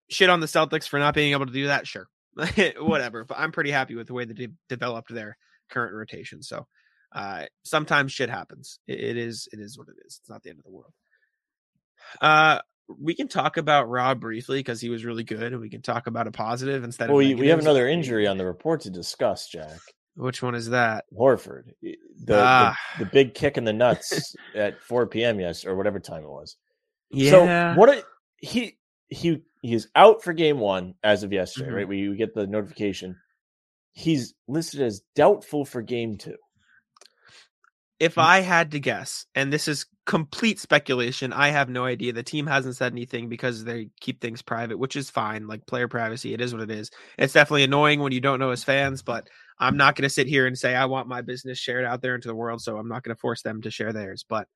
shit 0.09 0.31
on 0.31 0.41
the 0.41 0.47
Celtics 0.47 0.89
for 0.89 0.99
not 0.99 1.15
being 1.15 1.33
able 1.33 1.47
to 1.47 1.53
do 1.53 1.67
that, 1.69 1.87
sure, 1.87 2.09
whatever. 2.79 3.25
But 3.25 3.39
I'm 3.39 3.53
pretty 3.53 3.71
happy 3.71 3.95
with 3.95 4.07
the 4.07 4.15
way 4.15 4.25
that 4.25 4.37
they 4.37 4.49
developed 4.69 5.13
their 5.13 5.37
current 5.71 5.95
rotation. 5.95 6.43
So 6.43 6.67
uh, 7.15 7.45
sometimes 7.65 8.13
shit 8.13 8.31
happens. 8.31 8.79
It, 8.87 9.01
it 9.01 9.17
is 9.17 9.49
it 9.53 9.61
is 9.61 9.79
what 9.79 9.89
it 9.89 9.97
is. 10.07 10.19
It's 10.21 10.31
not 10.31 10.43
the 10.43 10.51
end 10.51 10.59
of 10.59 10.65
the 10.65 10.71
world. 10.71 10.93
Uh, 12.21 12.61
we 13.01 13.15
can 13.15 13.27
talk 13.27 13.57
about 13.57 13.89
Rob 13.89 14.21
briefly 14.21 14.61
because 14.61 14.81
he 14.81 14.91
was 14.91 15.05
really 15.05 15.25
good, 15.25 15.53
and 15.53 15.61
we 15.61 15.71
can 15.71 15.83
talk 15.83 16.07
about 16.07 16.29
a 16.29 16.31
positive 16.31 16.85
instead 16.85 17.09
Well, 17.09 17.19
of. 17.19 17.27
we, 17.27 17.35
we 17.35 17.49
have 17.49 17.59
another 17.59 17.89
injury 17.89 18.27
on 18.29 18.39
the 18.39 18.47
report 18.47 18.83
to 18.83 18.91
discuss, 18.91 19.49
Jack. 19.49 19.79
Which 20.15 20.41
one 20.43 20.55
is 20.55 20.71
that? 20.71 21.05
Horford. 21.13 21.65
The, 21.83 21.97
the, 22.25 22.41
Ah. 22.43 22.77
the 22.99 23.05
big 23.07 23.35
kick 23.35 23.59
in 23.59 23.65
the 23.65 23.73
nuts 23.75 24.35
at 24.55 24.81
4 24.83 25.09
p.m. 25.09 25.41
yes, 25.41 25.65
or 25.65 25.75
whatever 25.75 25.99
time 25.99 26.23
it 26.23 26.31
was. 26.31 26.57
Yeah. 27.11 27.31
So 27.75 27.79
what 27.81 27.89
a, 27.89 28.05
he 28.39 28.79
he 29.09 29.43
he 29.63 29.75
is 29.75 29.89
out 29.97 30.23
for 30.23 30.33
game 30.33 30.59
one 30.61 30.95
as 31.03 31.23
of 31.23 31.33
yesterday, 31.33 31.71
Mhm. 31.71 31.75
right? 31.77 31.89
We, 31.89 32.09
we 32.09 32.17
get 32.17 32.35
the 32.35 32.47
notification. 32.47 33.17
He's 33.93 34.35
listed 34.49 34.83
as 34.83 35.03
doubtful 35.15 35.65
for 35.65 35.83
game 35.83 36.19
two. 36.19 36.37
if 37.99 38.19
I 38.19 38.41
had 38.41 38.73
to 38.73 38.81
guess, 38.81 39.25
and 39.35 39.51
this 39.51 39.69
is 39.69 39.87
complete 40.05 40.61
speculation, 40.61 41.33
I 41.33 41.49
have 41.49 41.71
no 41.71 41.85
idea. 41.87 42.13
The 42.13 42.23
team 42.23 42.47
hasn't 42.47 42.77
said 42.77 42.93
anything 42.93 43.29
because 43.31 43.65
they 43.65 43.89
keep 44.01 44.21
things 44.21 44.43
private, 44.43 44.79
which 44.79 44.97
is 44.97 45.09
fine. 45.09 45.47
Like 45.47 45.67
player 45.67 45.89
privacy, 45.89 46.35
it 46.35 46.41
is 46.43 46.53
what 46.53 46.63
it 46.63 46.71
is. 46.71 46.91
It's 47.19 47.33
definitely 47.33 47.65
annoying 47.65 48.01
when 48.01 48.13
you 48.13 48.21
don't 48.21 48.39
know 48.39 48.51
as 48.51 48.65
fans, 48.65 49.03
but 49.03 49.29
I'm 49.59 49.79
not 49.79 49.97
going 49.97 50.03
to 50.03 50.11
sit 50.15 50.27
here 50.27 50.47
and 50.47 50.59
say 50.59 50.75
I 50.75 50.85
want 50.85 51.09
my 51.09 51.23
business 51.23 51.59
shared 51.59 51.87
out 51.87 52.03
there 52.03 52.15
into 52.15 52.29
the 52.29 52.35
world, 52.35 52.61
so 52.61 52.77
I'm 52.77 52.89
not 52.89 53.03
going 53.03 53.15
to 53.17 53.21
force 53.21 53.41
them 53.41 53.63
to 53.63 53.71
share 53.71 53.95
theirs. 53.95 54.27
But 54.29 54.47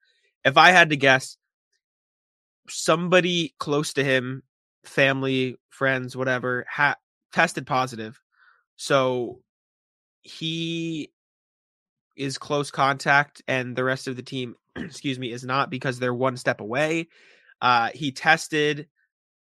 if 0.44 0.58
I 0.58 0.70
had 0.72 0.90
to 0.90 0.96
guess, 0.96 1.38
somebody 2.70 3.54
close 3.58 3.92
to 3.94 4.04
him, 4.04 4.42
family, 4.84 5.56
friends, 5.70 6.16
whatever, 6.16 6.66
ha- 6.70 6.96
tested 7.32 7.66
positive. 7.66 8.20
So 8.76 9.40
he 10.22 11.12
is 12.16 12.38
close 12.38 12.70
contact 12.70 13.42
and 13.48 13.74
the 13.74 13.84
rest 13.84 14.08
of 14.08 14.16
the 14.16 14.22
team 14.22 14.54
excuse 14.76 15.18
me 15.18 15.32
is 15.32 15.44
not 15.44 15.70
because 15.70 15.98
they're 15.98 16.14
one 16.14 16.36
step 16.36 16.60
away. 16.60 17.08
Uh 17.62 17.90
he 17.94 18.12
tested 18.12 18.88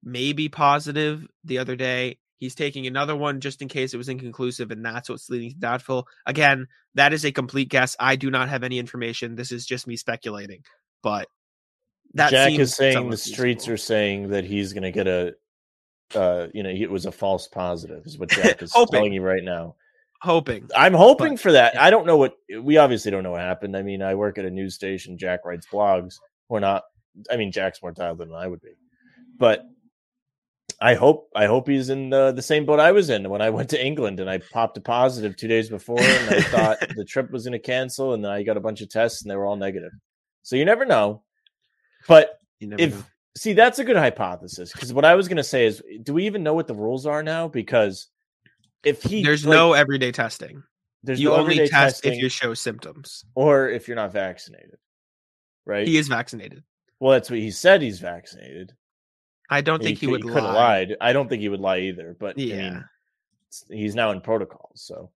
maybe 0.04 0.50
positive 0.50 1.28
the 1.44 1.58
other 1.58 1.76
day. 1.76 2.18
He's 2.38 2.56
taking 2.56 2.88
another 2.88 3.16
one 3.16 3.40
just 3.40 3.62
in 3.62 3.68
case 3.68 3.94
it 3.94 3.98
was 3.98 4.10
inconclusive 4.10 4.72
and 4.72 4.84
that's 4.84 5.10
what's 5.10 5.30
leading 5.30 5.52
to 5.52 5.58
doubtful. 5.58 6.08
Again 6.26 6.68
that 6.96 7.14
is 7.14 7.26
a 7.26 7.32
complete 7.32 7.70
guess. 7.70 7.96
I 8.00 8.16
do 8.16 8.32
not 8.32 8.50
have 8.50 8.64
any 8.64 8.80
information. 8.80 9.36
This 9.36 9.52
is 9.52 9.66
just 9.66 9.88
me 9.88 9.98
speculating. 9.98 10.64
But 11.04 11.28
that 12.16 12.32
Jack 12.32 12.54
is 12.54 12.76
saying 12.76 13.10
the 13.10 13.18
streets 13.18 13.68
are 13.68 13.78
saying 13.78 14.30
that 14.30 14.44
he's 14.44 14.74
going 14.74 14.84
to 14.84 14.92
get 14.92 15.08
a, 15.08 15.34
uh, 16.16 16.48
you 16.54 16.64
know, 16.64 16.70
it 16.70 16.90
was 16.92 17.06
a 17.06 17.12
false 17.12 17.48
positive, 17.48 18.06
is 18.06 18.18
what 18.18 18.30
Jack 18.38 18.62
is 18.62 18.72
telling 18.92 19.14
you 19.14 19.22
right 19.22 19.44
now. 19.44 19.76
hoping 20.22 20.70
I'm 20.76 20.94
hoping 20.94 21.34
But- 21.34 21.40
for 21.42 21.52
that. 21.54 21.76
yeah. 21.76 21.84
I 21.84 21.90
don't 21.90 22.06
know 22.06 22.18
what 22.18 22.36
we 22.62 22.78
obviously 22.78 23.12
don't 23.12 23.24
know 23.24 23.32
what 23.32 23.42
happened. 23.42 23.76
I 23.78 23.82
mean, 23.82 24.02
I 24.02 24.16
work 24.16 24.38
at 24.38 24.46
a 24.46 24.50
news 24.52 24.76
station. 24.76 25.18
Jack 25.18 25.46
writes 25.46 25.68
blogs. 25.72 26.16
We're 26.50 26.60
not. 26.60 26.84
I 27.30 27.38
mean, 27.38 27.52
Jack's 27.52 27.82
more 27.82 27.92
dialed 27.92 28.20
than 28.20 28.34
I 28.34 28.48
would 28.48 28.62
be, 28.62 28.72
but 29.38 29.64
I 30.82 30.96
hope 30.96 31.30
I 31.36 31.46
hope 31.46 31.68
he's 31.68 31.90
in 31.90 32.10
the 32.10 32.32
the 32.32 32.42
same 32.42 32.66
boat 32.66 32.80
I 32.80 32.92
was 32.92 33.10
in 33.10 33.30
when 33.30 33.42
I 33.42 33.50
went 33.52 33.70
to 33.70 33.86
England 33.86 34.20
and 34.20 34.30
I 34.30 34.40
popped 34.40 34.78
a 34.78 34.82
positive 34.82 35.36
two 35.38 35.48
days 35.48 35.70
before, 35.70 36.00
and 36.02 36.36
I 36.36 36.42
thought 36.42 36.80
the 36.96 37.06
trip 37.06 37.32
was 37.32 37.44
going 37.46 37.54
to 37.54 37.60
cancel, 37.60 38.14
and 38.14 38.24
then 38.24 38.32
I 38.32 38.44
got 38.44 38.58
a 38.58 38.62
bunch 38.62 38.82
of 38.82 38.90
tests 38.90 39.22
and 39.22 39.30
they 39.32 39.36
were 39.36 39.46
all 39.46 39.56
negative. 39.58 39.92
So 40.44 40.56
you 40.56 40.66
never 40.66 40.86
know. 40.86 41.24
But 42.08 42.40
if 42.62 42.94
know. 42.94 43.04
see, 43.38 43.54
that's 43.54 43.80
a 43.80 43.84
good 43.84 43.98
hypothesis 43.98 44.72
because 44.72 44.94
what 44.94 45.06
I 45.06 45.16
was 45.16 45.28
going 45.28 45.38
to 45.38 45.44
say 45.44 45.66
is, 45.66 45.82
do 46.04 46.14
we 46.14 46.26
even 46.26 46.44
know 46.44 46.54
what 46.54 46.68
the 46.68 46.76
rules 46.76 47.06
are 47.06 47.24
now? 47.24 47.48
Because 47.48 48.08
if 48.84 49.04
he 49.04 49.24
there's 49.24 49.46
like, 49.46 49.56
no 49.56 49.74
everyday 49.74 50.12
testing 50.12 50.64
there's 51.04 51.22
you 51.22 51.30
no 51.30 51.36
only 51.36 51.68
test 51.68 52.06
if 52.06 52.20
you 52.20 52.30
show 52.30 52.54
symptoms 52.54 53.26
or 53.36 53.70
if 53.70 53.88
you're 53.88 53.96
not 53.96 54.12
vaccinated, 54.12 54.78
right? 55.66 55.88
he 55.88 55.98
is 55.98 56.08
vaccinated 56.08 56.64
well, 57.02 57.14
that's 57.14 57.32
what 57.32 57.40
he 57.40 57.50
said. 57.50 57.82
He's 57.82 58.00
vaccinated. 58.00 58.74
i 59.50 59.60
don't 59.60 59.82
think 59.82 59.98
he, 59.98 60.06
would 60.06 60.22
could 60.22 60.44
have 60.44 60.54
lie 60.54 60.82
lied. 60.84 60.98
I 61.02 61.14
don't 61.14 61.28
think 61.28 61.42
he 61.42 61.50
would 61.50 61.60
lie 61.60 61.80
either. 61.80 62.16
But 62.18 62.38
I 62.38 62.42
Yeah. 62.44 62.58
mean, 62.58 62.86
he's 63.72 63.96
now 63.96 64.12
in 64.12 64.22
protocol. 64.22 64.72
So, 64.76 65.12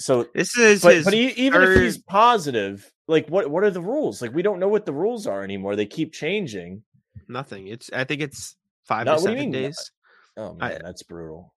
so, 0.00 0.26
this 0.34 0.58
is 0.58 0.82
but 0.82 0.94
his 0.96 1.04
but 1.04 1.14
e- 1.14 1.32
even 1.36 1.62
if 1.62 1.80
he's 1.80 1.98
positive, 1.98 2.92
like 3.10 3.28
what 3.28 3.50
what 3.50 3.64
are 3.64 3.70
the 3.70 3.80
rules? 3.82 4.22
Like 4.22 4.32
we 4.34 4.42
don't 4.42 4.60
know 4.60 4.68
what 4.68 4.86
the 4.86 4.92
rules 4.92 5.26
are 5.26 5.42
anymore. 5.44 5.76
They 5.76 5.86
keep 5.86 6.12
changing. 6.12 6.82
Nothing. 7.28 7.66
It's 7.68 7.90
I 7.92 8.04
think 8.04 8.22
it's 8.22 8.56
five 8.86 9.06
No, 9.06 9.16
to 9.16 9.22
what 9.22 9.26
do 9.28 9.32
you 9.34 9.38
seven 9.40 9.50
days. 9.50 9.90
Oh 10.36 10.56
I- 10.60 10.68
man, 10.70 10.80
that's 10.84 11.02
brutal. 11.02 11.52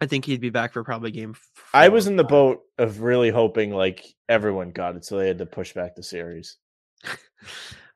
I 0.00 0.06
think 0.06 0.24
he'd 0.24 0.40
be 0.40 0.50
back 0.50 0.72
for 0.72 0.82
probably 0.82 1.12
game. 1.12 1.36
I 1.72 1.88
was 1.90 2.08
in 2.08 2.16
the 2.16 2.24
boat 2.24 2.62
of 2.76 3.02
really 3.02 3.30
hoping 3.30 3.70
like 3.72 4.04
everyone 4.28 4.72
got 4.72 4.96
it, 4.96 5.04
so 5.04 5.16
they 5.16 5.28
had 5.28 5.38
to 5.38 5.46
push 5.46 5.72
back 5.74 5.94
the 5.96 6.02
series. 6.02 6.56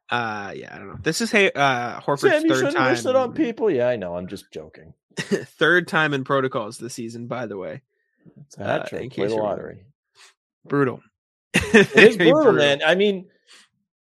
Uh, 0.09 0.53
yeah, 0.55 0.73
I 0.73 0.79
don't 0.79 0.87
know. 0.87 0.99
This 1.03 1.21
is 1.21 1.33
hey, 1.33 1.51
uh, 1.51 2.01
Horford's 2.01 2.21
Sam, 2.31 2.43
you 2.45 2.51
third 2.51 2.59
shouldn't 2.59 2.77
time. 2.77 2.93
wish 2.93 3.03
that 3.03 3.17
on 3.17 3.33
people. 3.33 3.69
Yeah, 3.69 3.89
I 3.89 3.97
know. 3.97 4.15
I'm 4.17 4.29
just 4.29 4.53
joking. 4.53 4.95
third 5.19 5.89
time 5.89 6.15
in 6.15 6.23
protocols 6.23 6.79
this 6.79 6.95
season. 6.95 7.27
By 7.27 7.47
the 7.47 7.57
way, 7.57 7.83
It's 8.43 8.57
a 8.57 8.63
Uh, 8.63 8.67
hat 8.67 8.93
in 8.93 8.99
trick. 9.01 9.13
Play 9.15 9.27
the 9.27 9.35
lottery. 9.35 9.85
brutal. 10.65 11.01
It 11.75 11.97
is 11.97 12.17
brutal, 12.17 12.53
man. 12.53 12.81
I 12.85 12.95
mean, 12.95 13.29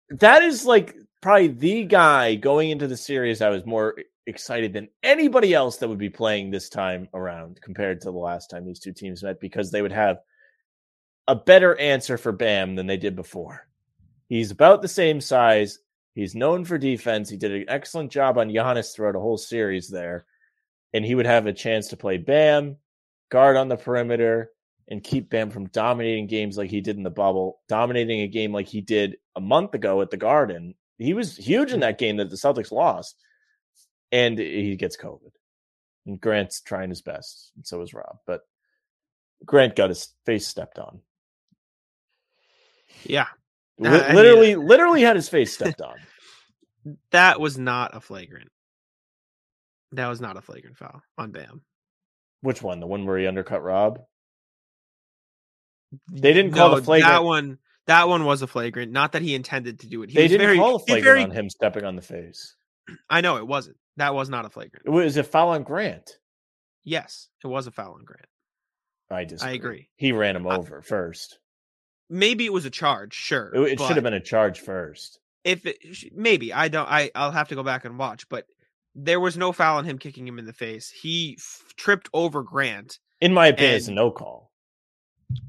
that 0.09 0.43
is 0.43 0.65
like 0.65 0.95
probably 1.21 1.47
the 1.47 1.85
guy 1.85 2.35
going 2.35 2.69
into 2.69 2.87
the 2.87 2.97
series 2.97 3.41
I 3.41 3.49
was 3.49 3.65
more 3.65 3.95
excited 4.27 4.73
than 4.73 4.89
anybody 5.03 5.53
else 5.53 5.77
that 5.77 5.87
would 5.87 5.97
be 5.97 6.09
playing 6.09 6.51
this 6.51 6.69
time 6.69 7.07
around 7.13 7.59
compared 7.61 8.01
to 8.01 8.11
the 8.11 8.17
last 8.17 8.49
time 8.49 8.65
these 8.65 8.79
two 8.79 8.93
teams 8.93 9.23
met 9.23 9.39
because 9.39 9.71
they 9.71 9.81
would 9.81 9.91
have 9.91 10.19
a 11.27 11.35
better 11.35 11.77
answer 11.77 12.17
for 12.17 12.31
Bam 12.31 12.75
than 12.75 12.87
they 12.87 12.97
did 12.97 13.15
before. 13.15 13.67
He's 14.27 14.51
about 14.51 14.81
the 14.81 14.87
same 14.87 15.21
size. 15.21 15.79
He's 16.15 16.35
known 16.35 16.65
for 16.65 16.77
defense. 16.77 17.29
He 17.29 17.37
did 17.37 17.51
an 17.51 17.65
excellent 17.67 18.11
job 18.11 18.37
on 18.37 18.49
Giannis 18.49 18.93
throughout 18.93 19.15
a 19.15 19.19
whole 19.19 19.37
series 19.37 19.89
there. 19.89 20.25
And 20.93 21.05
he 21.05 21.15
would 21.15 21.25
have 21.25 21.47
a 21.47 21.53
chance 21.53 21.87
to 21.87 21.97
play 21.97 22.17
Bam, 22.17 22.77
guard 23.29 23.55
on 23.55 23.69
the 23.69 23.77
perimeter, 23.77 24.51
and 24.91 25.01
keep 25.03 25.29
Bam 25.29 25.49
from 25.49 25.67
dominating 25.69 26.27
games 26.27 26.57
like 26.57 26.69
he 26.69 26.81
did 26.81 26.97
in 26.97 27.03
the 27.03 27.09
bubble, 27.09 27.61
dominating 27.67 28.19
a 28.21 28.27
game 28.27 28.51
like 28.53 28.67
he 28.67 28.81
did 28.81 29.15
a 29.35 29.41
month 29.41 29.73
ago 29.73 30.01
at 30.01 30.09
the 30.11 30.17
Garden. 30.17 30.75
He 30.99 31.13
was 31.15 31.35
huge 31.37 31.71
in 31.71 31.79
that 31.79 31.97
game 31.97 32.17
that 32.17 32.29
the 32.29 32.35
Celtics 32.35 32.71
lost, 32.71 33.15
and 34.11 34.37
he 34.37 34.75
gets 34.75 34.97
COVID. 34.97 35.31
And 36.05 36.19
Grant's 36.21 36.61
trying 36.61 36.89
his 36.89 37.01
best, 37.01 37.51
and 37.55 37.65
so 37.65 37.81
is 37.81 37.93
Rob. 37.93 38.17
But 38.27 38.41
Grant 39.45 39.75
got 39.75 39.89
his 39.89 40.09
face 40.25 40.45
stepped 40.47 40.77
on. 40.77 40.99
Yeah, 43.03 43.27
Li- 43.79 43.89
Uh, 43.89 44.01
I 44.03 44.07
mean- 44.07 44.15
literally, 44.15 44.55
literally 44.55 45.01
had 45.01 45.15
his 45.15 45.29
face 45.29 45.53
stepped 45.55 45.81
on. 45.81 45.95
that 47.11 47.39
was 47.39 47.57
not 47.57 47.95
a 47.95 48.01
flagrant. 48.01 48.49
That 49.93 50.07
was 50.07 50.21
not 50.21 50.37
a 50.37 50.41
flagrant 50.41 50.77
foul 50.77 51.01
on 51.17 51.31
Bam. 51.31 51.63
Which 52.41 52.61
one? 52.61 52.79
The 52.79 52.87
one 52.87 53.05
where 53.05 53.17
he 53.17 53.27
undercut 53.27 53.63
Rob? 53.63 53.99
They 56.11 56.33
didn't 56.33 56.53
call 56.53 56.69
the 56.71 56.77
No, 56.77 56.83
flagrant- 56.83 57.11
That 57.11 57.23
one. 57.23 57.57
That 57.87 58.07
one 58.07 58.25
was 58.25 58.41
a 58.41 58.47
flagrant. 58.47 58.91
Not 58.91 59.13
that 59.13 59.21
he 59.21 59.33
intended 59.35 59.79
to 59.81 59.87
do 59.87 60.03
it. 60.03 60.09
He 60.11 60.15
they 60.15 60.27
didn't 60.27 60.45
very, 60.45 60.57
call 60.57 60.75
a 60.75 60.79
flagrant 60.79 61.03
very- 61.03 61.23
on 61.23 61.31
him 61.31 61.49
stepping 61.49 61.83
on 61.83 61.95
the 61.95 62.01
face. 62.01 62.55
I 63.09 63.21
know 63.21 63.37
it 63.37 63.47
wasn't. 63.47 63.77
That 63.97 64.13
was 64.13 64.29
not 64.29 64.45
a 64.45 64.49
flagrant. 64.49 64.85
It 64.85 64.89
was 64.91 65.17
a 65.17 65.23
foul 65.23 65.49
on 65.49 65.63
Grant. 65.63 66.17
Yes, 66.83 67.27
it 67.43 67.47
was 67.47 67.67
a 67.67 67.71
foul 67.71 67.93
on 67.93 68.05
Grant. 68.05 68.25
I 69.09 69.25
disagree. 69.25 69.55
agree. 69.55 69.89
He 69.97 70.11
ran 70.13 70.35
him 70.35 70.47
I- 70.47 70.55
over 70.57 70.81
first. 70.81 71.39
Maybe 72.09 72.45
it 72.45 72.53
was 72.53 72.65
a 72.65 72.69
charge. 72.69 73.13
Sure, 73.13 73.51
It, 73.55 73.73
it 73.73 73.79
should 73.79 73.95
have 73.95 74.03
been 74.03 74.13
a 74.13 74.19
charge 74.19 74.59
first. 74.59 75.19
If 75.43 75.65
it, 75.65 75.77
maybe 76.13 76.53
I 76.53 76.67
don't. 76.67 76.87
I 76.87 77.09
I'll 77.15 77.31
have 77.31 77.47
to 77.49 77.55
go 77.55 77.63
back 77.63 77.83
and 77.85 77.97
watch. 77.97 78.27
But 78.29 78.45
there 78.95 79.19
was 79.19 79.37
no 79.37 79.51
foul 79.53 79.77
on 79.77 79.85
him 79.85 79.97
kicking 79.97 80.27
him 80.27 80.37
in 80.37 80.45
the 80.45 80.53
face. 80.53 80.89
He 80.91 81.37
f- 81.39 81.73
tripped 81.77 82.09
over 82.13 82.43
Grant. 82.43 82.99
In 83.21 83.33
my 83.33 83.47
opinion, 83.47 83.75
it's 83.75 83.87
a 83.87 83.93
no 83.93 84.11
call. 84.11 84.50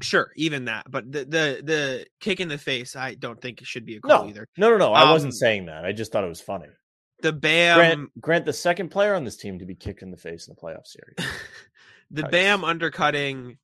Sure, 0.00 0.30
even 0.36 0.64
that. 0.66 0.90
But 0.90 1.10
the 1.10 1.24
the 1.24 1.60
the 1.62 2.06
kick 2.20 2.40
in 2.40 2.48
the 2.48 2.58
face, 2.58 2.96
I 2.96 3.14
don't 3.14 3.40
think 3.40 3.60
it 3.60 3.66
should 3.66 3.84
be 3.86 3.96
a 3.96 4.00
call 4.00 4.24
No, 4.24 4.28
either. 4.28 4.48
no, 4.56 4.70
no, 4.70 4.76
no. 4.78 4.92
I 4.92 5.10
wasn't 5.10 5.32
Um, 5.32 5.36
saying 5.36 5.66
that. 5.66 5.84
I 5.84 5.92
just 5.92 6.12
thought 6.12 6.24
it 6.24 6.28
was 6.28 6.40
funny. 6.40 6.68
The 7.22 7.32
Bam. 7.32 7.76
Grant, 7.78 8.20
Grant, 8.20 8.44
the 8.46 8.52
second 8.52 8.88
player 8.90 9.14
on 9.14 9.24
this 9.24 9.36
team 9.36 9.58
to 9.60 9.64
be 9.64 9.74
kicked 9.76 10.02
in 10.02 10.10
the 10.10 10.16
face 10.16 10.48
in 10.48 10.54
the 10.54 10.60
playoff 10.60 10.86
series. 10.86 11.16
the 12.10 12.22
Nice. 12.22 12.30
Bam 12.32 12.64
undercutting 12.64 13.58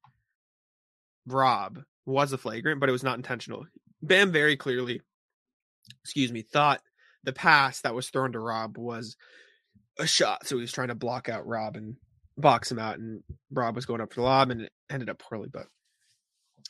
Rob 1.27 1.81
was 2.07 2.33
a 2.33 2.39
flagrant, 2.39 2.81
but 2.81 2.89
it 2.89 2.93
was 2.93 3.03
not 3.03 3.17
intentional. 3.17 3.67
Bam 4.01 4.31
very 4.33 4.57
clearly, 4.57 5.03
excuse 6.03 6.33
me, 6.33 6.43
thought 6.43 6.81
the 7.25 7.33
pass 7.33 7.81
that 7.81 7.95
was 7.95 8.09
thrown 8.11 8.33
to 8.33 8.39
Rob 8.41 8.79
was 8.79 9.17
a 9.99 10.07
shot. 10.07 10.47
So 10.47 10.55
he 10.57 10.61
was 10.63 10.73
trying 10.73 10.89
to 10.89 10.95
block 10.95 11.29
out 11.29 11.47
Rob 11.47 11.77
and 11.77 11.97
box 12.37 12.71
him 12.71 12.79
out, 12.79 12.99
and 12.99 13.23
Rob 13.51 13.75
was 13.75 13.87
going 13.87 14.01
up 14.01 14.13
for 14.13 14.21
the 14.21 14.27
lob, 14.27 14.51
and 14.51 14.63
it 14.63 14.73
ended 14.89 15.11
up 15.11 15.19
poorly. 15.19 15.49
But 15.53 15.67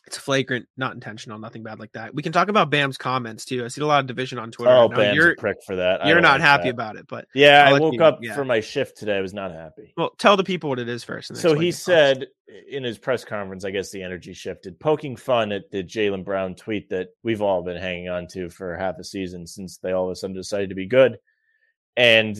it's 0.08 0.16
flagrant, 0.16 0.66
not 0.78 0.94
intentional, 0.94 1.38
nothing 1.38 1.62
bad 1.62 1.78
like 1.78 1.92
that. 1.92 2.14
We 2.14 2.22
can 2.22 2.32
talk 2.32 2.48
about 2.48 2.70
Bam's 2.70 2.96
comments 2.96 3.44
too. 3.44 3.64
I 3.64 3.68
see 3.68 3.82
a 3.82 3.86
lot 3.86 4.00
of 4.00 4.06
division 4.06 4.38
on 4.38 4.50
Twitter. 4.50 4.70
oh, 4.72 4.88
know 4.88 4.96
Bam's 4.96 5.14
you're 5.16 5.30
a 5.32 5.36
prick 5.36 5.58
for 5.66 5.76
that. 5.76 6.02
I 6.02 6.08
you're 6.08 6.14
don't 6.20 6.24
like 6.24 6.40
happy 6.40 6.64
that. 6.64 6.70
about 6.70 6.96
it, 6.96 7.06
but 7.08 7.26
Yeah, 7.34 7.66
I'll 7.68 7.74
I 7.76 7.78
woke 7.78 7.94
you- 7.94 8.02
up 8.02 8.18
yeah. 8.22 8.34
for 8.34 8.44
my 8.44 8.60
shift 8.60 8.96
today. 8.96 9.18
I 9.18 9.20
was 9.20 9.34
not 9.34 9.52
happy. 9.52 9.92
well, 9.96 10.10
tell 10.18 10.36
the 10.38 10.44
people 10.44 10.70
what 10.70 10.78
it 10.78 10.88
is 10.88 11.04
first. 11.04 11.36
So 11.36 11.54
he 11.54 11.70
said 11.70 12.26
in 12.70 12.82
his 12.84 12.96
press 12.98 13.24
conference, 13.24 13.64
I 13.66 13.70
guess 13.70 13.90
the 13.90 14.02
energy 14.02 14.32
shifted, 14.32 14.80
poking 14.80 15.16
fun 15.16 15.52
at 15.52 15.70
the 15.70 15.84
Jaylen 15.84 16.24
Brown 16.24 16.54
tweet 16.54 16.88
that 16.88 17.08
we've 17.22 17.42
all 17.42 17.62
been 17.62 17.76
hanging 17.76 18.08
on 18.08 18.26
to 18.28 18.48
for 18.48 18.76
half 18.76 18.98
a 18.98 19.04
season 19.04 19.46
since 19.46 19.76
they 19.78 19.92
all 19.92 20.06
of 20.06 20.12
a 20.12 20.16
sudden 20.16 20.34
decided 20.34 20.70
to 20.70 20.74
be 20.74 20.86
good. 20.86 21.18
And 21.96 22.36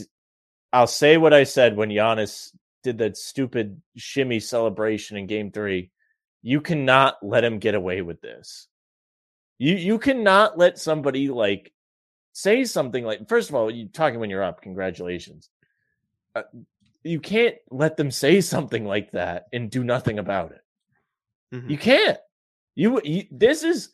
I'll 0.72 0.86
say 0.86 1.18
what 1.18 1.34
I 1.34 1.44
said 1.44 1.76
when 1.76 1.90
Giannis 1.90 2.48
did 2.82 2.98
that 2.98 3.16
stupid 3.16 3.82
shimmy 3.96 4.40
celebration 4.40 5.16
in 5.18 5.26
game 5.26 5.50
three. 5.50 5.90
You 6.42 6.60
cannot 6.60 7.16
let 7.22 7.44
him 7.44 7.58
get 7.58 7.74
away 7.74 8.02
with 8.02 8.20
this. 8.20 8.68
You 9.58 9.74
you 9.74 9.98
cannot 9.98 10.56
let 10.56 10.78
somebody 10.78 11.28
like 11.28 11.72
say 12.32 12.64
something 12.64 13.04
like 13.04 13.28
first 13.28 13.48
of 13.48 13.54
all, 13.54 13.70
you 13.70 13.88
talking 13.88 14.20
when 14.20 14.30
you're 14.30 14.44
up, 14.44 14.62
congratulations. 14.62 15.50
Uh, 16.34 16.42
you 17.02 17.20
can't 17.20 17.56
let 17.70 17.96
them 17.96 18.10
say 18.10 18.40
something 18.54 18.84
like 18.84 19.10
that 19.12 19.46
and 19.52 19.70
do 19.70 19.82
nothing 19.82 20.18
about 20.18 20.52
it. 20.52 21.56
Mhm. 21.56 21.70
You 21.70 21.78
can't. 21.78 22.18
You, 22.74 23.00
you 23.02 23.24
this 23.32 23.64
is 23.64 23.90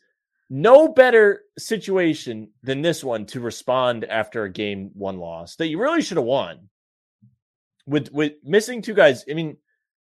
no 0.49 0.87
better 0.87 1.41
situation 1.57 2.49
than 2.61 2.83
this 2.83 3.03
one 3.03 3.25
to 3.25 3.39
respond 3.39 4.05
after 4.05 4.43
a 4.43 4.51
game 4.51 4.91
one 4.93 5.17
loss 5.17 5.55
that 5.55 5.67
you 5.67 5.79
really 5.79 6.03
should 6.03 6.17
have 6.17 6.25
won. 6.25 6.69
With 7.87 8.11
with 8.11 8.33
missing 8.43 8.81
two 8.81 8.93
guys, 8.93 9.25
I 9.29 9.33
mean, 9.33 9.57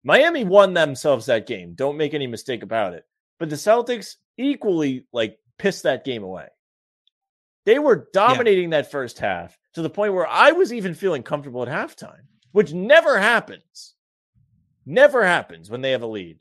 Miami 0.03 0.45
won 0.45 0.75
themselves 0.75 1.27
that 1.27 1.47
game. 1.47 1.75
Don't 1.75 1.97
make 1.97 2.15
any 2.15 2.27
mistake 2.27 2.63
about 2.63 2.95
it. 2.95 3.05
But 3.39 3.51
the 3.51 3.57
Celtics 3.57 4.17
equally 4.37 5.07
like 5.13 5.39
pissed 5.59 5.83
that 5.83 6.05
game 6.05 6.23
away. 6.23 6.49
They 7.67 7.79
were 7.79 8.09
dominating 8.13 8.71
that 8.71 8.91
first 8.91 9.19
half 9.19 9.57
to 9.75 9.83
the 9.83 9.91
point 9.91 10.15
where 10.15 10.27
I 10.27 10.53
was 10.53 10.73
even 10.73 10.95
feeling 10.95 11.23
comfortable 11.23 11.63
at 11.63 11.69
halftime, 11.69 12.23
which 12.53 12.73
never 12.73 13.19
happens. 13.19 13.95
Never 14.87 15.25
happens 15.25 15.71
when 15.71 15.83
they 15.83 15.93
have 15.93 16.03
a 16.03 16.07
lead. 16.07 16.39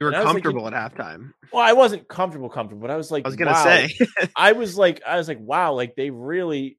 you 0.00 0.06
were 0.06 0.10
was 0.12 0.24
like, 0.24 0.26
comfortable 0.26 0.66
at 0.66 0.72
halftime. 0.72 1.32
Well, 1.52 1.62
I 1.62 1.74
wasn't 1.74 2.08
comfortable, 2.08 2.48
comfortable, 2.48 2.80
but 2.80 2.90
I 2.90 2.96
was 2.96 3.10
like, 3.10 3.24
I 3.24 3.28
was 3.28 3.36
gonna 3.36 3.52
wow. 3.52 3.62
say. 3.62 3.98
I 4.36 4.52
was 4.52 4.76
like, 4.76 5.02
I 5.06 5.16
was 5.16 5.28
like, 5.28 5.38
wow, 5.40 5.74
like 5.74 5.94
they 5.94 6.10
really. 6.10 6.78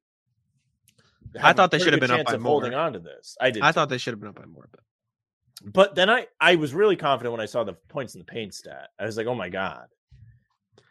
I 1.40 1.52
thought 1.52 1.70
they 1.70 1.78
should 1.78 1.92
have 1.92 2.00
been 2.00 2.10
up 2.10 2.26
by 2.26 2.34
of 2.34 2.42
holding 2.42 2.74
on 2.74 2.94
to 2.94 2.98
this. 2.98 3.36
I 3.40 3.50
did. 3.50 3.62
I 3.62 3.68
too. 3.68 3.74
thought 3.74 3.88
they 3.88 3.98
should 3.98 4.12
have 4.12 4.20
been 4.20 4.30
up 4.30 4.36
by 4.36 4.46
more, 4.46 4.68
but 4.70 4.80
but 5.64 5.94
then 5.94 6.10
I 6.10 6.26
I 6.40 6.56
was 6.56 6.74
really 6.74 6.96
confident 6.96 7.32
when 7.32 7.40
I 7.40 7.46
saw 7.46 7.64
the 7.64 7.74
points 7.74 8.14
in 8.14 8.20
the 8.20 8.24
paint 8.24 8.54
stat. 8.54 8.90
I 8.98 9.04
was 9.04 9.16
like, 9.16 9.26
oh 9.26 9.34
my 9.34 9.48
god. 9.48 9.86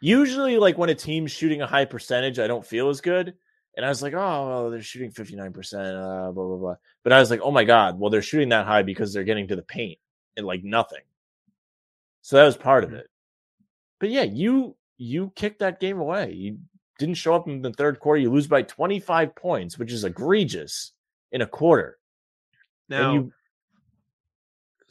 Usually, 0.00 0.58
like 0.58 0.76
when 0.76 0.90
a 0.90 0.94
team's 0.94 1.32
shooting 1.32 1.62
a 1.62 1.66
high 1.66 1.84
percentage, 1.86 2.38
I 2.38 2.46
don't 2.46 2.66
feel 2.66 2.88
as 2.90 3.00
good. 3.00 3.34
And 3.76 3.84
I 3.84 3.88
was 3.88 4.02
like, 4.02 4.14
oh, 4.14 4.48
well, 4.48 4.70
they're 4.70 4.80
shooting 4.82 5.10
59%, 5.10 6.28
uh, 6.28 6.32
blah, 6.32 6.46
blah, 6.46 6.56
blah. 6.56 6.74
But 7.02 7.12
I 7.12 7.18
was 7.20 7.30
like, 7.30 7.40
oh 7.42 7.50
my 7.50 7.64
God, 7.64 7.98
well, 7.98 8.10
they're 8.10 8.22
shooting 8.22 8.48
that 8.50 8.66
high 8.66 8.82
because 8.82 9.12
they're 9.12 9.24
getting 9.24 9.48
to 9.48 9.56
the 9.56 9.62
paint 9.62 9.98
and 10.36 10.46
like 10.46 10.64
nothing. 10.64 11.02
So 12.22 12.36
that 12.36 12.44
was 12.44 12.56
part 12.56 12.84
of 12.84 12.90
Mhm. 12.90 13.00
it. 13.00 13.10
But 13.98 14.10
yeah, 14.10 14.22
you 14.24 14.76
you 14.98 15.30
kicked 15.36 15.58
that 15.58 15.78
game 15.80 15.98
away. 15.98 16.32
You 16.32 16.58
didn't 16.98 17.16
show 17.16 17.34
up 17.34 17.46
in 17.48 17.60
the 17.60 17.72
third 17.72 18.00
quarter. 18.00 18.18
You 18.20 18.30
lose 18.30 18.46
by 18.46 18.62
25 18.62 19.34
points, 19.34 19.78
which 19.78 19.92
is 19.92 20.04
egregious 20.04 20.92
in 21.32 21.42
a 21.42 21.46
quarter. 21.46 21.98
now 22.88 23.12
and 23.12 23.14
you 23.26 23.32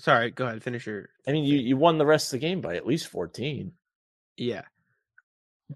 sorry, 0.06 0.30
go 0.32 0.46
ahead, 0.46 0.62
finish 0.63 0.86
your 0.86 1.10
I 1.28 1.32
mean, 1.32 1.44
you, 1.44 1.58
you 1.58 1.76
won 1.76 1.98
the 1.98 2.06
rest 2.06 2.28
of 2.32 2.39
the 2.39 2.46
game 2.48 2.62
by 2.62 2.76
at 2.76 2.86
least 2.86 3.08
14. 3.08 3.72
yeah. 4.38 4.62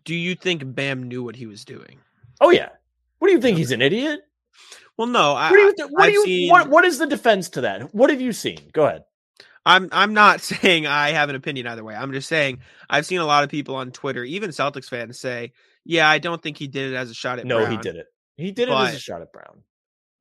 Do 0.06 0.14
you 0.14 0.36
think 0.36 0.62
Bam 0.76 1.04
knew 1.08 1.24
what 1.24 1.36
he 1.36 1.48
was 1.48 1.66
doing? 1.66 1.98
Oh 2.40 2.52
yeah. 2.52 2.70
What 3.18 3.28
do 3.30 3.34
you 3.34 3.42
think? 3.42 3.58
He's 3.58 3.72
an 3.72 3.82
idiot? 3.82 4.20
Well, 4.98 5.08
no, 5.08 5.34
I, 5.34 5.50
What 5.50 5.58
do 5.58 5.62
you 5.64 5.74
th- 5.76 5.90
what 5.92 6.04
I've 6.04 6.10
do 6.10 6.14
you 6.14 6.26
seen- 6.26 6.50
what, 6.52 6.70
what 6.70 6.86
is 6.86 7.00
the 7.00 7.08
defense 7.08 7.50
to 7.50 7.62
that? 7.62 7.94
What 7.94 8.12
have 8.12 8.22
you 8.22 8.32
seen? 8.32 8.60
Go 8.72 8.86
ahead. 8.86 9.06
I'm 9.66 9.90
I'm 9.92 10.14
not 10.14 10.42
saying 10.52 10.86
I 10.86 11.10
have 11.10 11.30
an 11.30 11.36
opinion 11.36 11.66
either 11.66 11.84
way. 11.84 11.96
I'm 11.96 12.12
just 12.14 12.30
saying 12.30 12.60
I've 12.88 13.06
seen 13.08 13.20
a 13.20 13.26
lot 13.26 13.44
of 13.44 13.50
people 13.50 13.76
on 13.76 13.90
Twitter, 13.92 14.24
even 14.24 14.52
Celtics 14.52 14.90
fans, 14.90 15.20
say, 15.20 15.54
"Yeah, 15.86 16.08
I 16.08 16.20
don't 16.20 16.42
think 16.42 16.58
he 16.58 16.68
did 16.68 16.94
it 16.94 16.96
as 16.96 17.10
a 17.10 17.16
shot 17.16 17.40
at 17.40 17.46
No, 17.46 17.66
he 17.66 17.78
did 17.78 17.96
it. 17.96 18.06
He 18.38 18.52
did 18.52 18.70
it 18.70 18.74
as 18.74 18.96
a 18.96 19.00
shot 19.00 19.22
at 19.22 19.34
Brown. 19.34 19.64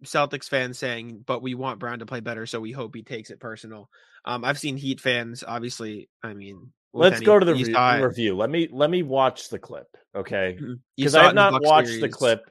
Celtics 0.04 0.48
fans 0.48 0.78
saying, 0.78 1.24
"But 1.26 1.42
we 1.42 1.54
want 1.54 1.78
Brown 1.80 1.98
to 2.00 2.06
play 2.06 2.20
better, 2.20 2.46
so 2.46 2.60
we 2.60 2.72
hope 2.72 2.94
he 2.94 3.02
takes 3.02 3.30
it 3.30 3.40
personal." 3.40 3.90
Um, 4.24 4.44
I've 4.44 4.58
seen 4.58 4.76
Heat 4.76 5.00
fans, 5.00 5.42
obviously. 5.46 6.08
I 6.22 6.34
mean, 6.34 6.72
Let's 6.92 7.16
any- 7.16 7.26
go 7.26 7.38
to 7.38 7.44
the 7.44 7.54
re- 7.54 7.74
it- 7.74 8.02
review. 8.04 8.36
Let 8.36 8.50
me 8.50 8.68
let 8.72 8.90
me 8.90 9.02
watch 9.02 9.48
the 9.48 9.58
clip, 9.58 9.86
okay? 10.14 10.58
Because 10.96 11.14
I 11.14 11.24
have 11.24 11.34
not 11.34 11.62
watched 11.62 12.00
the 12.00 12.08
clip. 12.08 12.42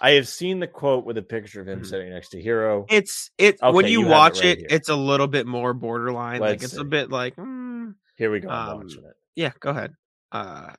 I 0.00 0.12
have 0.12 0.28
seen 0.28 0.60
the 0.60 0.66
quote 0.66 1.04
with 1.06 1.16
a 1.16 1.22
picture 1.22 1.60
of 1.62 1.68
him 1.68 1.80
Mhm. 1.80 1.86
sitting 1.86 2.10
next 2.10 2.28
to 2.30 2.42
Herro. 2.42 2.84
It's 2.90 3.30
it 3.38 3.56
when 3.62 3.86
you, 3.86 3.92
you 3.92 3.98
have 4.00 4.06
it 4.06 4.10
watch 4.10 4.40
right 4.40 4.58
it, 4.58 4.66
it's 4.70 4.88
a 4.90 4.96
little 4.96 5.26
bit 5.26 5.46
more 5.46 5.72
borderline. 5.72 6.40
like 6.40 6.60
Let's 6.60 6.64
it's 6.64 6.76
a 6.76 6.84
bit 6.84 7.10
like, 7.10 7.34
mm, 7.36 7.94
Here 8.16 8.30
we 8.30 8.40
go. 8.40 8.48
I'm 8.50 8.80
um, 8.80 8.86
it. 8.88 8.98
yeah, 9.36 9.52
go 9.60 9.70
ahead. 9.70 9.94
Uh, 10.32 10.74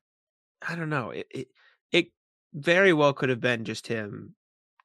I 0.62 0.76
don't 0.76 0.90
know. 0.90 1.10
It, 1.12 1.28
it 1.32 1.48
it 1.92 2.06
very 2.54 2.94
well 2.94 3.14
could 3.14 3.30
have 3.30 3.40
been 3.42 3.66
just 3.66 3.88
him 3.88 4.36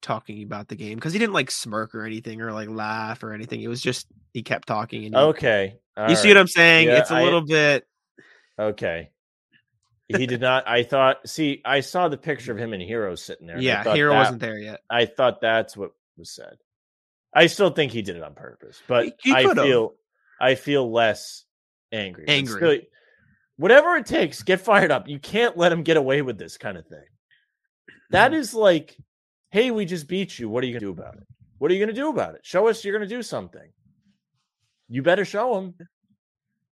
talking 0.03 0.43
about 0.43 0.69
the 0.69 0.77
game 0.77 0.97
because 0.97 1.13
he 1.13 1.19
didn't 1.19 1.33
like 1.33 1.51
smirk 1.51 1.95
or 1.95 2.05
anything 2.05 2.41
or 2.43 2.53
like 2.53 2.69
laugh 2.69 3.23
or 3.23 3.33
anything. 3.33 3.63
It 3.63 3.69
was 3.69 3.81
just 3.81 4.07
he 4.33 4.43
kept 4.43 4.69
talking 4.69 5.05
and 5.07 5.15
he, 5.15 5.21
Okay. 5.21 5.77
you 6.09 6.17
see 6.17 6.29
what 6.29 6.37
I'm 6.37 6.47
saying? 6.49 6.89
Yeah, 6.89 6.99
it's 6.99 7.11
a 7.11 7.15
I- 7.15 7.23
little 7.25 7.41
bit. 7.43 7.87
Okay. 8.59 9.11
He 10.09 10.27
did 10.27 10.43
not. 10.43 10.69
I 10.69 10.83
thought. 10.83 11.27
See, 11.27 11.63
I 11.65 11.81
saw 11.81 12.09
the 12.09 12.19
picture 12.19 12.53
of 12.53 12.59
him 12.59 12.75
and 12.75 12.83
Herro 12.83 13.19
sitting 13.19 13.47
there. 13.47 13.59
Yeah, 13.59 13.83
Herro 13.83 14.11
that- 14.13 14.19
wasn't 14.19 14.41
there 14.41 14.59
yet. 14.59 14.81
I 14.91 15.07
thought 15.07 15.41
that's 15.41 15.75
what 15.75 15.93
was 16.19 16.31
said. 16.31 16.59
I 17.33 17.47
still 17.47 17.71
think 17.71 17.93
he 17.93 18.03
did 18.03 18.17
it 18.17 18.23
on 18.23 18.35
purpose, 18.35 18.83
but 18.87 19.07
He- 19.07 19.13
he 19.23 19.33
I 19.33 19.55
feel 19.55 19.95
I 20.39 20.55
feel 20.57 20.91
less 20.93 21.45
angry. 21.93 22.27
Angry. 22.29 22.57
still, 22.57 22.79
whatever 23.57 23.97
it 23.97 24.05
takes, 24.05 24.43
get 24.43 24.61
fired 24.61 24.91
up. 24.91 25.09
You 25.09 25.19
can't 25.19 25.57
let 25.57 25.73
him 25.73 25.83
get 25.83 25.97
away 25.97 26.21
with 26.21 26.37
this 26.37 26.59
kind 26.59 26.77
of 26.77 26.87
thing. 26.87 26.99
Mm-hmm. 26.99 27.95
That 28.11 28.35
is 28.35 28.53
like, 28.53 28.95
hey, 29.53 29.71
we 29.71 29.85
just 29.85 30.09
beat 30.09 30.39
you. 30.39 30.49
What 30.49 30.65
are 30.65 30.67
you 30.67 30.73
gonna 30.73 30.81
do 30.81 30.91
about 30.91 31.17
it? 31.17 31.27
What 31.59 31.71
are 31.71 31.75
you 31.75 31.81
gonna 31.81 31.93
do 31.93 32.09
about 32.09 32.35
it? 32.35 32.41
Show 32.45 32.69
us 32.69 32.85
you're 32.85 32.95
gonna 32.95 33.07
do 33.07 33.23
something. 33.23 33.71
You 34.89 35.03
better 35.03 35.25
show 35.25 35.55
them. 35.55 35.75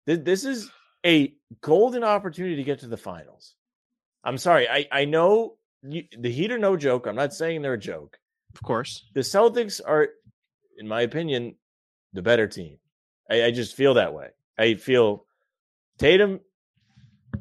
This 0.06 0.44
is 0.44 0.72
a 1.06 1.34
golden 1.62 2.04
opportunity 2.04 2.56
to 2.56 2.64
get 2.64 2.80
to 2.80 2.88
the 2.88 2.98
finals. 2.98 3.54
I'm 4.24 4.38
sorry. 4.38 4.68
I 4.68 4.88
I 4.92 5.06
know 5.06 5.58
you, 5.84 6.04
the 6.18 6.32
Heat 6.32 6.52
are 6.52 6.58
no 6.58 6.76
joke. 6.76 7.06
I'm 7.06 7.16
not 7.16 7.34
saying 7.34 7.62
they're 7.62 7.74
a 7.74 7.80
joke 7.80 8.18
Of 8.56 8.64
course. 8.64 9.06
the 9.14 9.22
Celtics 9.22 9.80
are, 9.86 10.10
in 10.78 10.88
my 10.88 11.02
opinion, 11.02 11.56
the 12.14 12.22
better 12.22 12.48
team. 12.48 12.78
I, 13.30 13.46
I 13.46 13.52
just 13.52 13.76
feel 13.76 13.94
that 13.94 14.14
way. 14.14 14.30
I 14.58 14.74
feel 14.74 15.26
Tatum 16.00 16.40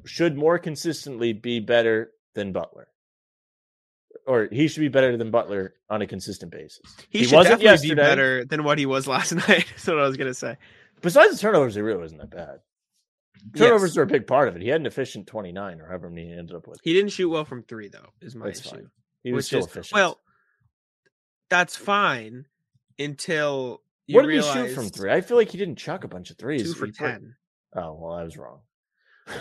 should 0.05 0.36
more 0.36 0.59
consistently 0.59 1.32
be 1.32 1.59
better 1.61 2.12
than 2.34 2.53
Butler. 2.53 2.89
Or 4.29 4.47
he 4.53 4.68
should 4.68 4.81
be 4.81 4.89
better 4.89 5.16
than 5.16 5.31
Butler 5.31 5.74
on 5.89 6.03
a 6.03 6.07
consistent 6.07 6.53
basis. 6.53 6.81
He, 7.09 7.20
He 7.20 7.24
should 7.24 7.37
wasn't 7.37 7.61
definitely 7.62 7.89
be 7.89 7.95
better 7.95 8.45
than 8.45 8.62
what 8.62 8.79
he 8.79 8.85
was 8.87 9.07
last 9.14 9.33
night. 9.35 9.66
That's 9.70 9.87
what 9.87 9.99
I 9.99 10.07
was 10.07 10.16
gonna 10.18 10.35
say. 10.35 10.57
Besides 11.01 11.33
the 11.33 11.39
turnovers, 11.39 11.74
he 11.74 11.81
really 11.81 12.01
wasn't 12.01 12.20
that 12.20 12.31
bad. 12.31 12.59
Turnovers 13.57 13.93
Yes. 13.93 13.97
are 13.97 14.03
a 14.03 14.07
big 14.07 14.26
part 14.26 14.49
of 14.49 14.57
it. 14.57 14.62
He 14.62 14.68
had 14.68 14.81
an 14.81 14.87
efficient 14.87 15.26
29 15.29 15.81
or 15.81 15.87
however 15.87 16.11
many 16.11 16.26
he 16.26 16.33
ended 16.37 16.55
up 16.57 16.66
with. 16.68 16.79
He 16.83 16.93
didn't 16.93 17.11
shoot 17.12 17.29
well 17.31 17.45
from 17.47 17.62
three, 17.62 17.89
though. 17.89 18.11
Is 18.20 18.35
my 18.37 18.47
That's 18.47 18.61
issue. 18.61 18.68
fine. 18.70 18.91
He 19.22 19.33
was 19.33 19.47
still 19.47 19.61
is 19.61 19.66
efficient. 19.66 19.95
well, 19.95 20.18
that's 21.51 21.76
fine 21.76 22.45
until 22.99 23.81
you 24.07 24.16
what 24.16 24.26
did 24.26 24.35
he 24.35 24.43
shoot 24.43 24.74
from 24.74 24.89
three? 24.91 25.11
I 25.11 25.20
feel 25.20 25.37
like 25.37 25.51
he 25.51 25.57
didn't 25.59 25.76
chuck 25.76 26.05
a 26.05 26.09
bunch 26.09 26.31
of 26.31 26.37
threes. 26.37 26.64
two 26.64 26.74
for 26.74 26.87
He 26.87 26.93
put- 26.93 26.99
ten. 26.99 27.35
Oh, 27.74 27.95
well, 28.01 28.12
I 28.12 28.24
was 28.24 28.37
wrong. 28.37 28.61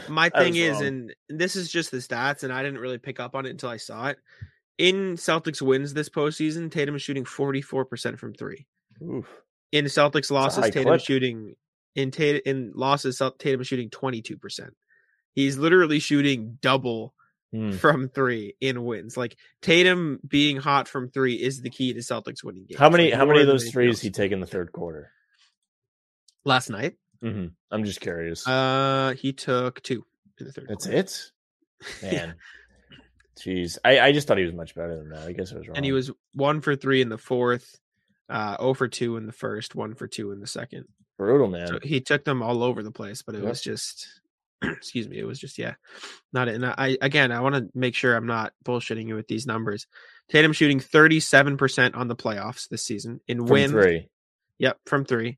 My 0.10 0.30
thing 0.38 0.56
is, 0.56 0.74
wrong. 0.76 0.84
and 0.86 1.16
this 1.30 1.56
is 1.56 1.70
just 1.72 1.92
the 1.92 1.98
stats, 1.98 2.44
and 2.44 2.54
I 2.54 2.62
didn't 2.64 2.80
really 2.80 2.98
pick 2.98 3.20
up 3.20 3.36
on 3.36 3.46
it 3.46 3.50
until 3.50 3.70
I 3.70 3.78
saw 3.78 4.08
it. 4.08 4.18
In 4.78 5.16
Celtics 5.16 5.62
wins 5.62 5.94
this 5.94 6.10
postseason, 6.10 6.72
Tatum 6.72 6.96
is 6.96 7.02
shooting 7.02 7.24
44% 7.26 8.20
from 8.20 8.34
three. 8.34 8.68
Oof. 9.02 9.26
In 9.72 9.86
Celtics 9.86 10.30
losses, 10.32 10.66
Tatum 10.66 10.80
is 10.82 10.86
clip. 10.86 11.02
shooting 11.02 11.56
in 11.96 12.12
Tatum 12.12 12.42
in 12.46 12.72
losses, 12.76 13.22
Tatum 13.40 13.62
is 13.62 13.68
shooting 13.68 13.90
22%. 13.90 14.70
He's 15.34 15.58
literally 15.58 16.00
shooting 16.00 16.58
double 16.62 17.14
Hmm. 17.54 17.72
from 17.72 18.10
three 18.10 18.56
in 18.60 18.84
wins. 18.84 19.16
Like 19.16 19.38
Tatum 19.62 20.20
being 20.28 20.58
hot 20.58 20.90
from 20.90 21.10
three 21.10 21.36
is 21.36 21.62
the 21.62 21.70
key 21.70 21.94
to 21.94 22.00
Celtics 22.02 22.44
winning 22.44 22.66
games. 22.68 22.78
How 22.78 22.90
many? 22.90 23.06
like, 23.06 23.14
how 23.14 23.26
many 23.26 23.40
of 23.40 23.48
those 23.48 23.70
threes 23.72 23.96
else. 23.96 24.02
he 24.02 24.10
take 24.12 24.34
in 24.34 24.42
the 24.42 24.46
third 24.46 24.74
quarter? 24.74 25.12
last 26.44 26.70
night? 26.70 26.96
hmm 27.22 27.48
I'm 27.72 27.84
just 27.86 28.02
curious. 28.02 28.46
Uh, 28.48 29.14
he 29.18 29.32
took 29.32 29.82
two 29.82 30.06
in 30.40 30.46
the 30.48 30.52
third. 30.52 30.66
That's 30.68 30.86
quarter. 30.88 31.00
it, 31.00 31.32
man. 32.02 32.36
Jeez, 33.38 33.78
I, 33.86 34.00
I 34.00 34.12
just 34.12 34.28
thought 34.28 34.38
he 34.38 34.44
was 34.46 34.54
much 34.54 34.74
better 34.76 34.98
than 34.98 35.10
that. 35.10 35.28
I 35.28 35.32
guess 35.34 35.52
I 35.54 35.58
was 35.58 35.68
wrong. 35.68 35.78
and 35.78 35.86
he 35.86 35.92
was 35.92 36.12
one 36.34 36.62
for 36.62 36.76
three 36.76 37.02
in 37.02 37.10
the 37.10 37.18
fourth, 37.18 37.80
uh, 38.30 38.58
0 38.58 38.74
for 38.74 38.88
two 38.88 39.16
in 39.18 39.26
the 39.28 39.32
first, 39.32 39.76
one 39.76 39.94
for 39.96 40.08
two 40.08 40.32
in 40.32 40.40
the 40.40 40.48
second. 40.48 40.86
brutal, 41.18 41.48
man. 41.48 41.68
So 41.68 41.80
he 41.84 42.02
took 42.02 42.24
them 42.26 42.42
all 42.42 42.64
over 42.64 42.82
the 42.84 42.92
place, 42.92 43.22
but 43.22 43.36
it 43.36 43.40
Yep. 43.42 43.48
was 43.50 43.62
just, 43.62 44.08
excuse 44.64 45.08
me, 45.08 45.20
it 45.20 45.26
was 45.26 45.40
just 45.40 45.58
yeah, 45.60 45.76
not. 46.34 46.48
And 46.48 46.66
I 46.66 46.98
again, 47.02 47.32
I 47.32 47.42
want 47.42 47.56
to 47.56 47.70
make 47.76 47.94
sure 47.96 48.16
I'm 48.16 48.26
not 48.28 48.54
bullshitting 48.66 49.08
you 49.08 49.16
with 49.16 49.28
these 49.28 49.46
numbers. 49.46 49.86
Tatum 50.30 50.52
shooting 50.54 50.80
37 50.80 51.58
percent 51.58 51.96
on 51.96 52.08
the 52.08 52.16
playoffs 52.16 52.68
this 52.70 52.84
season 52.84 53.22
in 53.28 53.38
From 53.40 53.48
wins. 53.50 53.72
three. 53.72 54.10
Yep, 54.60 54.78
from 54.88 55.06
three. 55.06 55.38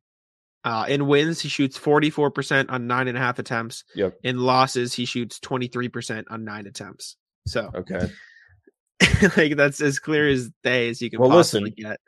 Uh, 0.64 0.86
in 0.89 1.08
wins, 1.08 1.39
he 1.41 1.47
shoots 1.50 1.78
44 1.78 2.32
percent 2.32 2.70
on 2.70 2.88
nine 2.88 3.08
and 3.10 3.18
a 3.18 3.22
half 3.22 3.39
attempts. 3.39 3.84
Yep. 3.95 4.16
In 4.24 4.38
losses, 4.39 4.93
he 4.93 5.06
shoots 5.06 5.39
23 5.39 5.89
percent 5.89 6.28
on 6.30 6.43
nine 6.45 6.66
attempts. 6.68 7.16
So 7.45 7.69
Okay. 7.75 8.09
like 9.37 9.55
that's 9.55 9.81
as 9.81 9.97
clear 9.99 10.27
as 10.27 10.49
day 10.63 10.89
as 10.89 11.01
you 11.01 11.09
can 11.09 11.19
Well, 11.19 11.29
possibly 11.29 11.73
listen, 11.77 11.91
get. 11.91 11.99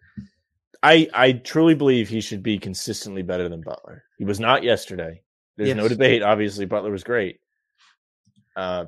I 0.84 1.07
I 1.13 1.32
truly 1.34 1.75
believe 1.75 2.09
he 2.09 2.21
should 2.21 2.43
be 2.43 2.57
consistently 2.57 3.21
better 3.21 3.47
than 3.47 3.61
Butler. 3.61 4.03
He 4.17 4.25
was 4.25 4.39
not 4.39 4.63
yesterday. 4.63 5.21
There's 5.57 5.75
no 5.75 5.88
debate. 5.88 6.23
Obviously, 6.23 6.65
Butler 6.65 6.91
was 6.91 7.03
great. 7.03 7.39
Uh, 8.55 8.86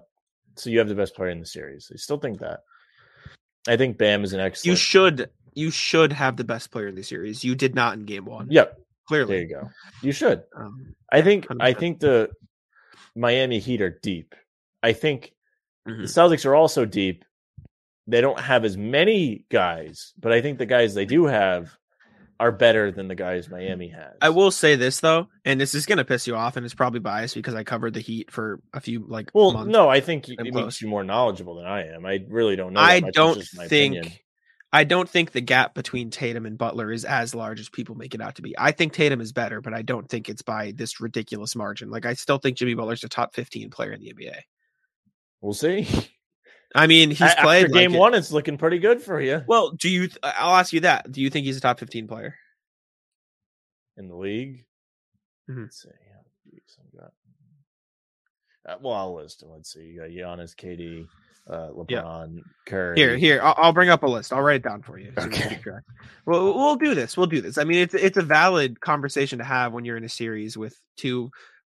so 0.56 0.70
you 0.70 0.80
have 0.80 0.88
the 0.88 0.96
best 0.96 1.16
player 1.16 1.30
in 1.30 1.40
the 1.40 1.46
series. 1.46 1.92
I 1.94 1.98
still 1.98 2.18
think 2.18 2.40
that. 2.40 2.62
I 3.68 3.78
think 3.78 3.98
Bam 3.98 4.24
is 4.24 4.34
an 4.34 4.40
excellent. 4.40 4.66
You 4.72 4.76
should 4.76 5.30
you 5.54 5.72
should 5.72 6.12
have 6.12 6.36
the 6.36 6.44
best 6.44 6.72
player 6.72 6.88
in 6.88 6.96
the 6.96 7.04
series. 7.04 7.44
You 7.44 7.56
did 7.56 7.76
not 7.76 7.94
in 7.94 8.06
game 8.06 8.26
one. 8.26 8.48
Yep. 8.50 8.80
Clearly. 9.08 9.34
There 9.36 9.42
you 9.44 9.50
go. 9.50 9.70
You 10.02 10.12
should. 10.12 10.44
Um, 10.56 10.96
I 11.12 11.22
think 11.22 11.46
I 11.60 11.74
100%. 11.74 11.80
think 11.80 12.00
the 12.00 12.30
Miami 13.16 13.60
Heat 13.60 13.82
are 13.82 14.00
deep. 14.02 14.34
I 14.82 14.94
think 14.94 15.34
mhm. 15.88 16.02
the 16.02 16.04
Celtics 16.04 16.46
are 16.46 16.56
also 16.56 16.86
deep. 16.86 17.26
They 18.08 18.22
don't 18.22 18.40
have 18.40 18.66
as 18.66 18.76
many 18.76 19.46
guys, 19.50 20.14
but 20.20 20.34
I 20.34 20.42
think 20.42 20.58
the 20.58 20.66
guys 20.66 20.94
they 20.94 21.06
do 21.06 21.26
have 21.26 21.78
are 22.40 22.52
better 22.52 22.92
than 22.92 23.08
the 23.08 23.16
guys 23.16 23.50
Miami 23.50 23.88
has. 23.90 24.16
I 24.22 24.30
will 24.30 24.52
say 24.52 24.76
this 24.76 25.00
though, 25.00 25.28
and 25.46 25.62
this 25.62 25.74
is 25.74 25.86
gonna 25.86 26.04
piss 26.04 26.28
you 26.28 26.36
off, 26.36 26.58
and 26.58 26.66
it's 26.66 26.76
probably 26.76 27.00
biased 27.00 27.36
because 27.36 27.56
I 27.56 27.64
covered 27.64 27.94
the 27.94 28.02
Heat 28.02 28.32
for 28.32 28.60
a 28.74 28.82
few 28.82 29.06
like 29.08 29.32
Well, 29.34 29.54
months. 29.54 29.72
no, 29.72 29.88
I 29.88 30.02
think 30.02 30.28
it 30.28 30.40
and 30.40 30.54
makes 30.54 30.82
you 30.82 30.90
more 30.90 31.04
knowledgeable 31.04 31.56
than 31.56 31.66
I 31.66 31.88
am. 31.88 32.06
I 32.06 32.26
really 32.28 32.56
don't 32.58 32.74
know. 32.74 32.82
I. 32.82 33.00
Don't 33.00 33.42
think 33.42 33.96
opinion. 33.96 34.12
I 34.74 34.84
don't 34.86 35.08
think 35.08 35.32
the 35.32 35.42
gap 35.42 35.76
between 35.76 36.10
Tatum 36.10 36.48
and 36.48 36.58
Butler 36.58 36.92
is 36.92 37.06
as 37.06 37.36
large 37.36 37.60
as 37.60 37.70
people 37.70 37.94
make 37.94 38.16
it 38.16 38.22
out 38.22 38.36
to 38.36 38.42
be. 38.42 38.56
I 38.58 38.72
think 38.72 38.92
Tatum 38.92 39.22
is 39.22 39.32
better, 39.32 39.62
but 39.62 39.72
I 39.72 39.84
don't 39.84 40.10
think 40.10 40.30
it's 40.30 40.42
by 40.42 40.74
this 40.76 41.00
ridiculous 41.00 41.56
margin. 41.56 41.92
Like 41.92 42.08
I 42.08 42.16
still 42.16 42.40
think 42.40 42.58
Jimmy 42.58 42.74
Butler's 42.74 43.04
a 43.04 43.08
top 43.08 43.36
15 43.36 43.70
player 43.70 43.92
in 43.92 44.02
the 44.02 44.12
NBA. 44.12 44.40
We'll 45.44 45.54
see. 45.54 45.88
I 46.76 46.88
mean, 46.88 47.10
he's 47.12 47.22
After 47.22 47.44
played 47.44 47.72
game 47.72 47.92
like 47.92 47.98
it- 47.98 48.00
one. 48.00 48.14
It's 48.16 48.32
looking 48.32 48.58
pretty 48.58 48.80
good 48.80 49.02
for 49.02 49.22
you 49.22 49.44
Well, 49.46 49.72
do 49.72 49.90
you? 49.90 50.08
th- 50.08 50.18
I'll 50.24 50.56
ask 50.56 50.74
you 50.74 50.80
that. 50.80 51.12
Do 51.12 51.22
you 51.22 51.30
think 51.30 51.46
he's 51.46 51.58
a 51.58 51.62
top 51.62 51.80
15 51.80 52.08
player? 52.08 52.36
in 53.96 54.08
the 54.08 54.16
league. 54.16 54.66
Mhm. 55.48 55.64
Let's 55.64 55.84
see. 55.84 55.90
how 55.90 56.18
many 56.18 56.52
weeks 56.56 56.78
I've 56.80 57.00
got. 57.00 57.12
Uh, 58.68 58.78
well, 58.82 58.94
I'll 58.96 59.16
list 59.16 59.42
them. 59.42 59.50
Let's 59.52 59.72
see. 59.72 59.82
You 59.82 60.00
got 60.00 60.10
Giannis, 60.10 60.56
KD, 60.56 61.06
uh, 61.48 61.70
LeBron, 61.76 62.40
Curry. 62.66 62.98
Here, 62.98 63.18
here, 63.18 63.40
I'll, 63.44 63.54
I'll 63.58 63.74
bring 63.74 63.90
up 63.90 64.02
a 64.02 64.08
list. 64.08 64.34
I'll 64.34 64.42
write 64.42 64.56
it 64.56 64.64
down 64.64 64.82
for 64.82 64.98
you. 64.98 65.12
so 65.16 65.26
Okay. 65.26 65.60
track. 65.62 65.84
Well, 66.26 66.56
we'll 66.56 66.76
do 66.78 66.96
this. 66.96 67.16
We'll 67.18 67.28
do 67.28 67.42
this. 67.42 67.60
I 67.60 67.66
mean, 67.66 67.80
it's 67.80 67.94
it's 67.94 68.18
a 68.18 68.22
valid 68.24 68.80
conversation 68.80 69.38
to 69.38 69.46
have 69.46 69.74
when 69.74 69.86
you're 69.86 69.98
in 69.98 70.06
a 70.06 70.10
series 70.10 70.58
with 70.58 70.76
two 70.98 71.30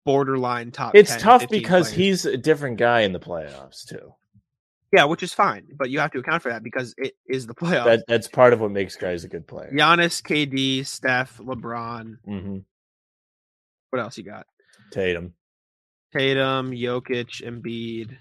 borderline 0.07 0.71
top. 0.71 0.95
It's 0.95 1.11
10, 1.11 1.19
tough 1.19 1.49
because 1.49 1.89
players. 1.89 1.95
he's 1.95 2.25
a 2.25 2.37
different 2.37 2.77
guy 2.77 3.01
in 3.01 3.11
the 3.11 3.19
playoffs 3.19 3.85
too. 3.87 4.13
yeah, 4.91 5.03
which 5.03 5.21
is 5.21 5.33
fine, 5.33 5.67
but 5.77 5.89
you 5.89 5.99
have 5.99 6.11
to 6.11 6.19
account 6.19 6.41
for 6.41 6.49
that 6.49 6.63
because 6.63 6.95
it 6.97 7.13
is 7.27 7.45
the 7.45 7.53
playoffs. 7.61 7.85
That 7.85 8.03
that's 8.07 8.27
part 8.27 8.53
of 8.53 8.61
what 8.61 8.71
makes 8.71 8.95
guys 8.95 9.23
a 9.23 9.27
good 9.27 9.45
player. 9.45 9.71
Giannis, 9.73 10.21
KD, 10.23 10.85
Steph, 10.85 11.37
LeBron. 11.37 12.17
hmm 12.25 12.57
What 13.91 14.01
else 14.01 14.17
you 14.17 14.23
got? 14.23 14.47
Tatum, 14.91 15.33
Tatum, 16.13 16.71
Jokic, 16.71 17.41
Embiid, 17.43 18.15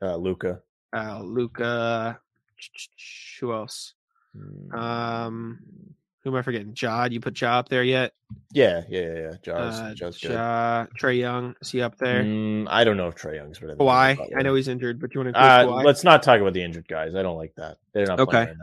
uh, 0.00 0.16
Luka. 0.16 0.60
uh, 0.96 1.20
Luka. 1.22 2.20
Who 3.40 3.52
else? 3.52 3.94
Mm. 4.36 4.72
Um, 4.74 5.58
Who 6.24 6.30
am 6.30 6.36
I 6.36 6.42
forgetting? 6.42 6.72
Ja. 6.76 7.04
You 7.04 7.20
put 7.20 7.38
Ja 7.40 7.58
up 7.58 7.68
there 7.68 7.84
yet? 7.84 8.12
yeah, 8.52 8.82
yeah, 8.88 9.00
yeah, 9.00 9.32
yeah. 9.46 9.52
Uh, 9.52 9.94
Ja's 9.94 10.18
good. 10.18 10.32
Ja, 10.32 10.86
Trae 10.98 11.18
Young. 11.18 11.54
Is 11.60 11.70
he 11.70 11.82
up 11.82 11.96
there? 11.98 12.24
Mm, 12.24 12.66
I 12.68 12.82
don't 12.82 12.96
know 12.96 13.08
if 13.08 13.14
Trae 13.14 13.36
Young's 13.36 13.58
better. 13.58 13.74
Why? 13.76 14.16
I 14.36 14.42
know 14.42 14.54
he's 14.54 14.68
injured, 14.68 15.00
but 15.00 15.14
you 15.14 15.20
want 15.22 15.34
to 15.34 15.40
Uh, 15.40 15.82
let's 15.84 16.02
not 16.02 16.22
talk 16.22 16.40
about 16.40 16.54
the 16.54 16.62
injured 16.62 16.88
guys. 16.88 17.14
I 17.14 17.22
don't 17.22 17.36
like 17.36 17.54
that. 17.56 17.76
They're 17.92 18.06
not 18.06 18.20
Okay. 18.20 18.44
playing 18.44 18.58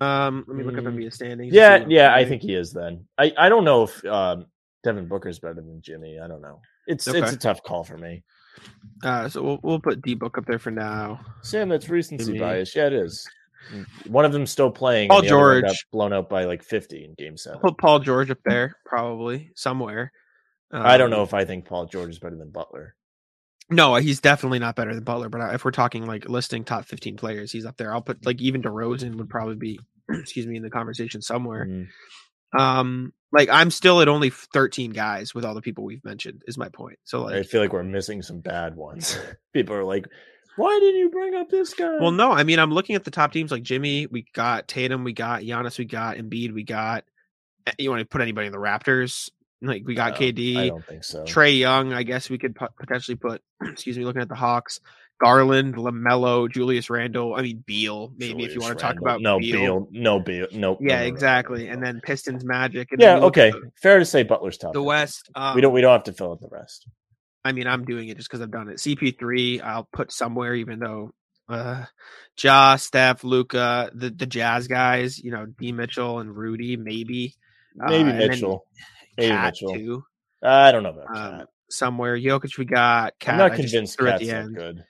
right. 0.00 0.26
Um, 0.26 0.44
let 0.48 0.56
me 0.56 0.64
look 0.64 0.78
up 0.78 0.84
Mm. 0.84 0.96
NBA 0.98 1.12
standings. 1.12 1.54
Yeah, 1.54 1.84
yeah, 1.86 2.14
I 2.14 2.24
think 2.24 2.42
he 2.42 2.54
is. 2.54 2.72
Then 2.72 3.06
I, 3.18 3.32
I 3.36 3.48
don't 3.48 3.64
know 3.64 3.84
if 3.84 4.04
um, 4.06 4.46
Devin 4.82 5.06
Booker's 5.06 5.38
better 5.38 5.54
than 5.54 5.80
Jimmy. 5.82 6.18
I 6.18 6.26
don't 6.28 6.40
know. 6.42 6.60
It's 6.86 7.06
it's 7.06 7.32
a 7.32 7.36
tough 7.36 7.62
call 7.62 7.84
for 7.84 7.98
me. 7.98 8.22
Uh, 9.02 9.28
so 9.28 9.42
we'll 9.42 9.60
we'll 9.62 9.80
put 9.80 10.00
D 10.02 10.14
book 10.14 10.38
up 10.38 10.46
there 10.46 10.58
for 10.58 10.70
now. 10.70 11.20
Sam, 11.42 11.68
that's 11.68 11.88
recency 11.90 12.24
Jimmy. 12.24 12.38
bias. 12.38 12.74
Yeah, 12.74 12.86
it 12.86 12.92
is. 12.94 13.26
One 14.06 14.24
of 14.24 14.32
them's 14.32 14.50
still 14.50 14.70
playing. 14.70 15.08
Paul 15.08 15.18
other 15.18 15.26
got 15.28 15.68
George. 15.68 15.86
blown 15.92 16.12
out 16.12 16.28
by 16.28 16.44
like 16.44 16.62
fifty 16.62 17.04
in 17.04 17.14
Game 17.14 17.32
I'll 17.32 17.38
Seven. 17.38 17.60
put 17.60 17.78
Paul 17.78 17.98
George 18.00 18.30
up 18.30 18.38
there 18.44 18.76
probably 18.84 19.50
somewhere. 19.54 20.12
I 20.72 20.96
don't 20.98 21.12
Um, 21.12 21.18
know 21.18 21.22
if 21.22 21.32
I 21.34 21.44
think 21.44 21.64
Paul 21.64 21.86
George 21.86 22.10
is 22.10 22.18
better 22.18 22.36
than 22.36 22.50
Butler. 22.50 22.94
No, 23.70 23.94
he's 23.96 24.20
definitely 24.20 24.58
not 24.58 24.76
better 24.76 24.94
than 24.94 25.04
Butler. 25.04 25.28
But 25.28 25.54
if 25.54 25.64
we're 25.64 25.70
talking 25.72 26.06
like 26.06 26.28
listing 26.28 26.64
top 26.64 26.84
fifteen 26.84 27.16
players, 27.16 27.50
he's 27.52 27.66
up 27.66 27.76
there. 27.76 27.92
I'll 27.92 28.02
put 28.02 28.24
like 28.26 28.40
even 28.40 28.62
DeRozan 28.62 29.16
would 29.16 29.28
probably 29.30 29.56
be, 29.56 29.80
excuse 30.10 30.46
me, 30.46 30.56
in 30.56 30.62
the 30.62 30.70
conversation 30.70 31.22
somewhere. 31.22 31.66
Mm. 31.66 31.86
Um, 32.56 33.12
like 33.32 33.48
I'm 33.50 33.70
still 33.70 34.00
at 34.00 34.08
only 34.08 34.30
thirteen 34.30 34.92
guys 34.92 35.34
with 35.34 35.44
all 35.44 35.54
the 35.54 35.60
people 35.62 35.84
we've 35.84 36.04
mentioned. 36.04 36.42
Is 36.46 36.56
my 36.58 36.68
point. 36.68 36.98
So 37.04 37.22
like, 37.22 37.34
I 37.34 37.42
feel 37.42 37.60
like 37.60 37.72
we're 37.72 37.82
missing 37.82 38.22
some 38.22 38.40
bad 38.40 38.76
ones. 38.76 39.18
People 39.52 39.74
are 39.76 39.84
like, 39.84 40.06
"Why 40.56 40.78
didn't 40.80 41.00
you 41.00 41.10
bring 41.10 41.34
up 41.34 41.48
this 41.48 41.74
guy?" 41.74 41.98
well, 42.00 42.10
no, 42.10 42.32
I 42.32 42.44
mean 42.44 42.58
I'm 42.58 42.72
looking 42.72 42.96
at 42.96 43.04
the 43.04 43.10
top 43.10 43.32
teams 43.32 43.50
like 43.50 43.62
Jimmy. 43.62 44.06
We 44.06 44.26
got 44.32 44.68
Tatum. 44.68 45.04
We 45.04 45.12
got 45.12 45.42
Giannis. 45.42 45.78
We 45.78 45.84
got 45.84 46.16
Embiid. 46.16 46.52
We 46.52 46.62
got 46.64 47.04
Eh, 47.66 47.72
You 47.78 47.90
want 47.90 48.00
to 48.00 48.06
put 48.06 48.20
anybody 48.20 48.46
in 48.46 48.52
the 48.52 48.58
Raptors? 48.58 49.30
Like 49.62 49.82
we 49.86 49.94
got 49.94 50.12
No, 50.12 50.26
KD, 50.26 50.56
I 50.56 50.68
don't 50.68 50.84
think 50.84 51.02
so. 51.02 51.24
Trae 51.24 51.58
Young. 51.58 51.92
I 51.92 52.02
guess 52.02 52.28
we 52.28 52.38
could 52.38 52.56
potentially 52.78 53.16
put. 53.16 53.42
Excuse 53.62 53.96
me, 53.96 54.04
looking 54.04 54.20
at 54.20 54.28
the 54.28 54.34
Hawks, 54.34 54.80
Garland, 55.18 55.76
LaMelo, 55.76 56.50
Julius 56.50 56.90
Randle. 56.90 57.34
I 57.34 57.42
mean 57.42 57.64
Beal, 57.66 58.12
maybe 58.16 58.44
if 58.44 58.54
you 58.54 58.60
want 58.60 58.78
to 58.78 58.82
talk 58.82 59.00
about 59.00 59.22
no 59.22 59.38
Beal. 59.38 59.60
Beal, 59.60 59.88
no 59.90 60.20
Beal, 60.20 60.46
no. 60.52 60.76
Yeah, 60.80 60.88
no, 60.88 60.94
no, 60.96 61.00
no, 61.00 61.06
exactly. 61.06 61.66
no, 61.66 61.72
And 61.72 61.82
then 61.82 62.00
Pistons, 62.02 62.44
Magic. 62.44 62.92
And 62.92 63.00
yeah, 63.00 63.14
then 63.14 63.16
you 63.18 63.24
look 63.24 63.38
at 63.38 63.54
okay, 63.54 63.68
fair 63.80 63.98
to 63.98 64.04
say 64.04 64.22
Butler's 64.22 64.58
top. 64.58 64.74
The, 64.74 64.80
the 64.80 64.82
West. 64.84 65.30
Um, 65.34 65.54
we 65.54 65.62
don't 65.62 65.72
we 65.72 65.80
don't 65.80 65.92
have 65.92 66.04
to 66.04 66.12
fill 66.12 66.32
out 66.32 66.40
the 66.40 66.48
rest. 66.48 66.86
I 67.46 67.52
mean, 67.52 67.66
I'm 67.66 67.84
doing 67.84 68.08
it 68.08 68.16
just 68.16 68.28
because 68.28 68.42
I've 68.42 68.50
done 68.50 68.68
it. 68.68 68.76
CP3, 68.78 69.62
I'll 69.62 69.88
put 69.92 70.12
somewhere, 70.12 70.54
even 70.54 70.78
though 70.80 71.12
uh 71.48 71.84
Ja, 72.42 72.76
Steph, 72.76 73.22
Luka, 73.24 73.90
the 73.94 74.10
the 74.10 74.26
Jazz 74.26 74.66
guys, 74.68 75.18
you 75.18 75.30
know, 75.30 75.46
D 75.46 75.72
Mitchell 75.72 76.18
and 76.18 76.36
Rudy, 76.36 76.76
maybe. 76.76 77.34
Uh, 77.80 77.90
Maybe 77.90 78.10
then 78.10 78.28
Mitchell. 78.30 78.64
Maybe 79.16 79.28
Cat 79.30 79.44
Mitchell. 79.54 79.74
too. 79.74 80.04
I 80.42 80.72
don't 80.72 80.82
know 80.82 80.90
about 80.98 81.16
Um, 81.40 81.46
somewhere. 81.70 82.16
Jokic, 82.18 82.58
we 82.58 82.64
got. 82.64 83.18
Cat, 83.18 83.34
I'm 83.34 83.38
not 83.38 83.52
I 83.52 83.56
convinced 83.56 83.98
Cat's 83.98 84.10
at 84.12 84.20
the 84.20 84.30
end. 84.30 84.56
good. 84.56 84.84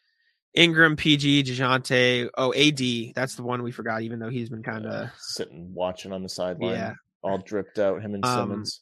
Ingram, 0.55 0.97
PG, 0.97 1.43
Dejounte. 1.45 2.31
Oh, 2.39 2.55
AD. 2.55 3.13
That's 3.15 3.35
the 3.35 3.43
one 3.43 3.63
we 3.63 3.73
forgot, 3.73 4.03
even 4.03 4.19
though 4.21 4.31
he's 4.31 4.49
been 4.49 4.63
kind 4.63 4.87
of. 4.87 4.93
Uh, 4.93 5.07
sitting 5.19 5.75
watching 5.75 6.13
on 6.13 6.23
the 6.23 6.29
sideline, 6.31 6.75
Yeah. 6.77 6.93
all 7.23 7.39
dripped 7.39 7.79
out. 7.79 8.01
Him 8.03 8.15
and 8.15 8.25
Um, 8.25 8.49
Simmons. 8.51 8.81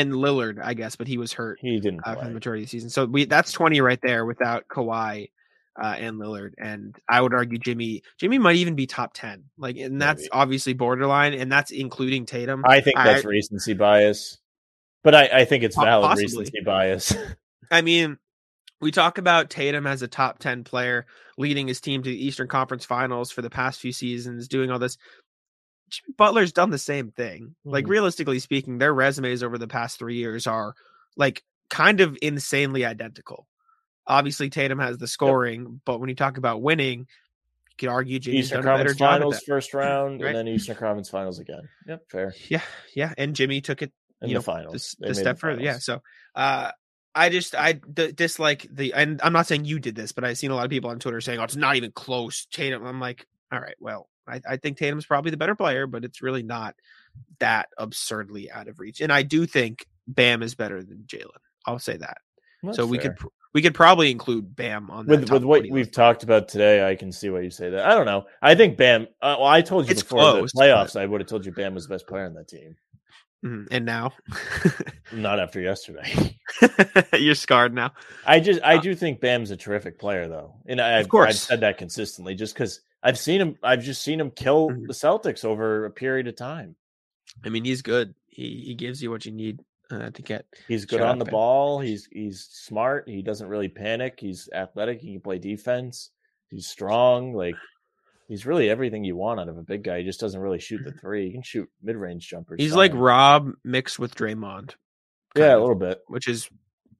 And 0.00 0.12
Lillard, 0.12 0.58
I 0.62 0.74
guess, 0.74 0.96
but 0.96 1.08
he 1.08 1.18
was 1.18 1.32
hurt. 1.32 1.58
He 1.60 1.78
didn't 1.78 2.00
uh, 2.04 2.14
for 2.16 2.24
the 2.24 2.30
majority 2.30 2.62
of 2.62 2.68
the 2.68 2.70
season. 2.70 2.90
So 2.90 3.04
we 3.04 3.24
that's 3.26 3.52
twenty 3.52 3.80
right 3.80 4.00
there 4.02 4.24
without 4.24 4.66
Kawhi 4.68 5.30
uh, 5.80 5.94
and 5.98 6.18
Lillard. 6.18 6.52
And 6.58 6.96
I 7.08 7.20
would 7.20 7.34
argue 7.34 7.58
Jimmy 7.58 8.02
Jimmy 8.18 8.38
might 8.38 8.56
even 8.56 8.74
be 8.74 8.86
top 8.86 9.12
ten. 9.14 9.44
Like, 9.58 9.76
and 9.76 10.00
that's 10.00 10.22
Maybe. 10.22 10.30
obviously 10.32 10.72
borderline, 10.72 11.34
and 11.34 11.50
that's 11.50 11.70
including 11.70 12.26
Tatum. 12.26 12.64
I 12.66 12.80
think 12.80 12.96
that's 12.96 13.24
I- 13.24 13.28
recency 13.28 13.74
bias, 13.74 14.38
but 15.02 15.14
I, 15.14 15.28
I 15.32 15.44
think 15.44 15.64
it's 15.64 15.76
valid 15.76 16.08
possibly. 16.08 16.42
recency 16.42 16.62
bias. 16.64 17.14
I 17.70 17.82
mean, 17.82 18.18
we 18.80 18.90
talk 18.90 19.18
about 19.18 19.50
Tatum 19.50 19.86
as 19.86 20.02
a 20.02 20.08
top 20.08 20.38
ten 20.38 20.64
player, 20.64 21.06
leading 21.38 21.68
his 21.68 21.80
team 21.80 22.02
to 22.02 22.08
the 22.08 22.26
Eastern 22.26 22.48
Conference 22.48 22.84
Finals 22.84 23.30
for 23.30 23.42
the 23.42 23.50
past 23.50 23.80
few 23.80 23.92
seasons, 23.92 24.48
doing 24.48 24.70
all 24.70 24.78
this. 24.78 24.96
Jimmy 25.90 26.14
Butler's 26.16 26.52
done 26.52 26.70
the 26.70 26.78
same 26.78 27.10
thing. 27.10 27.54
Like 27.64 27.84
Mhm. 27.84 27.90
realistically 27.90 28.38
speaking, 28.38 28.78
their 28.78 28.94
resumes 28.94 29.42
over 29.42 29.58
the 29.58 29.68
past 29.68 29.98
three 29.98 30.16
years 30.16 30.46
are 30.46 30.74
like 31.16 31.42
kind 31.68 32.00
of 32.00 32.16
insanely 32.22 32.84
identical. 32.84 33.46
Obviously, 34.06 34.50
Tatum 34.50 34.78
has 34.78 34.98
the 34.98 35.06
scoring, 35.06 35.80
but 35.84 36.00
when 36.00 36.08
you 36.08 36.16
talk 36.16 36.36
about 36.36 36.62
winning, 36.62 37.00
you 37.00 37.06
could 37.78 37.88
argue 37.88 38.18
Jimmy's 38.18 38.46
Eastern 38.46 38.64
done 38.64 38.74
a 38.74 38.78
better 38.78 38.94
Conference 38.94 38.98
Finals 38.98 39.42
first 39.46 39.74
round, 39.74 40.20
Right. 40.20 40.28
and 40.28 40.36
then 40.36 40.48
Eastern 40.48 40.76
Conference 40.76 41.08
Finals 41.10 41.38
again. 41.38 41.68
Yep, 41.86 42.02
fair. 42.10 42.34
Yeah, 42.48 42.62
yeah, 42.94 43.14
and 43.16 43.34
Jimmy 43.36 43.60
took 43.60 43.82
it 43.82 43.92
In 44.20 44.28
you 44.28 44.34
the 44.34 44.38
know, 44.38 44.42
finals, 44.42 44.96
They 45.00 45.08
the 45.08 45.14
step 45.14 45.36
the 45.36 45.40
further. 45.40 45.62
Yeah. 45.62 45.78
So, 45.78 46.02
uh, 46.34 46.72
I 47.14 47.28
just 47.30 47.54
I 47.54 47.72
d- 47.72 48.12
dislike 48.12 48.66
the, 48.70 48.92
and 48.92 49.20
I'm 49.22 49.32
not 49.32 49.46
saying 49.46 49.64
you 49.64 49.78
did 49.80 49.94
this, 49.94 50.12
but 50.12 50.24
I've 50.24 50.36
seen 50.38 50.50
a 50.50 50.54
lot 50.56 50.64
of 50.64 50.70
people 50.70 50.90
on 50.90 50.98
Twitter 50.98 51.20
saying, 51.22 51.38
"Oh, 51.40 51.44
it's 51.44 51.56
not 51.56 51.76
even 51.76 51.90
close." 51.92 52.46
Tatum. 52.52 52.84
I'm 52.84 53.00
like, 53.00 53.26
all 53.50 53.58
right, 53.60 53.74
well, 53.80 54.09
I, 54.30 54.40
I 54.48 54.56
think 54.56 54.78
Tatum's 54.78 55.06
probably 55.06 55.30
the 55.30 55.36
better 55.36 55.54
player, 55.54 55.86
but 55.86 56.04
it's 56.04 56.22
really 56.22 56.42
not 56.42 56.74
that 57.40 57.68
absurdly 57.78 58.50
out 58.50 58.68
of 58.68 58.78
reach. 58.78 59.00
And 59.00 59.12
I 59.12 59.22
do 59.22 59.46
think 59.46 59.86
Bam 60.06 60.42
is 60.42 60.54
better 60.54 60.82
than 60.82 61.04
Jaylen. 61.06 61.28
I'll 61.66 61.78
say 61.78 61.96
that. 61.96 62.18
That's 62.62 62.76
so 62.76 62.86
we 62.86 62.98
fair. 62.98 63.12
could 63.14 63.28
we 63.52 63.62
could 63.62 63.74
probably 63.74 64.10
include 64.10 64.54
Bam 64.54 64.90
on 64.90 65.06
that 65.06 65.20
with 65.20 65.30
with 65.30 65.44
what 65.44 65.62
we've 65.62 65.72
list. 65.86 65.92
talked 65.92 66.22
about 66.22 66.48
today, 66.48 66.88
I 66.88 66.94
can 66.94 67.10
see 67.10 67.30
why 67.30 67.40
you 67.40 67.50
say 67.50 67.70
that. 67.70 67.84
I 67.86 67.94
don't 67.94 68.06
know. 68.06 68.26
I 68.42 68.54
think 68.54 68.76
Bam. 68.76 69.02
Uh, 69.20 69.36
well, 69.38 69.46
I 69.48 69.60
told 69.62 69.86
you 69.86 69.92
It's 69.92 70.02
before 70.02 70.20
close, 70.20 70.52
the 70.52 70.60
playoffs. 70.60 70.94
I 71.00 71.06
would 71.06 71.20
have 71.20 71.28
told 71.28 71.44
you 71.46 71.52
Bam 71.52 71.74
was 71.74 71.86
the 71.88 71.94
best 71.94 72.06
player 72.06 72.26
on 72.26 72.34
that 72.34 72.48
team. 72.48 72.76
Mhm. 73.44 73.68
and 73.70 73.86
now 73.86 74.12
Not 75.12 75.40
after 75.40 75.62
yesterday. 75.62 76.36
you're 77.18 77.34
scarred 77.34 77.72
now. 77.72 77.92
I 78.26 78.38
just 78.38 78.60
I 78.62 78.76
Uh, 78.76 78.80
do 78.82 78.94
think 78.94 79.20
Bam's 79.20 79.50
a 79.50 79.56
terrific 79.56 79.98
player 79.98 80.28
though, 80.28 80.56
and 80.66 80.78
I, 80.78 80.98
I've, 80.98 81.08
I've 81.14 81.34
said 81.36 81.60
that 81.60 81.78
consistently 81.78 82.34
just 82.34 82.52
because 82.54 82.80
I've 83.02 83.18
seen 83.18 83.40
him. 83.40 83.56
I've 83.62 83.82
just 83.82 84.02
seen 84.02 84.20
him 84.20 84.30
kill 84.30 84.70
Mhm. 84.70 84.86
the 84.86 84.92
Celtics 84.92 85.44
over 85.44 85.84
a 85.86 85.90
period 85.90 86.26
of 86.28 86.36
time. 86.36 86.76
I 87.44 87.48
mean, 87.48 87.64
he's 87.64 87.82
good. 87.82 88.14
He 88.28 88.62
he 88.66 88.74
gives 88.74 89.02
you 89.02 89.10
what 89.10 89.24
you 89.24 89.32
need 89.32 89.60
uh, 89.90 90.10
to 90.10 90.22
get. 90.22 90.46
He's 90.68 90.84
good 90.84 91.00
on 91.00 91.18
the 91.18 91.24
Bam. 91.24 91.32
ball. 91.32 91.80
He's 91.80 92.06
he's 92.12 92.46
smart. 92.50 93.08
He 93.08 93.22
doesn't 93.22 93.48
really 93.48 93.68
panic. 93.68 94.18
He's 94.20 94.48
athletic. 94.52 95.00
He 95.00 95.12
can 95.12 95.20
play 95.20 95.38
defense. 95.38 96.10
He's 96.48 96.66
strong. 96.66 97.32
Like 97.34 97.56
he's 98.28 98.44
really 98.46 98.68
everything 98.70 99.02
you 99.04 99.16
want 99.16 99.40
out 99.40 99.48
of 99.48 99.56
a 99.58 99.62
big 99.62 99.82
guy. 99.82 99.98
He 99.98 100.04
just 100.04 100.20
doesn't 100.20 100.40
really 100.40 100.60
shoot 100.60 100.82
the 100.84 100.92
three. 100.92 101.26
He 101.26 101.32
can 101.32 101.42
shoot 101.42 101.68
mid 101.82 101.96
range 101.96 102.28
jumpers. 102.28 102.60
He's 102.60 102.74
like. 102.74 102.92
Rob 102.94 103.52
mixed 103.64 103.98
with 103.98 104.14
Draymond, 104.14 104.74
yeah, 105.34 105.48
kind 105.48 105.52
a 105.54 105.60
little 105.60 105.74
bit. 105.74 106.00
which 106.06 106.28
is 106.28 106.48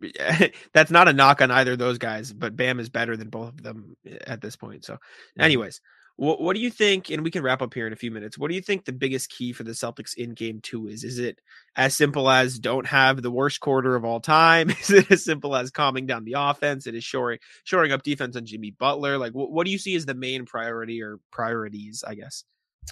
that's 0.72 0.90
not 0.90 1.08
a 1.08 1.12
knock 1.12 1.42
on 1.42 1.50
either 1.50 1.72
of 1.72 1.78
those 1.78 1.98
guys, 1.98 2.32
but 2.32 2.56
Bam 2.56 2.80
is 2.80 2.88
better 2.88 3.16
than 3.16 3.28
both 3.28 3.48
of 3.50 3.62
them 3.62 3.96
eh, 4.06 4.16
at 4.26 4.40
this 4.40 4.56
point. 4.56 4.84
So, 4.84 4.94
Mm-hmm. 4.94 5.42
anyways, 5.42 5.80
what 6.16 6.40
what 6.40 6.54
do 6.54 6.60
you 6.60 6.70
think? 6.70 7.10
And 7.10 7.22
we 7.24 7.30
can 7.30 7.42
wrap 7.42 7.62
up 7.62 7.72
here 7.72 7.86
in 7.86 7.92
a 7.92 7.96
few 7.96 8.10
minutes. 8.10 8.36
What 8.36 8.48
do 8.48 8.54
you 8.54 8.60
think 8.60 8.84
the 8.84 8.92
biggest 8.92 9.30
key 9.30 9.52
for 9.54 9.62
the 9.62 9.70
Celtics 9.72 10.14
in 10.14 10.34
Game 10.34 10.60
Two 10.62 10.86
is? 10.88 11.02
Is 11.02 11.18
it 11.18 11.40
as 11.76 11.96
simple 11.96 12.28
as 12.28 12.58
don't 12.58 12.86
have 12.86 13.22
the 13.22 13.30
worst 13.30 13.60
quarter 13.60 13.96
of 13.96 14.04
all 14.04 14.20
time? 14.20 14.68
Is 14.80 14.90
it 14.90 15.10
as 15.10 15.24
simple 15.24 15.56
as 15.56 15.70
calming 15.70 16.06
down 16.06 16.24
the 16.24 16.34
offense? 16.36 16.86
It 16.86 16.94
is 16.94 17.04
shoring 17.04 17.38
shoring 17.64 17.92
up 17.92 18.02
defense 18.02 18.36
on 18.36 18.44
Jimmy 18.44 18.70
Butler. 18.70 19.16
Like, 19.16 19.32
what, 19.32 19.50
what 19.50 19.64
do 19.64 19.70
you 19.72 19.78
see 19.78 19.94
as 19.96 20.04
the 20.04 20.14
main 20.14 20.44
priority 20.44 21.02
or 21.02 21.20
priorities? 21.30 22.04
I 22.06 22.14
guess. 22.14 22.44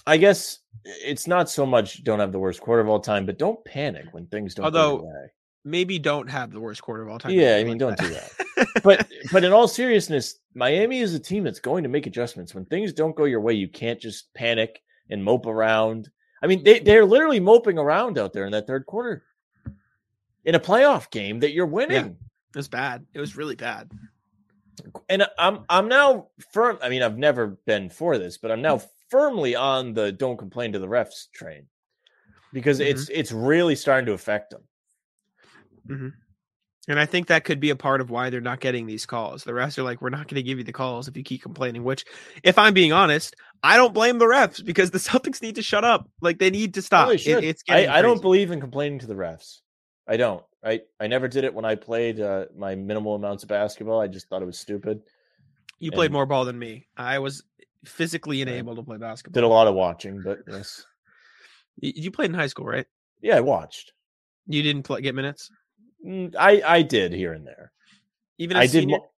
I 0.07 0.17
guess 0.17 0.59
it's 0.85 1.27
not 1.27 1.49
so 1.49 1.65
much 1.65 2.03
don't 2.03 2.19
have 2.19 2.31
the 2.31 2.39
worst 2.39 2.61
quarter 2.61 2.81
of 2.81 2.87
all 2.89 2.99
time, 2.99 3.25
but 3.25 3.37
don't 3.37 3.63
panic 3.65 4.05
when 4.11 4.27
things 4.27 4.55
don't 4.55 4.63
go 4.63 4.79
Although, 4.79 4.95
your 4.97 5.05
way. 5.05 5.31
Maybe 5.65 5.99
don't 5.99 6.29
have 6.29 6.51
the 6.51 6.59
worst 6.59 6.81
quarter 6.81 7.03
of 7.03 7.09
all 7.09 7.19
time. 7.19 7.31
Yeah, 7.31 7.57
I 7.57 7.63
mean, 7.63 7.77
like 7.77 7.97
don't 7.97 7.97
do 7.97 8.13
that. 8.13 8.31
But 8.83 9.09
but 9.31 9.43
in 9.43 9.53
all 9.53 9.67
seriousness, 9.67 10.39
Miami 10.53 10.99
is 10.99 11.13
a 11.13 11.19
team 11.19 11.43
that's 11.43 11.59
going 11.59 11.83
to 11.83 11.89
make 11.89 12.07
adjustments. 12.07 12.53
When 12.53 12.65
things 12.65 12.93
don't 12.93 13.15
go 13.15 13.23
your 13.23 13.39
way, 13.39 13.53
you 13.53 13.69
can't 13.69 13.99
just 13.99 14.33
panic 14.33 14.81
and 15.09 15.23
mope 15.23 15.45
around. 15.45 16.09
I 16.41 16.47
mean, 16.47 16.63
they, 16.63 16.79
they're 16.79 17.05
literally 17.05 17.39
moping 17.39 17.77
around 17.77 18.17
out 18.17 18.33
there 18.33 18.45
in 18.45 18.51
that 18.51 18.67
third 18.67 18.85
quarter 18.85 19.23
in 20.45 20.55
a 20.55 20.59
playoff 20.59 21.09
game 21.09 21.39
that 21.39 21.51
you're 21.51 21.65
winning. 21.65 22.17
It 22.53 22.57
was 22.57 22.67
bad. 22.67 23.05
It 23.13 23.19
was 23.19 23.35
really 23.35 23.55
bad. 23.55 23.91
And 25.09 25.27
I'm 25.37 25.65
I'm 25.69 25.87
now 25.87 26.27
firm. 26.51 26.79
I 26.81 26.89
mean, 26.89 27.03
I've 27.03 27.17
never 27.17 27.59
been 27.65 27.89
for 27.89 28.17
this, 28.17 28.37
but 28.37 28.51
I'm 28.51 28.61
now 28.61 28.81
firmly 29.09 29.55
on 29.55 29.93
the 29.93 30.11
don't 30.11 30.37
complain 30.37 30.73
to 30.73 30.79
the 30.79 30.87
refs 30.87 31.29
train 31.33 31.65
because 32.53 32.79
it's 32.79 33.05
mm-hmm. 33.05 33.19
it's 33.19 33.31
really 33.31 33.75
starting 33.75 34.05
to 34.05 34.13
affect 34.13 34.51
them. 34.51 34.61
Hmm 35.89 36.09
And 36.87 36.99
I 36.99 37.05
think 37.05 37.27
that 37.27 37.43
could 37.43 37.59
be 37.59 37.69
a 37.71 37.75
part 37.75 38.01
of 38.01 38.09
why 38.09 38.29
they're 38.29 38.41
not 38.41 38.59
getting 38.61 38.85
these 38.87 39.05
calls. 39.05 39.43
The 39.43 39.51
refs 39.51 39.77
are 39.77 39.83
like, 39.83 40.01
we're 40.01 40.09
not 40.09 40.27
going 40.27 40.35
to 40.35 40.43
give 40.43 40.57
you 40.57 40.63
the 40.63 40.71
calls 40.71 41.07
if 41.07 41.17
you 41.17 41.23
keep 41.23 41.41
complaining. 41.41 41.83
Which, 41.83 42.05
if 42.43 42.57
I'm 42.57 42.73
being 42.73 42.93
honest, 42.93 43.35
I 43.61 43.75
don't 43.77 43.93
blame 43.93 44.17
the 44.17 44.25
refs 44.25 44.63
because 44.63 44.91
the 44.91 44.97
Celtics 45.09 45.41
need 45.41 45.55
to 45.55 45.61
shut 45.61 45.83
up. 45.83 46.09
Like 46.21 46.39
they 46.39 46.49
need 46.49 46.75
to 46.75 46.81
stop. 46.81 47.09
It- 47.11 47.27
it's 47.27 47.63
I, 47.69 47.87
I 47.87 48.01
don't 48.01 48.21
believe 48.21 48.51
in 48.51 48.59
complaining 48.61 48.99
to 48.99 49.07
the 49.07 49.15
refs. 49.15 49.59
I 50.07 50.17
don't. 50.17 50.43
I, 50.63 50.81
I 50.99 51.07
never 51.07 51.27
did 51.27 51.43
it 51.45 51.53
when 51.53 51.63
I 51.65 51.75
played 51.75 52.19
uh, 52.19 52.45
my 52.57 52.75
minimal 52.75 53.15
amounts 53.15 53.43
of 53.43 53.49
basketball. 53.49 54.01
I 54.01 54.07
just 54.07 54.27
thought 54.27 54.41
it 54.41 54.45
was 54.45 54.59
stupid. 54.59 55.01
you 55.79 55.91
played 55.91 56.11
more 56.11 56.25
ball 56.25 56.43
than 56.45 56.57
me. 56.59 56.87
I 56.97 57.19
was 57.19 57.43
physically 57.85 58.41
unable 58.41 58.75
to 58.75 58.83
play 58.83 58.97
basketball. 58.97 59.41
Did 59.41 59.45
a 59.45 59.47
lot 59.47 59.67
of 59.67 59.75
watching, 59.75 60.21
but 60.21 60.39
yes. 60.47 60.85
You, 61.81 62.11
played 62.11 62.29
in 62.31 62.33
high 62.33 62.47
school, 62.47 62.65
right? 62.65 62.85
Yeah, 63.21 63.37
I 63.37 63.39
watched. 63.39 63.93
You 64.47 64.61
didn't 64.63 64.83
play, 64.83 64.99
get 65.01 65.15
minutes, 65.15 65.49
I, 66.37 66.61
I 66.65 66.81
did 66.81 67.13
here 67.13 67.33
and 67.33 67.45
there. 67.45 67.71
even 68.37 68.57
I 68.57 68.61
did. 68.61 68.83
senior? 68.83 68.97
Mo- 68.97 69.09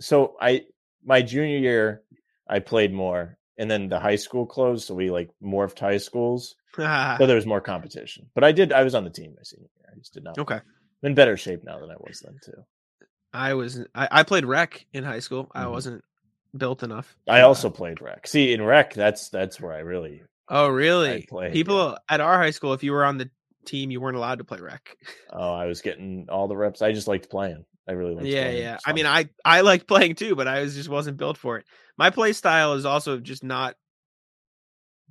so 0.00 0.36
I 0.40 0.64
my 1.04 1.22
junior 1.22 1.58
year, 1.58 2.02
I 2.48 2.58
played 2.60 2.92
more, 2.92 3.36
and 3.58 3.70
then 3.70 3.88
the 3.88 4.00
high 4.00 4.16
school 4.16 4.46
closed, 4.46 4.86
so 4.86 4.94
we 4.94 5.10
like 5.10 5.30
morphed 5.42 5.78
high 5.78 5.98
schools, 5.98 6.56
so 6.76 7.26
there 7.26 7.36
was 7.36 7.46
more 7.46 7.60
competition. 7.60 8.30
But 8.34 8.44
I 8.44 8.52
did. 8.52 8.72
I 8.72 8.82
was 8.82 8.94
on 8.94 9.04
the 9.04 9.10
team 9.10 9.34
my 9.36 9.42
senior 9.42 9.68
year. 9.76 9.90
I 9.94 9.98
just 9.98 10.14
did 10.14 10.24
not. 10.24 10.38
okay. 10.38 10.56
I'm 11.02 11.08
in 11.08 11.14
better 11.14 11.36
shape 11.36 11.62
now 11.64 11.78
than 11.78 11.90
I 11.90 11.96
was 12.00 12.20
then 12.24 12.38
too. 12.42 12.64
I 13.32 13.54
was. 13.54 13.80
I, 13.94 14.08
I 14.10 14.22
played 14.22 14.44
rec 14.46 14.86
in 14.92 15.04
high 15.04 15.20
school. 15.20 15.50
I 15.54 15.64
Mhm. 15.64 15.70
wasn't 15.72 16.04
built 16.56 16.82
enough. 16.82 17.14
I 17.28 17.40
Uh, 17.42 17.48
also 17.48 17.68
played 17.68 18.00
rec. 18.00 18.26
See, 18.26 18.52
in 18.52 18.62
rec, 18.62 18.94
that's 18.94 19.28
that's 19.28 19.60
where 19.60 19.72
I 19.72 19.80
really 19.80 20.22
Oh, 20.48 20.68
really? 20.68 21.26
played, 21.28 21.52
People 21.52 21.96
at 22.08 22.20
our 22.20 22.38
high 22.38 22.50
school, 22.50 22.72
if 22.74 22.82
you 22.82 22.92
were 22.92 23.04
on 23.04 23.16
the 23.18 23.30
team, 23.66 23.90
you 23.90 24.00
weren't 24.00 24.16
allowed 24.16 24.38
to 24.38 24.44
play 24.44 24.58
rec. 24.60 24.96
Oh, 25.32 25.52
I 25.52 25.66
was 25.66 25.80
getting 25.80 26.26
all 26.30 26.46
the 26.48 26.56
reps. 26.56 26.80
I 26.82 26.92
just 26.92 27.08
liked 27.08 27.28
playing. 27.30 27.64
I 27.88 27.92
really 27.92 28.14
liked 28.14 28.26
yeah, 28.26 28.44
playing. 28.44 28.62
yeah. 28.62 28.78
I 28.86 28.92
mean. 28.92 29.06
I 29.06 29.28
I 29.44 29.60
like 29.62 29.86
playing 29.88 30.14
too, 30.14 30.36
but 30.36 30.46
I 30.48 30.60
was 30.60 30.74
just 30.74 30.88
wasn't 30.88 31.16
built 31.16 31.36
for 31.36 31.58
it. 31.58 31.66
My 31.98 32.10
play 32.10 32.32
style 32.32 32.74
is 32.74 32.84
also 32.86 33.18
just 33.18 33.42
not 33.44 33.74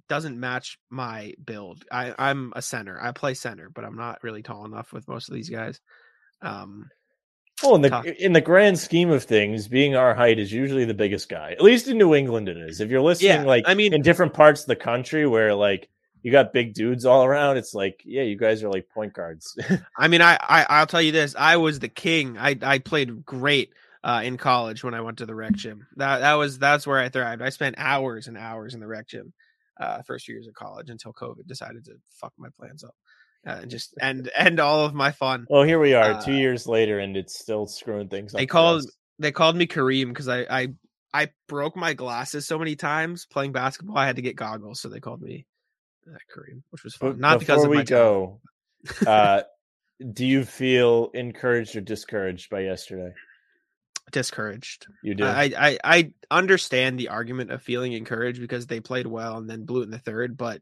doesn't 0.09 0.39
match 0.39 0.77
my 0.89 1.33
build. 1.43 1.83
I 1.91 2.13
I'm 2.17 2.53
a 2.55 2.61
center. 2.61 2.97
I 3.01 3.11
play 3.11 3.33
center, 3.33 3.69
but 3.69 3.83
I'm 3.85 3.95
not 3.97 4.23
really 4.23 4.43
tall 4.43 4.65
enough 4.65 4.91
with 4.93 5.07
most 5.07 5.29
of 5.29 5.35
these 5.35 5.49
guys. 5.49 5.79
Um, 6.41 6.89
well, 7.61 7.75
in 7.75 7.81
the 7.81 7.89
tough. 7.89 8.05
in 8.05 8.33
the 8.33 8.41
grand 8.41 8.79
scheme 8.79 9.09
of 9.11 9.23
things, 9.23 9.67
being 9.67 9.95
our 9.95 10.13
height 10.15 10.39
is 10.39 10.51
usually 10.51 10.85
the 10.85 10.93
biggest 10.93 11.29
guy. 11.29 11.51
At 11.51 11.61
least 11.61 11.87
in 11.87 11.97
New 11.97 12.15
England, 12.15 12.49
it 12.49 12.57
is. 12.57 12.81
If 12.81 12.89
you're 12.89 13.01
listening, 13.01 13.29
Yeah, 13.31 13.43
like 13.43 13.65
I 13.67 13.73
mean- 13.75 13.93
in 13.93 14.01
different 14.01 14.33
parts 14.33 14.61
of 14.61 14.67
the 14.67 14.75
country 14.75 15.27
where 15.27 15.53
like 15.53 15.89
you 16.23 16.31
got 16.31 16.53
big 16.53 16.73
dudes 16.73 17.05
all 17.05 17.23
around. 17.23 17.57
It's 17.57 17.73
like, 17.73 18.01
yeah, 18.05 18.23
you 18.23 18.37
guys 18.37 18.63
are 18.63 18.69
like 18.69 18.89
point 18.89 19.13
guards. 19.13 19.57
I 19.97 20.07
mean, 20.07 20.21
I, 20.21 20.37
I 20.41 20.65
I'll 20.69 20.87
tell 20.87 21.01
you 21.01 21.11
this: 21.11 21.35
I 21.37 21.57
was 21.57 21.79
the 21.79 21.89
king. 21.89 22.37
I 22.37 22.57
I 22.61 22.79
played 22.79 23.25
great 23.25 23.71
uh, 24.03 24.21
in 24.23 24.37
college 24.37 24.83
when 24.83 24.93
I 24.93 25.01
went 25.01 25.19
to 25.19 25.25
the 25.25 25.35
rec 25.35 25.53
gym. 25.53 25.85
That 25.97 26.19
that 26.19 26.33
was 26.33 26.57
that's 26.57 26.87
where 26.87 26.99
I 26.99 27.09
thrived. 27.09 27.41
I 27.41 27.49
spent 27.49 27.75
hours 27.77 28.27
and 28.27 28.37
hours 28.37 28.73
in 28.73 28.79
the 28.79 28.87
rec 28.87 29.07
gym 29.07 29.33
uh, 29.79 30.01
first 30.03 30.25
few 30.25 30.35
years 30.35 30.47
of 30.47 30.53
college 30.53 30.89
until 30.89 31.13
COVID 31.13 31.45
decided 31.47 31.85
to 31.85 31.93
fuck 32.21 32.33
my 32.37 32.49
plans 32.57 32.83
up 32.83 32.95
uh, 33.47 33.59
and 33.61 33.71
just 33.71 33.93
end 34.01 34.31
end 34.35 34.59
all 34.59 34.85
of 34.85 34.93
my 34.93 35.11
fun. 35.11 35.45
well, 35.49 35.63
here 35.63 35.79
we 35.79 35.93
are, 35.93 36.13
Uh, 36.13 36.21
two 36.21 36.33
years 36.33 36.67
later, 36.67 36.99
and 36.99 37.17
it's 37.17 37.39
still 37.39 37.67
screwing 37.67 38.09
things 38.09 38.33
up. 38.33 38.39
They 38.39 38.45
called 38.45 38.85
they 39.19 39.31
called 39.31 39.55
me 39.55 39.67
Kareem 39.67 40.09
because 40.09 40.27
I 40.27 40.45
I 40.49 40.67
I 41.13 41.29
broke 41.47 41.75
my 41.75 41.93
glasses 41.93 42.47
so 42.47 42.57
many 42.57 42.75
times 42.75 43.25
playing 43.25 43.51
basketball. 43.51 43.97
I 43.97 44.05
had 44.05 44.15
to 44.15 44.21
get 44.21 44.35
goggles, 44.35 44.79
so 44.81 44.89
they 44.89 44.99
called 44.99 45.21
me 45.21 45.45
uh, 46.07 46.17
Kareem, 46.33 46.61
which 46.69 46.83
was 46.83 46.95
fun. 46.95 47.19
Not 47.19 47.39
because 47.39 47.63
before 47.63 47.75
of 47.75 47.79
we 47.79 47.83
go, 47.83 48.41
uh, 49.07 49.43
do 50.13 50.25
you 50.25 50.45
feel 50.45 51.11
encouraged 51.13 51.75
or 51.75 51.81
discouraged 51.81 52.49
by 52.49 52.61
yesterday? 52.61 53.13
discouraged. 54.11 54.87
You 55.01 55.15
do. 55.15 55.25
I, 55.25 55.51
I 55.57 55.77
I 55.83 56.13
understand 56.31 56.97
the 56.97 57.09
argument 57.09 57.51
of 57.51 57.61
feeling 57.61 57.93
encouraged 57.93 58.39
because 58.39 58.67
they 58.67 58.79
played 58.79 59.07
well 59.07 59.37
and 59.37 59.49
then 59.49 59.65
blew 59.65 59.81
it 59.81 59.85
in 59.85 59.91
the 59.91 59.99
third, 59.99 60.37
but 60.37 60.61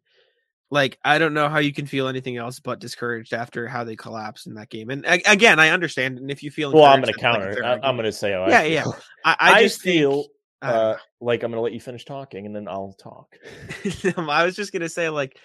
like 0.72 0.98
I 1.04 1.20
don't 1.20 1.34
know 1.34 1.50
how 1.50 1.60
you 1.60 1.74
can 1.74 1.86
feel 1.86 2.08
anything 2.08 2.38
else 2.38 2.60
but 2.60 2.80
discouraged 2.80 3.34
after 3.34 3.68
how 3.68 3.84
they 3.84 3.96
collapsed 3.96 4.48
in 4.48 4.56
that 4.56 4.70
game. 4.70 4.89
And 4.89 5.06
again, 5.06 5.60
I 5.60 5.70
understand. 5.70 6.18
And 6.18 6.32
if 6.32 6.42
you 6.42 6.50
feel, 6.50 6.72
well, 6.72 6.86
I'm 6.86 7.02
going 7.02 7.14
to 7.14 7.20
counter. 7.20 7.64
I, 7.64 7.74
I'm 7.74 7.96
going 7.96 8.06
to 8.06 8.12
say 8.12 8.32
how 8.32 8.48
Yeah, 8.48 8.60
I 8.62 8.64
yeah. 8.66 8.86
I, 9.24 9.36
I, 9.39 9.64
just 9.64 9.82
feel 9.82 10.12
think, 10.12 10.24
I 10.24 10.24
don't 10.24 10.32
uh, 10.62 10.95
like 11.20 11.43
I'm 11.43 11.51
going 11.51 11.57
to 11.57 11.62
let 11.64 11.74
you 11.74 11.80
finish 11.80 12.05
talking, 12.05 12.45
and 12.45 12.55
then 12.55 12.68
I'll 12.68 12.93
talk. 12.93 13.36
I 14.18 14.45
was 14.45 14.55
just 14.55 14.72
gonna 14.74 14.89
say 14.89 15.09
like 15.09 15.38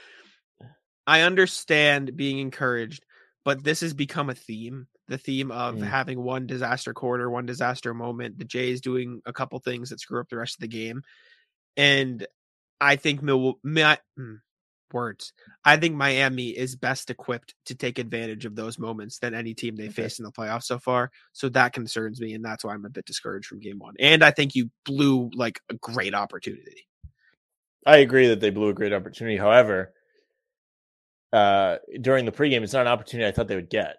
I 1.07 1.23
understand 1.23 2.17
being 2.17 2.39
encouraged, 2.39 3.05
but 3.45 3.63
this 3.63 3.81
has 3.81 3.95
become 3.95 4.31
a 4.31 4.35
theme. 4.35 4.89
The 5.09 5.19
theme 5.19 5.51
of 5.53 5.77
Mm. 5.77 5.87
having 5.87 6.21
one 6.21 6.47
disaster 6.47 6.93
quarter, 6.93 7.31
one 7.31 7.47
disaster 7.47 7.95
moment. 7.95 8.39
The 8.39 8.45
Jays 8.45 8.81
doing 8.81 9.23
a 9.25 9.33
couple 9.33 9.59
things 9.61 9.91
that 9.91 10.01
screw 10.01 10.21
up 10.21 10.29
the 10.29 10.37
rest 10.37 10.57
of 10.57 10.61
the 10.61 10.69
game, 10.69 11.03
and 11.77 12.27
I 12.81 12.97
think 12.97 13.23
Mil- 13.23 13.59
Mi- 13.63 13.97
mm, 14.19 14.39
words. 14.93 15.33
I 15.65 15.77
think 15.77 15.95
Miami 15.95 16.49
is 16.49 16.77
best 16.77 17.11
equipped 17.11 17.55
to 17.67 17.75
take 17.75 17.99
advantage 17.99 18.45
of 18.45 18.55
those 18.57 18.79
moments 18.79 19.19
than 19.19 19.35
any 19.35 19.55
team 19.55 19.77
they 19.77 19.85
Okay. 19.85 19.93
faced 19.93 20.19
in 20.19 20.25
the 20.25 20.33
playoffs 20.33 20.65
so 20.65 20.79
far. 20.79 21.11
So 21.33 21.49
that 21.51 21.73
concerns 21.73 22.21
me, 22.21 22.35
and 22.35 22.45
that's 22.45 22.65
why 22.65 22.75
I'm 22.75 22.85
a 22.85 22.91
bit 22.91 23.05
discouraged 23.05 23.47
from 23.47 23.61
game 23.61 23.79
one. 23.79 23.95
And 23.99 24.23
I 24.23 24.31
think 24.31 24.55
you 24.55 24.71
blew 24.85 25.31
like 25.35 25.61
a 25.69 25.75
great 25.75 26.15
opportunity. 26.15 26.87
I 27.87 27.99
agree 27.99 28.29
that 28.29 28.41
they 28.41 28.51
blew 28.51 28.69
a 28.69 28.75
great 28.75 28.93
opportunity. 28.93 29.37
However, 29.37 29.93
uh, 31.33 31.77
during 32.01 32.25
the 32.25 32.33
pregame, 32.33 32.63
it's 32.63 32.73
not 32.73 32.83
an 32.83 32.93
opportunity 32.93 33.29
I 33.29 33.33
thought 33.33 33.49
they 33.49 33.57
would 33.57 33.71
get. 33.71 33.97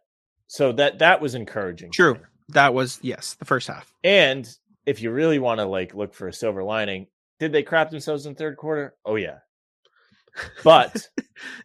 So 0.48 0.72
that 0.74 1.00
that 1.00 1.22
was 1.22 1.36
encouraging. 1.36 1.92
True. 1.92 2.20
That 2.50 2.74
was 2.74 3.00
yes, 3.02 3.36
the 3.36 3.46
first 3.46 3.68
half. 3.68 3.94
And 4.04 4.50
if 4.86 5.02
you 5.02 5.12
really 5.12 5.40
want 5.40 5.60
to 5.60 5.66
like 5.66 5.94
look 5.94 6.14
for 6.14 6.28
a 6.30 6.34
silver 6.34 6.64
lining, 6.64 7.08
did 7.40 7.52
they 7.52 7.64
crap 7.64 7.90
themselves 7.92 8.26
in 8.26 8.36
third 8.36 8.58
quarter? 8.58 8.96
Oh 9.06 9.16
yeah. 9.16 9.40
But 10.64 10.94
That's 10.94 11.08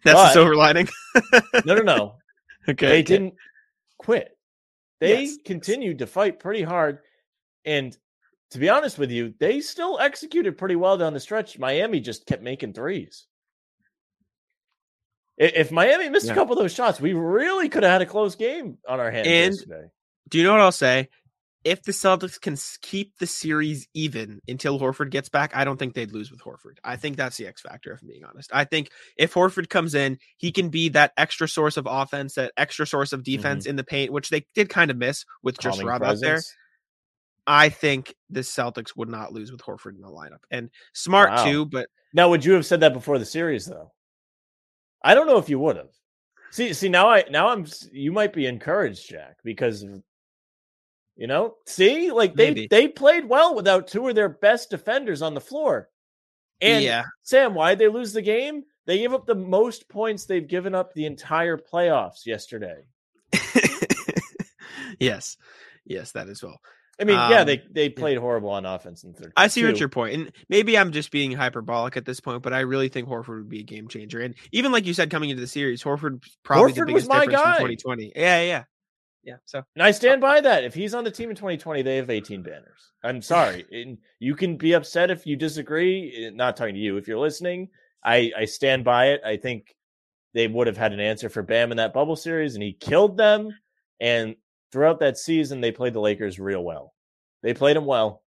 But- 0.04 0.12
the 0.12 0.32
silver 0.32 0.56
lining. 0.56 0.88
no, 1.64 1.74
no, 1.74 1.82
no. 1.82 2.14
okay. 2.68 2.86
they 2.86 2.92
okay. 2.94 3.02
didn't 3.02 3.34
quit. 3.98 4.36
They 5.00 5.20
Yes, 5.22 5.30
yes. 5.32 5.38
continued 5.44 5.98
to 5.98 6.06
fight 6.06 6.38
pretty 6.40 6.62
hard. 6.62 6.98
And 7.64 7.96
to 8.50 8.58
be 8.58 8.68
honest 8.68 8.98
with 8.98 9.10
you, 9.10 9.34
they 9.40 9.60
still 9.60 9.98
executed 9.98 10.58
pretty 10.58 10.76
well 10.76 10.96
down 10.98 11.12
the 11.14 11.20
stretch. 11.20 11.58
Miami 11.58 12.00
just 12.00 12.26
kept 12.26 12.42
making 12.42 12.72
threes. 12.74 13.26
If 15.38 15.72
Miami 15.72 16.08
missed 16.08 16.26
Yeah. 16.26 16.32
a 16.32 16.34
couple 16.36 16.52
of 16.52 16.58
those 16.58 16.74
shots, 16.74 17.00
we 17.00 17.14
really 17.14 17.68
could 17.68 17.82
have 17.82 17.92
had 17.92 18.02
a 18.02 18.06
close 18.06 18.34
game 18.36 18.78
on 18.88 19.00
our 19.00 19.10
hands 19.10 19.26
And- 19.26 19.54
yesterday. 19.54 19.88
Do 20.28 20.38
you 20.38 20.44
know 20.44 20.52
what 20.52 20.60
I'll 20.60 20.72
say? 20.72 21.08
If 21.64 21.82
the 21.82 21.92
Celtics 21.92 22.40
can 22.40 22.56
keep 22.80 23.18
the 23.18 23.26
series 23.26 23.86
even 23.94 24.40
until 24.48 24.80
Horford 24.80 25.10
gets 25.10 25.28
back, 25.28 25.54
I 25.54 25.64
don't 25.64 25.78
think 25.78 25.94
they'd 25.94 26.12
lose 26.12 26.30
with 26.30 26.40
Horford. 26.40 26.78
I 26.82 26.96
think 26.96 27.16
that's 27.16 27.36
the 27.36 27.46
X 27.46 27.60
factor, 27.60 27.92
if 27.92 28.02
I'm 28.02 28.08
being 28.08 28.24
honest. 28.24 28.50
I 28.52 28.64
think 28.64 28.90
if 29.16 29.34
Horford 29.34 29.68
comes 29.68 29.94
in, 29.94 30.18
he 30.36 30.50
can 30.50 30.70
be 30.70 30.88
that 30.90 31.12
extra 31.16 31.46
source 31.46 31.76
of 31.76 31.86
offense, 31.88 32.34
that 32.34 32.52
extra 32.56 32.86
source 32.86 33.12
of 33.12 33.22
defense 33.22 33.64
mm-hmm. 33.64 33.70
in 33.70 33.76
the 33.76 33.84
paint, 33.84 34.12
which 34.12 34.28
they 34.30 34.44
did 34.54 34.68
kind 34.68 34.90
of 34.90 34.96
miss 34.96 35.24
with 35.42 35.58
just 35.58 35.82
Rob 35.82 36.02
out 36.02 36.20
there. 36.20 36.40
I 37.46 37.68
think 37.68 38.14
the 38.30 38.40
Celtics 38.40 38.96
would 38.96 39.08
not 39.08 39.32
lose 39.32 39.50
with 39.50 39.62
Horford 39.62 39.94
in 39.94 40.00
the 40.00 40.08
lineup. 40.08 40.42
And 40.50 40.70
smart 40.94 41.30
Wow. 41.30 41.44
too, 41.44 41.66
but 41.66 41.88
Now, 42.12 42.28
would 42.28 42.44
you 42.44 42.52
have 42.52 42.66
said 42.66 42.80
that 42.80 42.92
before 42.92 43.18
the 43.18 43.24
series, 43.24 43.66
though? 43.66 43.90
I 45.02 45.14
don't 45.14 45.26
know 45.26 45.38
if 45.38 45.48
you 45.48 45.58
would 45.58 45.76
have. 45.76 45.90
See, 46.50 46.74
see, 46.74 46.88
now 46.88 47.08
I 47.08 47.24
now 47.30 47.48
I'm 47.48 47.66
you 47.90 48.12
might 48.12 48.32
be 48.32 48.46
encouraged, 48.46 49.08
Jack, 49.08 49.38
because 49.42 49.84
you 51.16 51.26
know, 51.26 51.56
see, 51.66 52.10
like 52.10 52.34
they 52.34 52.48
Maybe. 52.48 52.66
they 52.68 52.88
played 52.88 53.28
well 53.28 53.54
without 53.54 53.88
two 53.88 54.08
of 54.08 54.14
their 54.14 54.28
best 54.28 54.70
defenders 54.70 55.22
on 55.22 55.34
the 55.34 55.40
floor. 55.40 55.88
And 56.60 56.84
yeah, 56.84 57.04
Sam, 57.22 57.54
why 57.54 57.70
did 57.74 57.80
they 57.80 57.88
lose 57.88 58.12
the 58.12 58.22
game? 58.22 58.64
They 58.86 58.98
gave 58.98 59.12
up 59.12 59.26
the 59.26 59.34
most 59.34 59.88
points 59.88 60.24
they've 60.24 60.46
given 60.46 60.74
up 60.74 60.92
the 60.94 61.06
entire 61.06 61.56
playoffs 61.56 62.26
yesterday. 62.26 62.82
yes, 64.98 65.36
yes, 65.84 66.12
that 66.12 66.28
as 66.28 66.42
well. 66.42 66.60
I 67.00 67.04
mean, 67.04 67.16
yeah, 67.16 67.40
Um, 67.40 67.46
they 67.46 67.62
they 67.70 67.88
played 67.88 68.18
horrible 68.18 68.50
on 68.50 68.66
offense 68.66 69.02
in 69.02 69.14
third. 69.14 69.32
I 69.36 69.48
see 69.48 69.64
what 69.64 69.80
your 69.80 69.88
point, 69.88 70.14
and 70.14 70.32
maybe 70.48 70.76
I'm 70.78 70.92
just 70.92 71.10
being 71.10 71.32
hyperbolic 71.32 71.96
at 71.96 72.04
this 72.04 72.20
point, 72.20 72.42
but 72.42 72.52
I 72.52 72.60
really 72.60 72.88
think 72.88 73.08
Horford 73.08 73.38
would 73.38 73.48
be 73.48 73.60
a 73.60 73.64
game 73.64 73.88
changer. 73.88 74.20
And 74.20 74.34
even 74.52 74.72
like 74.72 74.86
you 74.86 74.94
said, 74.94 75.10
coming 75.10 75.30
into 75.30 75.40
the 75.40 75.46
series, 75.48 75.82
Horford 75.82 76.22
probably 76.44 76.72
the 76.72 76.80
Horford 76.82 76.92
was 76.92 77.04
biggest 77.04 77.08
my 77.08 77.20
difference 77.26 77.42
guy. 77.42 77.56
from 77.56 77.68
2020. 77.70 78.12
Yeah, 78.14 78.42
yeah, 78.42 78.64
yeah. 79.24 79.36
So 79.44 79.62
And 79.74 79.82
I 79.82 79.90
stand 79.90 80.20
by 80.20 80.40
that. 80.40 80.64
If 80.64 80.74
he's 80.74 80.94
on 80.94 81.04
the 81.04 81.10
team 81.10 81.30
in 81.30 81.36
2020, 81.36 81.82
they 81.82 81.96
have 81.96 82.10
18 82.10 82.42
banners. 82.42 82.92
I'm 83.04 83.22
sorry. 83.34 83.64
and 83.70 83.98
you 84.18 84.34
can 84.34 84.56
be 84.56 84.72
upset 84.74 85.10
if 85.10 85.26
you 85.26 85.36
disagree. 85.36 86.26
eh, 86.26 86.30
Not 86.34 86.56
talking 86.56 86.74
to 86.74 86.80
you. 86.80 86.96
If 86.96 87.06
you're 87.08 87.18
listening, 87.18 87.68
I, 88.04 88.32
I 88.36 88.44
stand 88.46 88.84
by 88.84 89.10
it. 89.10 89.20
I 89.24 89.36
think 89.36 89.74
they 90.34 90.48
would 90.48 90.66
have 90.66 90.76
had 90.76 90.92
an 90.92 91.00
answer 91.00 91.28
for 91.28 91.42
Bam 91.42 91.70
in 91.70 91.76
that 91.76 91.92
bubble 91.92 92.16
series, 92.16 92.54
and 92.54 92.62
he 92.62 92.72
killed 92.72 93.16
them. 93.16 93.50
And 94.00 94.34
throughout 94.72 95.00
that 95.00 95.18
season, 95.18 95.60
they 95.60 95.70
played 95.72 95.92
the 95.92 96.00
Lakers 96.00 96.38
real 96.40 96.64
well. 96.64 96.94
They 97.42 97.54
played 97.54 97.76
them 97.76 97.84
well. 97.86 98.22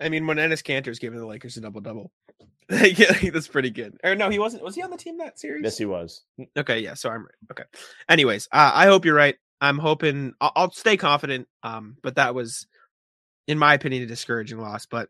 I 0.00 0.08
mean, 0.08 0.26
when 0.26 0.36
Enes 0.38 0.62
Kanter's 0.64 0.98
giving 0.98 1.18
the 1.20 1.26
Lakers 1.26 1.56
a 1.56 1.60
double 1.60 1.80
double, 1.80 2.10
yeah, 2.70 3.30
that's 3.30 3.46
pretty 3.48 3.70
good. 3.70 3.96
Or 4.02 4.14
no, 4.16 4.28
he 4.28 4.38
wasn't. 4.38 4.64
Was 4.64 4.74
he 4.74 4.82
on 4.82 4.90
the 4.90 4.96
team 4.96 5.18
that 5.18 5.38
series? 5.38 5.62
Yes, 5.62 5.78
he 5.78 5.84
was. 5.84 6.24
Okay, 6.56 6.80
yeah. 6.80 6.94
So 6.94 7.10
I'm 7.10 7.20
right. 7.22 7.34
Okay. 7.52 7.62
Anyways, 8.08 8.48
uh, 8.52 8.72
I 8.74 8.86
hope 8.86 9.04
you're 9.04 9.14
right. 9.14 9.36
I'm 9.64 9.78
hoping 9.78 10.34
I'll, 10.40 10.52
I'll 10.54 10.70
stay 10.70 10.96
confident. 10.96 11.48
Um, 11.62 11.96
but 12.02 12.16
that 12.16 12.34
was, 12.34 12.66
in 13.48 13.58
my 13.58 13.74
opinion, 13.74 14.02
a 14.02 14.06
discouraging 14.06 14.58
loss. 14.58 14.86
But 14.86 15.08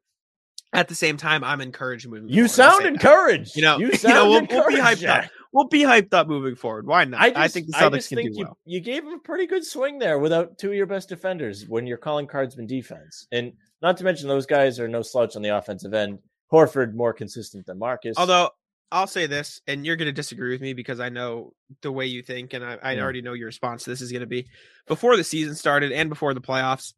at 0.73 0.89
the 0.89 0.95
same 0.95 1.17
time, 1.17 1.45
I'm 1.45 1.61
encouraged 1.61 2.09
moving. 2.09 2.29
You 2.29 2.49
forward. 2.49 2.51
Sound 2.51 2.77
say 2.79 2.83
that. 2.85 2.93
encouraged. 2.95 3.53
You 3.57 3.63
know- 3.63 3.79
you 3.79 3.91
you 3.93 4.09
know, 4.09 4.31
we'll- 4.31 4.47
we'll 4.51 4.69
be 4.69 4.77
hyped 4.77 5.07
up. 5.09 5.31
We'll 5.53 5.69
be 5.69 5.83
hyped 5.83 6.13
up 6.13 6.27
moving 6.27 6.57
forward. 6.57 6.85
Why 6.85 7.05
not? 7.05 7.21
I, 7.21 7.29
just, 7.29 7.39
I 7.39 7.47
think 7.49 7.67
the 7.69 7.77
I 7.77 7.81
Celtics 7.83 7.95
just 7.95 8.09
can 8.09 8.17
think 8.17 8.33
do 8.33 8.39
you, 8.41 8.45
well. 8.47 8.59
you 8.65 8.81
gave 8.81 9.05
him 9.05 9.13
a 9.13 9.19
pretty 9.21 9.47
good 9.47 9.65
swing 9.65 10.01
there 10.01 10.19
without 10.19 10.59
two 10.59 10.71
of 10.71 10.75
your 10.75 10.87
best 10.87 11.09
defenders 11.09 11.65
when 11.69 11.87
you're 11.87 11.97
calling 11.97 12.27
cardsman 12.27 12.67
defense. 12.67 13.29
And 13.31 13.53
not 13.81 13.97
to 13.99 14.05
mention 14.05 14.27
those 14.29 14.47
guys 14.47 14.81
are 14.81 14.89
no 14.89 15.03
slouch 15.03 15.37
on 15.37 15.43
the 15.43 15.51
offensive 15.57 15.95
end. 15.95 16.19
Horford 16.53 16.95
more 16.95 17.13
consistent 17.13 17.67
than 17.67 17.79
Marcus. 17.79 18.17
Although 18.19 18.51
I'll 18.93 19.07
say 19.09 19.27
this, 19.27 19.61
and 19.67 19.85
you're 19.85 19.97
going 19.97 20.07
to 20.07 20.13
disagree 20.13 20.51
with 20.51 20.61
me 20.61 20.73
because 20.73 21.01
I 21.01 21.09
know 21.09 21.53
the 21.83 21.91
way 21.91 22.07
you 22.07 22.23
think, 22.23 22.53
and 22.55 22.65
I, 22.65 22.79
I 22.83 22.93
Yeah. 22.93 23.03
already 23.03 23.23
know 23.23 23.33
your 23.33 23.47
response 23.47 23.85
to 23.85 23.91
this 23.91 24.01
is 24.01 24.13
going 24.13 24.21
to 24.21 24.27
be 24.27 24.47
before 24.87 25.17
the 25.17 25.25
season 25.25 25.55
started 25.55 25.91
and 25.93 26.09
before 26.09 26.33
the 26.35 26.41
playoffs. 26.41 26.93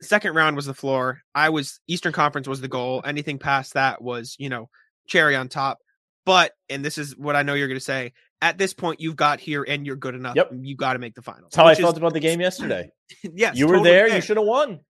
Second 0.00 0.34
round 0.34 0.54
was 0.56 0.66
the 0.66 0.74
floor. 0.74 1.22
I 1.34 1.48
was 1.50 1.80
Eastern 1.88 2.12
Conference 2.12 2.46
was 2.46 2.60
the 2.60 2.68
goal. 2.68 3.02
Anything 3.04 3.38
past 3.38 3.74
that 3.74 4.02
was, 4.02 4.36
you 4.38 4.48
know, 4.48 4.68
cherry 5.08 5.34
on 5.34 5.48
top. 5.48 5.78
But 6.26 6.52
and 6.68 6.84
this 6.84 6.98
is 6.98 7.16
what 7.16 7.36
I 7.36 7.42
know 7.42 7.54
you're 7.54 7.68
going 7.68 7.78
to 7.80 7.84
say. 7.84 8.12
At 8.42 8.58
this 8.58 8.74
point, 8.74 9.00
you've 9.00 9.16
got 9.16 9.40
here 9.40 9.64
and 9.66 9.86
you're 9.86 9.96
good 9.96 10.14
enough. 10.14 10.36
Yep. 10.36 10.50
You 10.60 10.76
got 10.76 10.92
to 10.94 10.98
make 10.98 11.14
the 11.14 11.22
finals. 11.22 11.48
that's 11.52 11.56
how 11.56 11.66
I 11.66 11.72
is- 11.72 11.78
felt 11.78 11.96
about 11.96 12.12
the 12.12 12.20
game 12.20 12.40
yesterday. 12.40 12.90
yes, 13.22 13.56
you 13.56 13.66
were 13.66 13.74
totally 13.76 13.90
there. 13.90 14.08
You 14.08 14.20
should 14.20 14.36
have 14.36 14.46
won. 14.46 14.80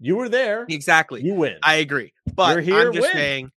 You 0.00 0.16
were 0.16 0.28
there. 0.28 0.66
exactly. 0.68 1.22
You 1.22 1.34
win. 1.34 1.56
I 1.62 1.76
agree. 1.76 2.12
But 2.34 2.62
here, 2.64 2.88
I'm 2.88 2.92
just 2.92 3.06
win. 3.06 3.12
saying, 3.12 3.50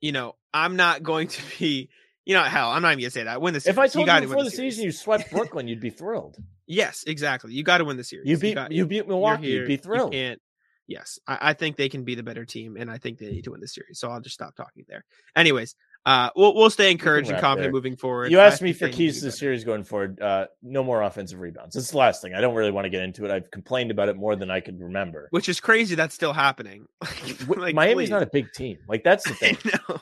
you 0.00 0.12
know, 0.12 0.34
I'm 0.52 0.76
not 0.76 1.02
going 1.02 1.28
to 1.28 1.42
be, 1.58 1.88
you 2.24 2.34
know, 2.34 2.42
hell, 2.42 2.70
I'm 2.70 2.82
not 2.82 2.92
even 2.92 3.02
gonna 3.02 3.10
say 3.10 3.24
that. 3.24 3.40
Win 3.40 3.54
the 3.54 3.62
if. 3.66 3.78
I 3.78 3.86
told 3.88 4.02
you, 4.02 4.06
gotta 4.06 4.22
before 4.26 4.36
win 4.38 4.44
the 4.46 4.50
season 4.50 4.84
you 4.84 4.92
swept 4.92 5.30
Brooklyn, 5.30 5.68
you'd 5.68 5.80
be 5.80 5.90
thrilled. 5.90 6.36
yes, 6.66 7.04
exactly. 7.06 7.52
You 7.52 7.62
got 7.62 7.78
to 7.78 7.84
win 7.84 7.96
the 7.96 8.04
series. 8.04 8.28
You 8.28 8.36
beat 8.38 8.54
got- 8.54 8.72
you 8.72 8.86
beat 8.86 9.06
Milwaukee. 9.08 9.48
here, 9.50 9.60
You'd 9.60 9.66
be 9.68 9.72
you 9.74 9.78
thrilled. 9.78 10.12
can't- 10.12 10.40
Yes, 10.86 11.20
I, 11.24 11.38
I 11.40 11.52
think 11.52 11.76
they 11.76 11.88
can 11.88 12.02
be 12.02 12.16
the 12.16 12.24
better 12.24 12.44
team, 12.44 12.76
and 12.76 12.90
I 12.90 12.98
think 12.98 13.18
they 13.18 13.30
need 13.30 13.44
to 13.44 13.52
win 13.52 13.60
the 13.60 13.68
series. 13.68 14.00
So 14.00 14.10
I'll 14.10 14.20
just 14.20 14.34
stop 14.34 14.56
talking 14.56 14.84
there. 14.88 15.04
Anyways, 15.36 15.76
uh, 16.06 16.30
we'll 16.34 16.54
we'll 16.54 16.70
stay 16.70 16.90
encouraged 16.90 17.30
and 17.30 17.38
confident 17.40 17.66
there. 17.66 17.72
moving 17.72 17.96
forward. 17.96 18.30
You 18.32 18.40
asked 18.40 18.62
me 18.62 18.72
for 18.72 18.88
keys 18.88 19.18
to 19.20 19.26
the 19.26 19.32
series 19.32 19.64
going 19.64 19.84
forward. 19.84 20.20
Uh, 20.20 20.46
no 20.62 20.82
more 20.82 21.02
offensive 21.02 21.40
rebounds. 21.40 21.74
That's 21.74 21.90
the 21.90 21.98
last 21.98 22.22
thing. 22.22 22.34
I 22.34 22.40
don't 22.40 22.54
really 22.54 22.70
want 22.70 22.86
to 22.86 22.90
get 22.90 23.02
into 23.02 23.24
it. 23.26 23.30
I've 23.30 23.50
complained 23.50 23.90
about 23.90 24.08
it 24.08 24.16
more 24.16 24.34
than 24.36 24.50
I 24.50 24.60
could 24.60 24.80
remember. 24.80 25.28
which 25.30 25.48
is 25.48 25.60
crazy. 25.60 25.94
That's 25.94 26.14
still 26.14 26.32
happening. 26.32 26.86
Like, 27.46 27.74
Miami's 27.74 28.08
please. 28.08 28.10
not 28.10 28.22
a 28.22 28.26
big 28.32 28.52
team. 28.52 28.78
Like 28.88 29.02
that's 29.04 29.24
the 29.28 29.34
thing. 29.34 29.56
I 29.64 29.70
know, 29.88 30.00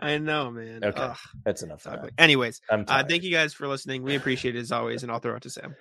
I 0.00 0.18
know, 0.18 0.50
man. 0.50 0.84
Okay. 0.84 1.00
Ugh, 1.02 1.16
That's 1.44 1.62
enough. 1.62 1.82
that. 1.84 2.10
Anyways, 2.18 2.60
uh, 2.70 3.04
thank 3.04 3.22
you 3.22 3.30
guys 3.30 3.52
for 3.54 3.68
listening. 3.68 4.02
We 4.02 4.14
appreciate 4.16 4.56
it 4.56 4.60
as 4.60 4.72
always, 4.72 5.02
and 5.02 5.12
I'll 5.12 5.18
throw 5.20 5.36
it 5.36 5.42
to 5.42 5.50
Sam. 5.50 5.74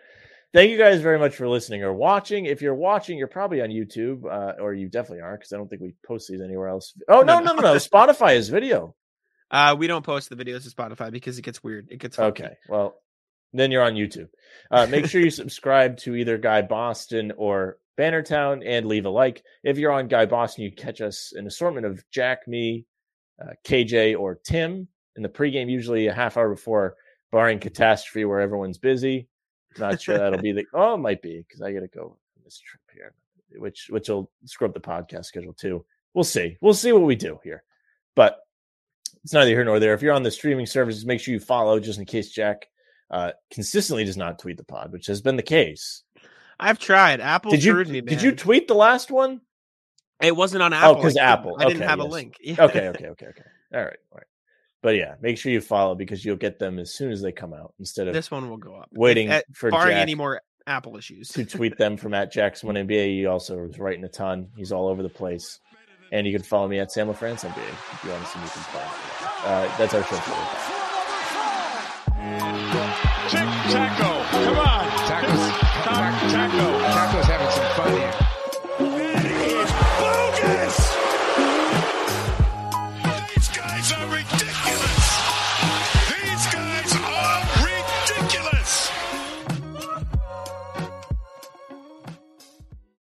Thank 0.54 0.72
you 0.72 0.78
guys 0.78 1.02
very 1.02 1.20
much 1.20 1.36
for 1.36 1.48
listening 1.48 1.84
or 1.84 1.94
watching. 1.94 2.46
If 2.46 2.62
you're 2.62 2.76
watching, 2.76 3.18
you're 3.18 3.28
probably 3.28 3.62
on 3.62 3.70
YouTube, 3.70 4.24
uh, 4.26 4.62
or 4.62 4.74
you 4.74 4.88
definitely 4.90 5.22
are 5.22 5.36
because 5.38 5.52
I 5.54 5.58
don't 5.58 5.68
think 5.70 5.82
we 5.82 5.94
post 6.06 6.28
these 6.30 6.42
anywhere 6.42 6.68
else. 6.70 6.94
Oh 7.10 7.22
No, 7.22 7.40
no, 7.40 7.54
no, 7.54 7.54
no. 7.54 7.62
no! 7.74 7.76
Spotify 7.76 8.36
is 8.36 8.50
video. 8.50 8.96
Uh, 9.50 9.76
we 9.78 9.88
don't 9.88 10.04
post 10.04 10.30
the 10.30 10.36
videos 10.36 10.64
to 10.64 10.76
Spotify 10.76 11.12
because 11.12 11.38
it 11.38 11.44
gets 11.44 11.64
weird. 11.64 11.88
It 11.90 12.00
gets 12.00 12.18
funky. 12.18 12.44
Okay, 12.44 12.56
well 12.68 12.96
then 13.54 13.72
you're 13.72 13.84
on 13.84 13.94
YouTube. 13.94 14.30
Uh, 14.72 14.88
make 14.88 15.06
sure 15.06 15.22
you 15.22 15.30
subscribe 15.32 15.98
to 15.98 16.16
either 16.16 16.38
Guy 16.38 16.62
Boston 16.62 17.32
or 17.38 17.78
Bannertown 17.98 18.62
and 18.66 18.86
leave 18.86 19.06
a 19.06 19.10
like. 19.10 19.44
If 19.64 19.78
you're 19.78 19.92
on 19.92 20.08
Guy 20.08 20.26
Boston, 20.26 20.64
you 20.64 20.72
catch 20.72 21.02
us 21.02 21.34
an 21.36 21.48
assortment 21.48 21.86
of 21.86 22.04
Jack, 22.12 22.48
me, 22.48 22.86
uh, 23.42 23.54
KJ, 23.66 24.20
or 24.20 24.36
Tim 24.36 24.88
in 25.16 25.24
the 25.24 25.30
pregame, 25.30 25.70
usually 25.70 26.08
a 26.08 26.14
half 26.14 26.38
hour 26.38 26.50
before, 26.50 26.96
barring 27.32 27.60
catastrophe 27.60 28.26
where 28.26 28.40
everyone's 28.40 28.78
busy. 28.78 29.28
Not 29.78 30.02
sure 30.02 30.18
that'll 30.18 30.42
be 30.42 30.52
the. 30.52 30.66
Oh, 30.74 30.96
it 30.96 31.00
might 31.00 31.22
be 31.22 31.44
because 31.48 31.62
I 31.62 31.72
got 31.72 31.82
to 31.82 31.88
go 31.88 32.18
on 32.36 32.44
this 32.44 32.60
trip 32.60 32.82
here, 32.94 33.14
which 33.60 33.88
which 33.90 34.10
will 34.10 34.32
screw 34.46 34.68
up 34.68 34.74
the 34.74 34.80
podcast 34.80 35.26
schedule 35.26 35.54
too. 35.54 35.86
We'll 36.14 36.24
see. 36.24 36.58
We'll 36.62 36.74
see 36.74 36.92
what 36.92 37.04
we 37.04 37.16
do 37.16 37.40
here, 37.44 37.64
but 38.16 38.40
it's 39.28 39.34
neither 39.34 39.50
here 39.52 39.66
nor 39.66 39.78
there. 39.78 39.94
If 39.94 40.02
you're 40.02 40.14
on 40.14 40.24
the 40.24 40.32
streaming 40.32 40.66
services, 40.66 41.06
make 41.06 41.20
sure 41.20 41.34
you 41.34 41.42
follow 41.42 41.82
just 41.82 42.00
in 42.00 42.06
case 42.06 42.30
Jack 42.32 42.70
uh, 43.12 43.34
consistently 43.52 44.06
does 44.06 44.16
not 44.16 44.40
tweet 44.40 44.56
the 44.56 44.64
pod, 44.64 44.94
which 44.94 45.08
has 45.08 45.20
been 45.22 45.36
the 45.36 45.44
case. 45.44 46.04
I've 46.58 46.80
tried. 46.80 47.20
Apple 47.20 47.52
did 47.52 47.62
you 47.62 47.74
screwed 47.74 47.90
me, 47.90 48.00
did 48.00 48.22
you 48.22 48.32
tweet 48.32 48.70
the 48.70 48.74
last 48.74 49.12
one? 49.12 49.42
It 50.22 50.34
wasn't 50.34 50.64
on 50.64 50.72
Apple. 50.72 51.00
I 51.00 51.02
couldn't- 51.02 51.18
Apple. 51.20 51.58
I 51.60 51.66
didn't 51.66 51.82
Okay, 51.82 51.90
have 51.90 52.00
a 52.00 52.06
link. 52.06 52.36
Yeah. 52.40 52.56
Okay, 52.60 52.88
okay, 52.88 53.08
okay, 53.08 53.26
okay. 53.26 53.42
All 53.74 53.82
right, 53.84 53.98
all 54.14 54.18
right. 54.18 54.28
But 54.82 54.96
yeah, 54.96 55.16
make 55.22 55.38
sure 55.38 55.52
you 55.52 55.60
follow 55.60 55.94
because 55.94 56.24
you'll 56.24 56.38
get 56.38 56.58
them 56.58 56.80
as 56.80 56.94
soon 56.94 57.12
as 57.12 57.22
they 57.22 57.34
come 57.34 57.54
out 57.54 57.74
instead 57.80 58.08
of 58.08 58.14
This 58.14 58.32
one 58.32 58.50
will 58.50 58.56
go 58.56 58.76
up. 58.76 58.88
Waiting 58.94 59.28
at- 59.28 59.44
for 59.54 59.72
barring 59.72 59.96
Jack 59.96 60.02
any 60.04 60.16
more 60.16 60.42
Apple 60.66 60.96
issues. 60.96 61.28
to 61.34 61.44
tweet 61.44 61.78
them 61.78 61.98
from 61.98 62.14
at 62.14 62.32
Jackson 62.32 62.68
One 62.68 62.76
NBA. 62.88 63.08
He 63.08 63.26
also 63.26 63.66
is 63.66 63.78
writing 63.78 64.06
a 64.06 64.10
ton. 64.10 64.52
He's 64.56 64.72
all 64.72 64.88
over 64.88 65.04
the 65.04 65.10
place. 65.10 65.60
And 66.14 66.26
you 66.26 66.32
can 66.32 66.42
follow 66.42 66.70
me 66.70 66.80
at 66.80 66.90
Sam 66.90 67.08
LaFrance 67.10 67.44
NBA 67.46 67.68
if 67.68 68.04
you 68.06 68.12
want 68.12 68.24
to 68.24 68.30
see 68.32 68.40
me 68.40 68.48
play. 68.72 69.17
Uh, 69.44 69.78
that's 69.78 69.94
our 69.94 70.04
show. 70.04 70.16
Tic 73.30 73.48
taco. 73.72 74.17